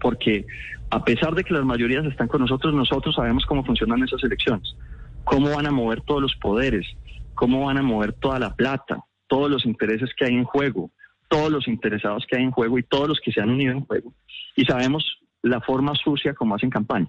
Porque 0.01 0.47
a 0.91 1.05
pesar 1.05 1.35
de 1.35 1.45
que 1.45 1.55
las 1.55 1.65
mayorías 1.65 2.05
están 2.05 2.29
con 2.29 2.41
nosotros, 2.41 2.75
nosotros 2.75 3.15
sabemos 3.15 3.45
cómo 3.47 3.65
funcionan 3.65 4.03
esas 4.03 4.23
elecciones, 4.23 4.77
cómo 5.25 5.51
van 5.51 5.67
a 5.67 5.73
mover 5.73 6.03
todos 6.03 6.23
los 6.23 6.37
poderes, 6.37 6.87
cómo 7.35 7.67
van 7.67 7.79
a 7.79 7.83
mover 7.83 8.13
toda 8.13 8.39
la 8.39 8.55
plata, 8.55 8.99
todos 9.27 9.51
los 9.51 9.65
intereses 9.67 10.11
que 10.17 10.27
hay 10.27 10.35
en 10.35 10.45
juego, 10.45 10.91
todos 11.29 11.51
los 11.51 11.67
interesados 11.67 12.25
que 12.29 12.37
hay 12.37 12.45
en 12.45 12.51
juego 12.51 12.79
y 12.79 12.83
todos 12.83 13.09
los 13.09 13.21
que 13.21 13.33
se 13.33 13.41
han 13.41 13.51
unido 13.51 13.73
en 13.73 13.85
juego. 13.85 14.13
Y 14.55 14.65
sabemos 14.65 15.19
la 15.43 15.61
forma 15.61 15.95
sucia 15.95 16.35
como 16.35 16.55
hacen 16.55 16.71
campaña. 16.71 17.09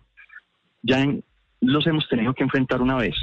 Ya 0.82 1.06
los 1.62 1.88
hemos 1.88 2.08
tenido 2.08 2.34
que 2.34 2.44
enfrentar 2.44 2.82
una 2.82 2.96
vez 2.96 3.16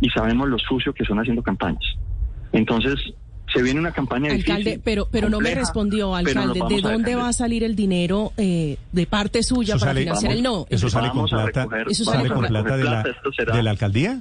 y 0.00 0.10
sabemos 0.10 0.48
lo 0.48 0.58
sucio 0.58 0.92
que 0.92 1.04
son 1.04 1.18
haciendo 1.18 1.42
campañas. 1.42 1.84
Entonces, 2.52 3.14
se 3.54 3.62
viene 3.62 3.80
una 3.80 3.92
campaña 3.92 4.32
alcalde, 4.32 4.80
pero 4.82 5.08
pero 5.10 5.28
no 5.28 5.40
me 5.40 5.54
respondió, 5.54 6.14
alcalde. 6.14 6.60
¿De 6.68 6.80
dónde 6.80 7.14
va 7.14 7.28
a 7.28 7.32
salir 7.32 7.62
el 7.62 7.76
dinero 7.76 8.32
eh, 8.36 8.76
de 8.92 9.06
parte 9.06 9.42
suya 9.42 9.76
para 9.78 9.94
financiar 9.94 10.32
el 10.32 10.42
no? 10.42 10.66
¿Eso 10.68 10.90
sale 10.90 11.10
con 11.10 11.26
plata, 11.26 11.66
¿eso 11.88 12.04
sale 12.04 12.28
con 12.28 12.46
plata, 12.46 12.76
de, 12.76 12.84
la, 12.84 13.04
de 13.54 13.62
la 13.62 13.70
alcaldía? 13.70 14.20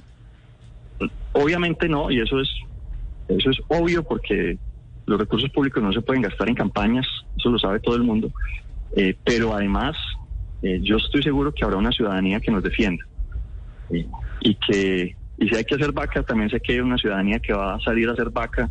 Obviamente 1.33 1.89
no, 1.89 2.11
y 2.11 2.21
eso 2.21 2.39
es 2.39 2.49
eso 3.27 3.49
es 3.49 3.57
obvio 3.67 4.03
porque 4.03 4.57
los 5.05 5.19
recursos 5.19 5.49
públicos 5.49 5.81
no 5.81 5.91
se 5.91 6.01
pueden 6.01 6.21
gastar 6.21 6.47
en 6.47 6.55
campañas, 6.55 7.05
eso 7.37 7.49
lo 7.49 7.57
sabe 7.57 7.79
todo 7.79 7.95
el 7.95 8.03
mundo. 8.03 8.31
Eh, 8.95 9.17
pero 9.23 9.55
además, 9.55 9.95
eh, 10.61 10.79
yo 10.83 10.97
estoy 10.97 11.23
seguro 11.23 11.51
que 11.51 11.65
habrá 11.65 11.77
una 11.77 11.91
ciudadanía 11.91 12.39
que 12.39 12.51
nos 12.51 12.63
defienda 12.63 13.03
y 13.89 14.55
que 14.55 15.15
y 15.37 15.49
si 15.49 15.55
hay 15.55 15.65
que 15.65 15.75
hacer 15.75 15.91
vaca, 15.91 16.23
también 16.23 16.49
sé 16.49 16.59
que 16.59 16.73
hay 16.73 16.79
una 16.79 16.97
ciudadanía 16.97 17.39
que 17.39 17.53
va 17.53 17.75
a 17.75 17.79
salir 17.79 18.07
a 18.07 18.13
hacer 18.13 18.29
vaca 18.29 18.69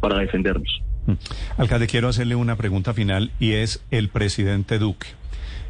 para 0.00 0.18
defendernos. 0.18 0.82
Mm. 1.06 1.12
Alcalde, 1.58 1.86
quiero 1.86 2.08
hacerle 2.08 2.34
una 2.34 2.56
pregunta 2.56 2.94
final 2.94 3.30
y 3.38 3.52
es 3.52 3.82
el 3.90 4.08
presidente 4.08 4.78
Duque. 4.78 5.08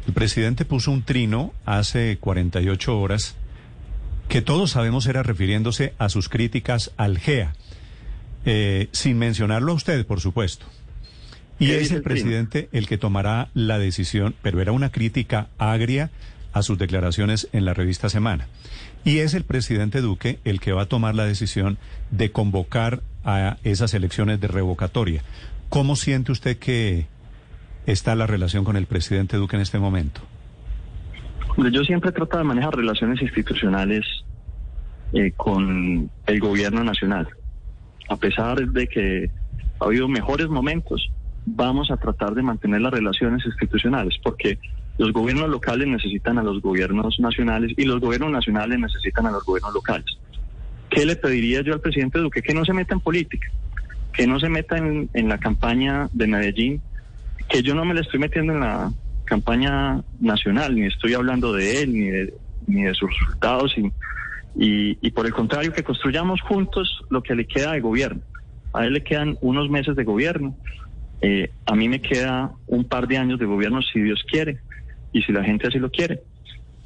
El 0.07 0.13
presidente 0.13 0.65
puso 0.65 0.91
un 0.91 1.03
trino 1.03 1.53
hace 1.65 2.17
48 2.19 2.99
horas 2.99 3.35
que 4.29 4.41
todos 4.41 4.71
sabemos 4.71 5.05
era 5.07 5.23
refiriéndose 5.23 5.93
a 5.97 6.09
sus 6.09 6.29
críticas 6.29 6.91
al 6.97 7.17
GEA, 7.17 7.55
eh, 8.45 8.87
sin 8.91 9.17
mencionarlo 9.17 9.71
a 9.71 9.75
usted, 9.75 10.05
por 10.05 10.19
supuesto. 10.19 10.65
Y 11.59 11.71
es 11.71 11.91
el 11.91 12.03
presidente 12.03 12.69
el 12.71 12.87
que 12.87 12.97
tomará 12.97 13.49
la 13.53 13.79
decisión, 13.79 14.35
pero 14.41 14.61
era 14.61 14.71
una 14.71 14.91
crítica 14.91 15.47
agria 15.57 16.11
a 16.53 16.61
sus 16.61 16.77
declaraciones 16.77 17.47
en 17.51 17.65
la 17.65 17.73
revista 17.73 18.09
Semana. 18.09 18.47
Y 19.03 19.19
es 19.19 19.33
el 19.33 19.43
presidente 19.43 20.01
Duque 20.01 20.39
el 20.43 20.59
que 20.59 20.71
va 20.71 20.83
a 20.83 20.87
tomar 20.87 21.15
la 21.15 21.25
decisión 21.25 21.77
de 22.11 22.31
convocar 22.31 23.01
a 23.27 23.57
esas 23.63 23.93
elecciones 23.93 24.39
de 24.39 24.47
revocatoria. 24.47 25.21
¿Cómo 25.69 25.97
siente 25.97 26.31
usted 26.31 26.57
que 26.57 27.07
está 27.85 28.15
la 28.15 28.25
relación 28.25 28.63
con 28.63 28.77
el 28.77 28.85
presidente 28.85 29.35
Duque 29.35 29.57
en 29.57 29.61
este 29.61 29.79
momento? 29.79 30.21
Yo 31.57 31.83
siempre 31.83 32.11
trato 32.11 32.37
de 32.37 32.45
manejar 32.45 32.75
relaciones 32.75 33.21
institucionales 33.21 34.05
eh, 35.13 35.33
con 35.35 36.09
el 36.25 36.39
gobierno 36.39 36.83
nacional. 36.83 37.27
A 38.09 38.15
pesar 38.15 38.59
de 38.59 38.87
que 38.87 39.29
ha 39.79 39.85
habido 39.85 40.07
mejores 40.07 40.47
momentos, 40.47 41.11
vamos 41.45 41.91
a 41.91 41.97
tratar 41.97 42.33
de 42.33 42.43
mantener 42.43 42.81
las 42.81 42.93
relaciones 42.93 43.45
institucionales, 43.45 44.17
porque 44.23 44.57
los 44.97 45.11
gobiernos 45.11 45.49
locales 45.49 45.87
necesitan 45.87 46.37
a 46.37 46.43
los 46.43 46.61
gobiernos 46.61 47.19
nacionales 47.19 47.73
y 47.75 47.83
los 47.83 47.99
gobiernos 47.99 48.31
nacionales 48.31 48.79
necesitan 48.79 49.25
a 49.25 49.31
los 49.31 49.43
gobiernos 49.43 49.73
locales. 49.73 50.17
¿Qué 50.89 51.05
le 51.05 51.15
pediría 51.15 51.61
yo 51.61 51.73
al 51.73 51.81
presidente 51.81 52.19
Duque? 52.19 52.41
Que 52.41 52.53
no 52.53 52.63
se 52.65 52.73
meta 52.73 52.93
en 52.93 53.01
política, 53.01 53.47
que 54.13 54.25
no 54.25 54.39
se 54.39 54.49
meta 54.49 54.77
en, 54.77 55.29
la 55.29 55.37
campaña 55.37 56.09
de 56.13 56.27
Medellín, 56.27 56.81
que 57.49 57.61
yo 57.61 57.75
no 57.75 57.85
me 57.85 57.93
le 57.93 58.01
estoy 58.01 58.19
metiendo 58.19 58.53
en 58.53 58.61
la 58.61 58.91
campaña 59.25 60.01
nacional, 60.19 60.75
ni 60.75 60.85
estoy 60.85 61.13
hablando 61.13 61.53
de 61.53 61.81
él, 61.81 61.93
ni 61.93 62.09
de, 62.09 62.33
ni 62.67 62.83
de 62.83 62.93
sus 62.93 63.09
resultados, 63.09 63.75
y, 64.55 65.11
por 65.11 65.25
el 65.25 65.33
contrario, 65.33 65.71
que 65.71 65.83
construyamos 65.83 66.41
juntos 66.41 67.03
lo 67.09 67.21
que 67.21 67.35
le 67.35 67.45
queda 67.45 67.73
de 67.73 67.81
gobierno. 67.81 68.21
A 68.73 68.85
él 68.85 68.93
le 68.93 69.03
quedan 69.03 69.37
unos 69.41 69.69
meses 69.69 69.95
de 69.95 70.03
gobierno, 70.03 70.57
eh, 71.21 71.51
a 71.65 71.75
mí 71.75 71.89
me 71.89 72.01
queda 72.01 72.51
un 72.67 72.85
par 72.85 73.07
de 73.07 73.17
años 73.17 73.39
de 73.39 73.45
gobierno 73.45 73.81
si 73.81 73.99
Dios 74.01 74.23
quiere 74.29 74.59
y 75.11 75.21
si 75.23 75.31
la 75.31 75.43
gente 75.43 75.67
así 75.67 75.79
lo 75.79 75.91
quiere. 75.91 76.21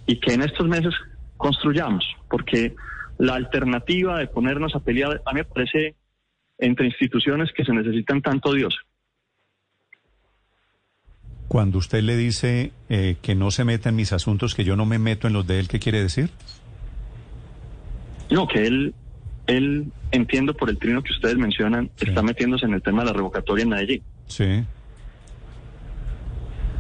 Y 0.05 0.17
que 0.17 0.33
en 0.33 0.41
estos 0.41 0.67
meses 0.67 0.93
construyamos, 1.37 2.05
porque 2.29 2.75
la 3.21 3.35
alternativa 3.35 4.17
de 4.17 4.25
ponernos 4.25 4.73
a 4.73 4.79
pelear, 4.79 5.21
a 5.23 5.33
mí 5.33 5.41
me 5.41 5.45
parece 5.45 5.95
entre 6.57 6.87
instituciones 6.87 7.51
que 7.55 7.63
se 7.63 7.71
necesitan 7.71 8.19
tanto 8.23 8.51
Dios. 8.51 8.75
Cuando 11.47 11.77
usted 11.77 12.01
le 12.01 12.17
dice 12.17 12.71
eh, 12.89 13.17
que 13.21 13.35
no 13.35 13.51
se 13.51 13.63
meta 13.63 13.89
en 13.89 13.95
mis 13.95 14.11
asuntos, 14.11 14.55
que 14.55 14.63
yo 14.63 14.75
no 14.75 14.87
me 14.87 14.97
meto 14.97 15.27
en 15.27 15.33
los 15.33 15.45
de 15.45 15.59
él, 15.59 15.67
¿qué 15.67 15.79
quiere 15.79 16.01
decir? 16.01 16.31
No, 18.31 18.47
que 18.47 18.65
él, 18.65 18.95
él, 19.45 19.91
entiendo 20.11 20.55
por 20.55 20.71
el 20.71 20.79
trino 20.79 21.03
que 21.03 21.11
ustedes 21.11 21.37
mencionan, 21.37 21.91
está 21.99 22.23
metiéndose 22.23 22.65
en 22.65 22.73
el 22.73 22.81
tema 22.81 23.03
de 23.03 23.09
la 23.09 23.13
revocatoria 23.13 23.63
en 23.63 23.69
Medellín. 23.69 24.03
Sí. 24.25 24.63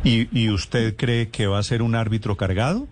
¿Y, 0.03 0.27
¿Y 0.31 0.49
usted 0.49 0.95
cree 0.95 1.29
que 1.29 1.45
va 1.45 1.59
a 1.59 1.63
ser 1.63 1.83
un 1.83 1.93
árbitro 1.93 2.35
cargado? 2.35 2.87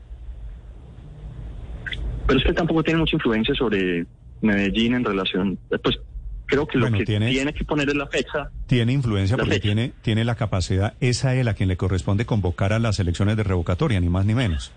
Pero 2.29 2.39
es 2.39 2.45
que 2.45 2.53
tampoco 2.53 2.83
tiene 2.83 2.99
mucha 2.99 3.15
influencia 3.15 3.53
sobre 3.55 4.05
Medellín 4.41 4.93
en 4.93 5.03
relación, 5.03 5.57
pues 5.83 5.99
creo 6.45 6.65
que 6.67 6.77
lo 6.77 6.91
que 6.91 7.03
tiene- 7.03 7.29
tiene... 7.31 7.53
que 7.53 7.65
poner 7.65 7.89
es 7.89 7.95
la 7.95 8.07
fecha. 8.07 8.49
Tiene 8.67 8.93
influencia 8.93 9.35
porque 9.35 9.55
fecha. 9.55 9.63
tiene, 9.63 9.91
tiene 10.01 10.23
la 10.23 10.35
capacidad, 10.35 10.93
es 11.01 11.25
a 11.25 11.53
quien 11.55 11.67
le 11.69 11.75
corresponde 11.77 12.25
convocar 12.25 12.71
a 12.71 12.79
las 12.79 12.99
elecciones 12.99 13.35
de 13.35 13.43
revocatoria, 13.43 13.99
ni 13.99 14.09
más 14.09 14.25
ni 14.25 14.33
menos. 14.35 14.71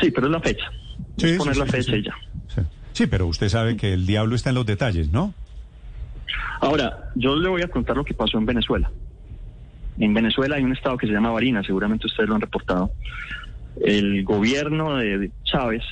Sí, 0.00 0.10
pero 0.10 0.26
es 0.26 0.32
la 0.32 0.40
fecha. 0.40 0.64
Sí, 1.18 1.36
poner 1.38 1.54
sí, 1.54 1.60
la 1.60 1.66
sí, 1.66 1.72
fecha 1.72 1.96
y 1.96 2.02
ya. 2.02 2.14
Sí. 2.54 2.60
Sí, 2.92 3.06
pero 3.06 3.26
usted 3.26 3.48
sabe 3.50 3.76
que 3.76 3.92
el 3.92 4.06
diablo 4.06 4.34
está 4.34 4.48
en 4.50 4.54
los 4.56 4.66
detalles, 4.66 5.12
¿no? 5.12 5.34
Ahora, 6.60 7.10
yo 7.14 7.36
le 7.36 7.48
voy 7.48 7.62
a 7.62 7.68
contar 7.68 7.96
lo 7.96 8.04
que 8.04 8.14
pasó 8.14 8.38
en 8.38 8.46
Venezuela. 8.46 8.90
En 9.98 10.12
Venezuela 10.14 10.56
hay 10.56 10.64
un 10.64 10.72
estado 10.72 10.96
que 10.96 11.06
se 11.06 11.12
llama 11.12 11.30
Barinas, 11.30 11.66
seguramente 11.66 12.06
ustedes 12.06 12.28
lo 12.28 12.34
han 12.34 12.40
reportado. 12.40 12.90
El 13.84 14.24
gobierno 14.24 14.96
de 14.96 15.30
Chávez 15.44 15.82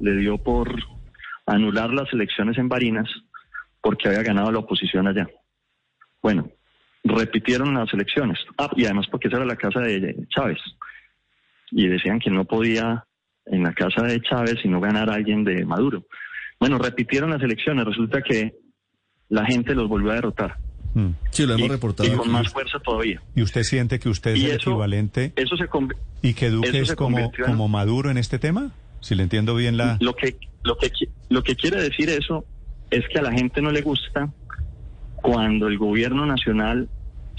le 0.00 0.16
dio 0.16 0.38
por 0.38 0.74
anular 1.46 1.90
las 1.92 2.12
elecciones 2.12 2.58
en 2.58 2.68
Barinas 2.68 3.08
porque 3.80 4.08
había 4.08 4.22
ganado 4.22 4.52
la 4.52 4.58
oposición 4.58 5.06
allá. 5.08 5.26
Bueno, 6.22 6.50
repitieron 7.04 7.74
las 7.74 7.92
elecciones. 7.94 8.38
Ah, 8.58 8.70
y 8.76 8.84
además 8.84 9.06
porque 9.10 9.28
esa 9.28 9.36
era 9.38 9.46
la 9.46 9.56
casa 9.56 9.80
de 9.80 10.16
Chávez. 10.28 10.58
Y 11.70 11.86
decían 11.88 12.18
que 12.18 12.30
no 12.30 12.44
podía 12.44 13.04
en 13.46 13.62
la 13.62 13.72
casa 13.72 14.02
de 14.02 14.20
Chávez 14.20 14.56
si 14.62 14.68
no 14.68 14.80
ganara 14.80 15.14
alguien 15.14 15.44
de 15.44 15.64
Maduro. 15.64 16.04
Bueno, 16.60 16.78
repitieron 16.78 17.30
las 17.30 17.42
elecciones. 17.42 17.84
Resulta 17.84 18.20
que 18.22 18.54
la 19.28 19.44
gente 19.46 19.74
los 19.74 19.88
volvió 19.88 20.10
a 20.10 20.14
derrotar. 20.16 20.56
Mm. 20.94 21.10
Sí, 21.30 21.46
lo 21.46 21.54
hemos 21.54 21.68
Y- 21.68 21.70
reportado. 21.70 22.08
Y 22.12 22.16
con 22.16 22.30
más 22.30 22.48
fuerza 22.52 22.78
todavía. 22.80 23.22
¿Y 23.36 23.42
usted 23.42 23.62
siente 23.62 23.98
que 23.98 24.08
usted 24.08 24.32
es 24.32 24.44
el 24.44 24.50
equivalente 24.52 25.32
Eso 25.36 25.56
se 25.56 25.66
y 26.22 26.34
que 26.34 26.50
Duque 26.50 26.80
es 26.80 26.90
en- 26.90 26.96
como 26.96 27.68
Maduro 27.68 28.10
en 28.10 28.18
este 28.18 28.38
tema? 28.38 28.72
Si 29.00 29.14
le 29.14 29.22
entiendo 29.22 29.54
bien 29.54 29.76
la... 29.76 29.96
lo 30.00 30.14
que 30.14 30.36
lo 30.64 30.76
que 30.76 30.90
lo 31.30 31.42
que 31.42 31.54
quiere 31.56 31.80
decir 31.82 32.10
eso 32.10 32.44
es 32.90 33.04
que 33.12 33.18
a 33.18 33.22
la 33.22 33.32
gente 33.32 33.60
no 33.62 33.70
le 33.70 33.80
gusta 33.82 34.32
cuando 35.16 35.68
el 35.68 35.78
gobierno 35.78 36.26
nacional 36.26 36.88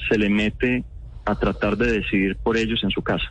se 0.10 0.18
le 0.18 0.30
mete 0.30 0.84
a 1.26 1.36
tratar 1.36 1.78
de 1.78 1.91
decidir 1.91 2.36
por 2.38 2.57
ellos 2.57 2.80
en 2.84 2.91
su 2.91 3.01
casa. 3.01 3.26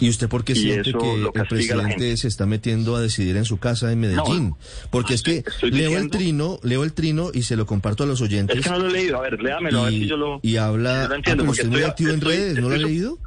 ¿Y 0.00 0.08
usted 0.08 0.28
por 0.28 0.44
qué 0.44 0.52
Y 0.52 0.56
siente 0.56 0.90
eso 0.90 0.98
que 1.00 1.14
el 1.40 1.46
presidente 1.48 2.16
se 2.16 2.28
está 2.28 2.46
metiendo 2.46 2.94
a 2.94 3.00
decidir 3.00 3.36
en 3.36 3.44
su 3.44 3.58
casa 3.58 3.90
en 3.90 3.98
Medellín? 3.98 4.54
Porque 4.90 5.14
es 5.14 5.22
que 5.24 5.42
leo 5.62 5.98
el 5.98 6.08
trino, 6.10 6.60
leo 6.62 6.84
el 6.84 6.92
trino 6.92 7.30
y 7.34 7.42
se 7.42 7.56
lo 7.56 7.66
comparto 7.66 8.04
a 8.04 8.06
los 8.06 8.20
oyentes. 8.20 8.56
Es 8.58 8.64
que 8.64 8.70
no 8.70 8.78
lo 8.78 8.88
he 8.88 8.92
leído, 8.92 9.18
a 9.18 9.22
ver, 9.22 9.42
léamelo, 9.42 9.80
a 9.80 9.84
ver 9.86 9.92
y, 9.94 9.98
si 10.02 10.06
yo 10.06 10.16
lo 10.16 10.38
y 10.42 10.56
habla. 10.56 11.02
yo 11.02 11.08
lo 11.08 11.14
Ah, 11.16 11.20
pero 11.24 11.50
usted 11.50 11.64
es 11.64 11.68
muy 11.68 11.78
estoy- 11.80 11.90
activo 11.90 12.10
en 12.10 12.16
estoy- 12.18 12.36
redes, 12.36 12.54
¿no 12.60 12.68
lo 12.68 12.74
ha 12.74 12.76
estoy- 12.76 12.90
leído? 12.92 13.18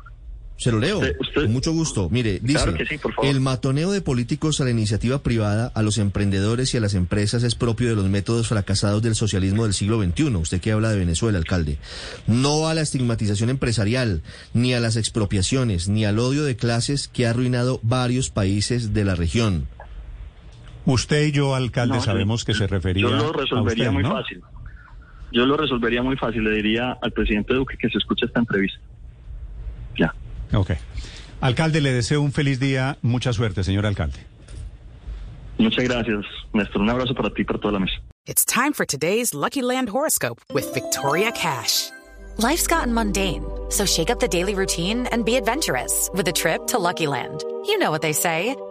Se 0.61 0.71
lo 0.71 0.77
leo, 0.77 0.99
Usted- 0.99 1.15
usted- 1.19 1.41
con 1.41 1.53
mucho 1.53 1.71
gusto. 1.73 2.07
Mire, 2.11 2.39
dice, 2.39 2.53
Claro 2.63 2.73
que 2.75 2.85
sí, 2.85 2.97
por 2.99 3.13
favor. 3.15 3.31
el 3.31 3.41
matoneo 3.41 3.91
de 3.91 4.01
políticos 4.01 4.61
a 4.61 4.63
la 4.63 4.69
iniciativa 4.69 5.23
privada, 5.23 5.71
a 5.73 5.81
los 5.81 5.97
emprendedores 5.97 6.71
y 6.73 6.77
a 6.77 6.81
las 6.81 6.93
empresas 6.93 7.41
es 7.41 7.55
propio 7.55 7.89
de 7.89 7.95
los 7.95 8.07
métodos 8.09 8.47
fracasados 8.47 9.01
del 9.01 9.15
socialismo 9.15 9.63
del 9.63 9.73
siglo 9.73 9.99
XXI. 10.03 10.35
Usted 10.35 10.61
que 10.61 10.71
habla 10.71 10.91
de 10.91 10.99
Venezuela, 10.99 11.39
alcalde. 11.39 11.79
No 12.27 12.67
a 12.67 12.75
la 12.75 12.81
estigmatización 12.81 13.49
empresarial, 13.49 14.21
ni 14.53 14.75
a 14.75 14.79
las 14.79 14.97
expropiaciones, 14.97 15.89
ni 15.89 16.05
al 16.05 16.19
odio 16.19 16.43
de 16.43 16.55
clases 16.55 17.07
que 17.07 17.25
ha 17.25 17.31
arruinado 17.31 17.79
varios 17.81 18.29
países 18.29 18.93
de 18.93 19.03
la 19.03 19.15
región. 19.15 19.67
Usted 20.85 21.23
y 21.25 21.31
yo, 21.31 21.55
alcalde, 21.55 21.95
No, 21.95 21.99
yo- 22.01 22.05
sabemos 22.05 22.45
que 22.45 22.53
se 22.53 22.67
refería 22.67 23.01
Yo 23.01 23.09
lo 23.09 23.29
a 23.29 23.33
resolvería 23.33 23.85
usted, 23.85 23.93
muy 23.93 24.03
¿no? 24.03 24.11
fácil. 24.11 24.41
Yo 25.31 25.45
lo 25.45 25.57
resolvería 25.57 26.03
muy 26.03 26.17
fácil, 26.17 26.43
le 26.43 26.51
diría 26.51 26.97
al 27.01 27.11
presidente 27.13 27.53
Duque 27.55 27.77
que 27.79 27.89
se 27.89 27.97
escuche 27.97 28.25
esta 28.27 28.39
entrevista. 28.41 28.79
Ok. 30.53 30.71
Alcalde, 31.41 31.81
le 31.81 31.91
deseo 31.91 32.21
un 32.21 32.31
feliz 32.31 32.59
día. 32.59 32.97
Mucha 33.01 33.33
suerte, 33.33 33.63
señor 33.63 33.85
alcalde. 33.85 34.19
Muchas 35.57 35.83
gracias, 35.83 36.25
Néstor. 36.53 36.81
Un 36.81 36.89
abrazo 36.89 37.13
para 37.13 37.29
ti 37.29 37.41
y 37.41 37.45
para 37.45 37.59
toda 37.59 37.73
la 37.73 37.79
mesa. 37.79 37.93
It's 38.25 38.45
time 38.45 38.73
for 38.73 38.85
today's 38.85 39.33
Lucky 39.33 39.61
Land 39.61 39.89
horoscope 39.89 40.41
with 40.53 40.71
Victoria 40.73 41.31
Cash. 41.31 41.89
Life's 42.37 42.67
gotten 42.67 42.93
mundane, 42.93 43.43
so 43.69 43.85
shake 43.85 44.09
up 44.09 44.19
the 44.19 44.27
daily 44.27 44.53
routine 44.55 45.07
and 45.11 45.25
be 45.25 45.35
adventurous 45.35 46.09
with 46.13 46.27
a 46.27 46.31
trip 46.31 46.67
to 46.67 46.77
Lucky 46.79 47.07
Land. 47.07 47.43
You 47.65 47.77
know 47.77 47.91
what 47.91 48.01
they 48.01 48.13
say. 48.13 48.55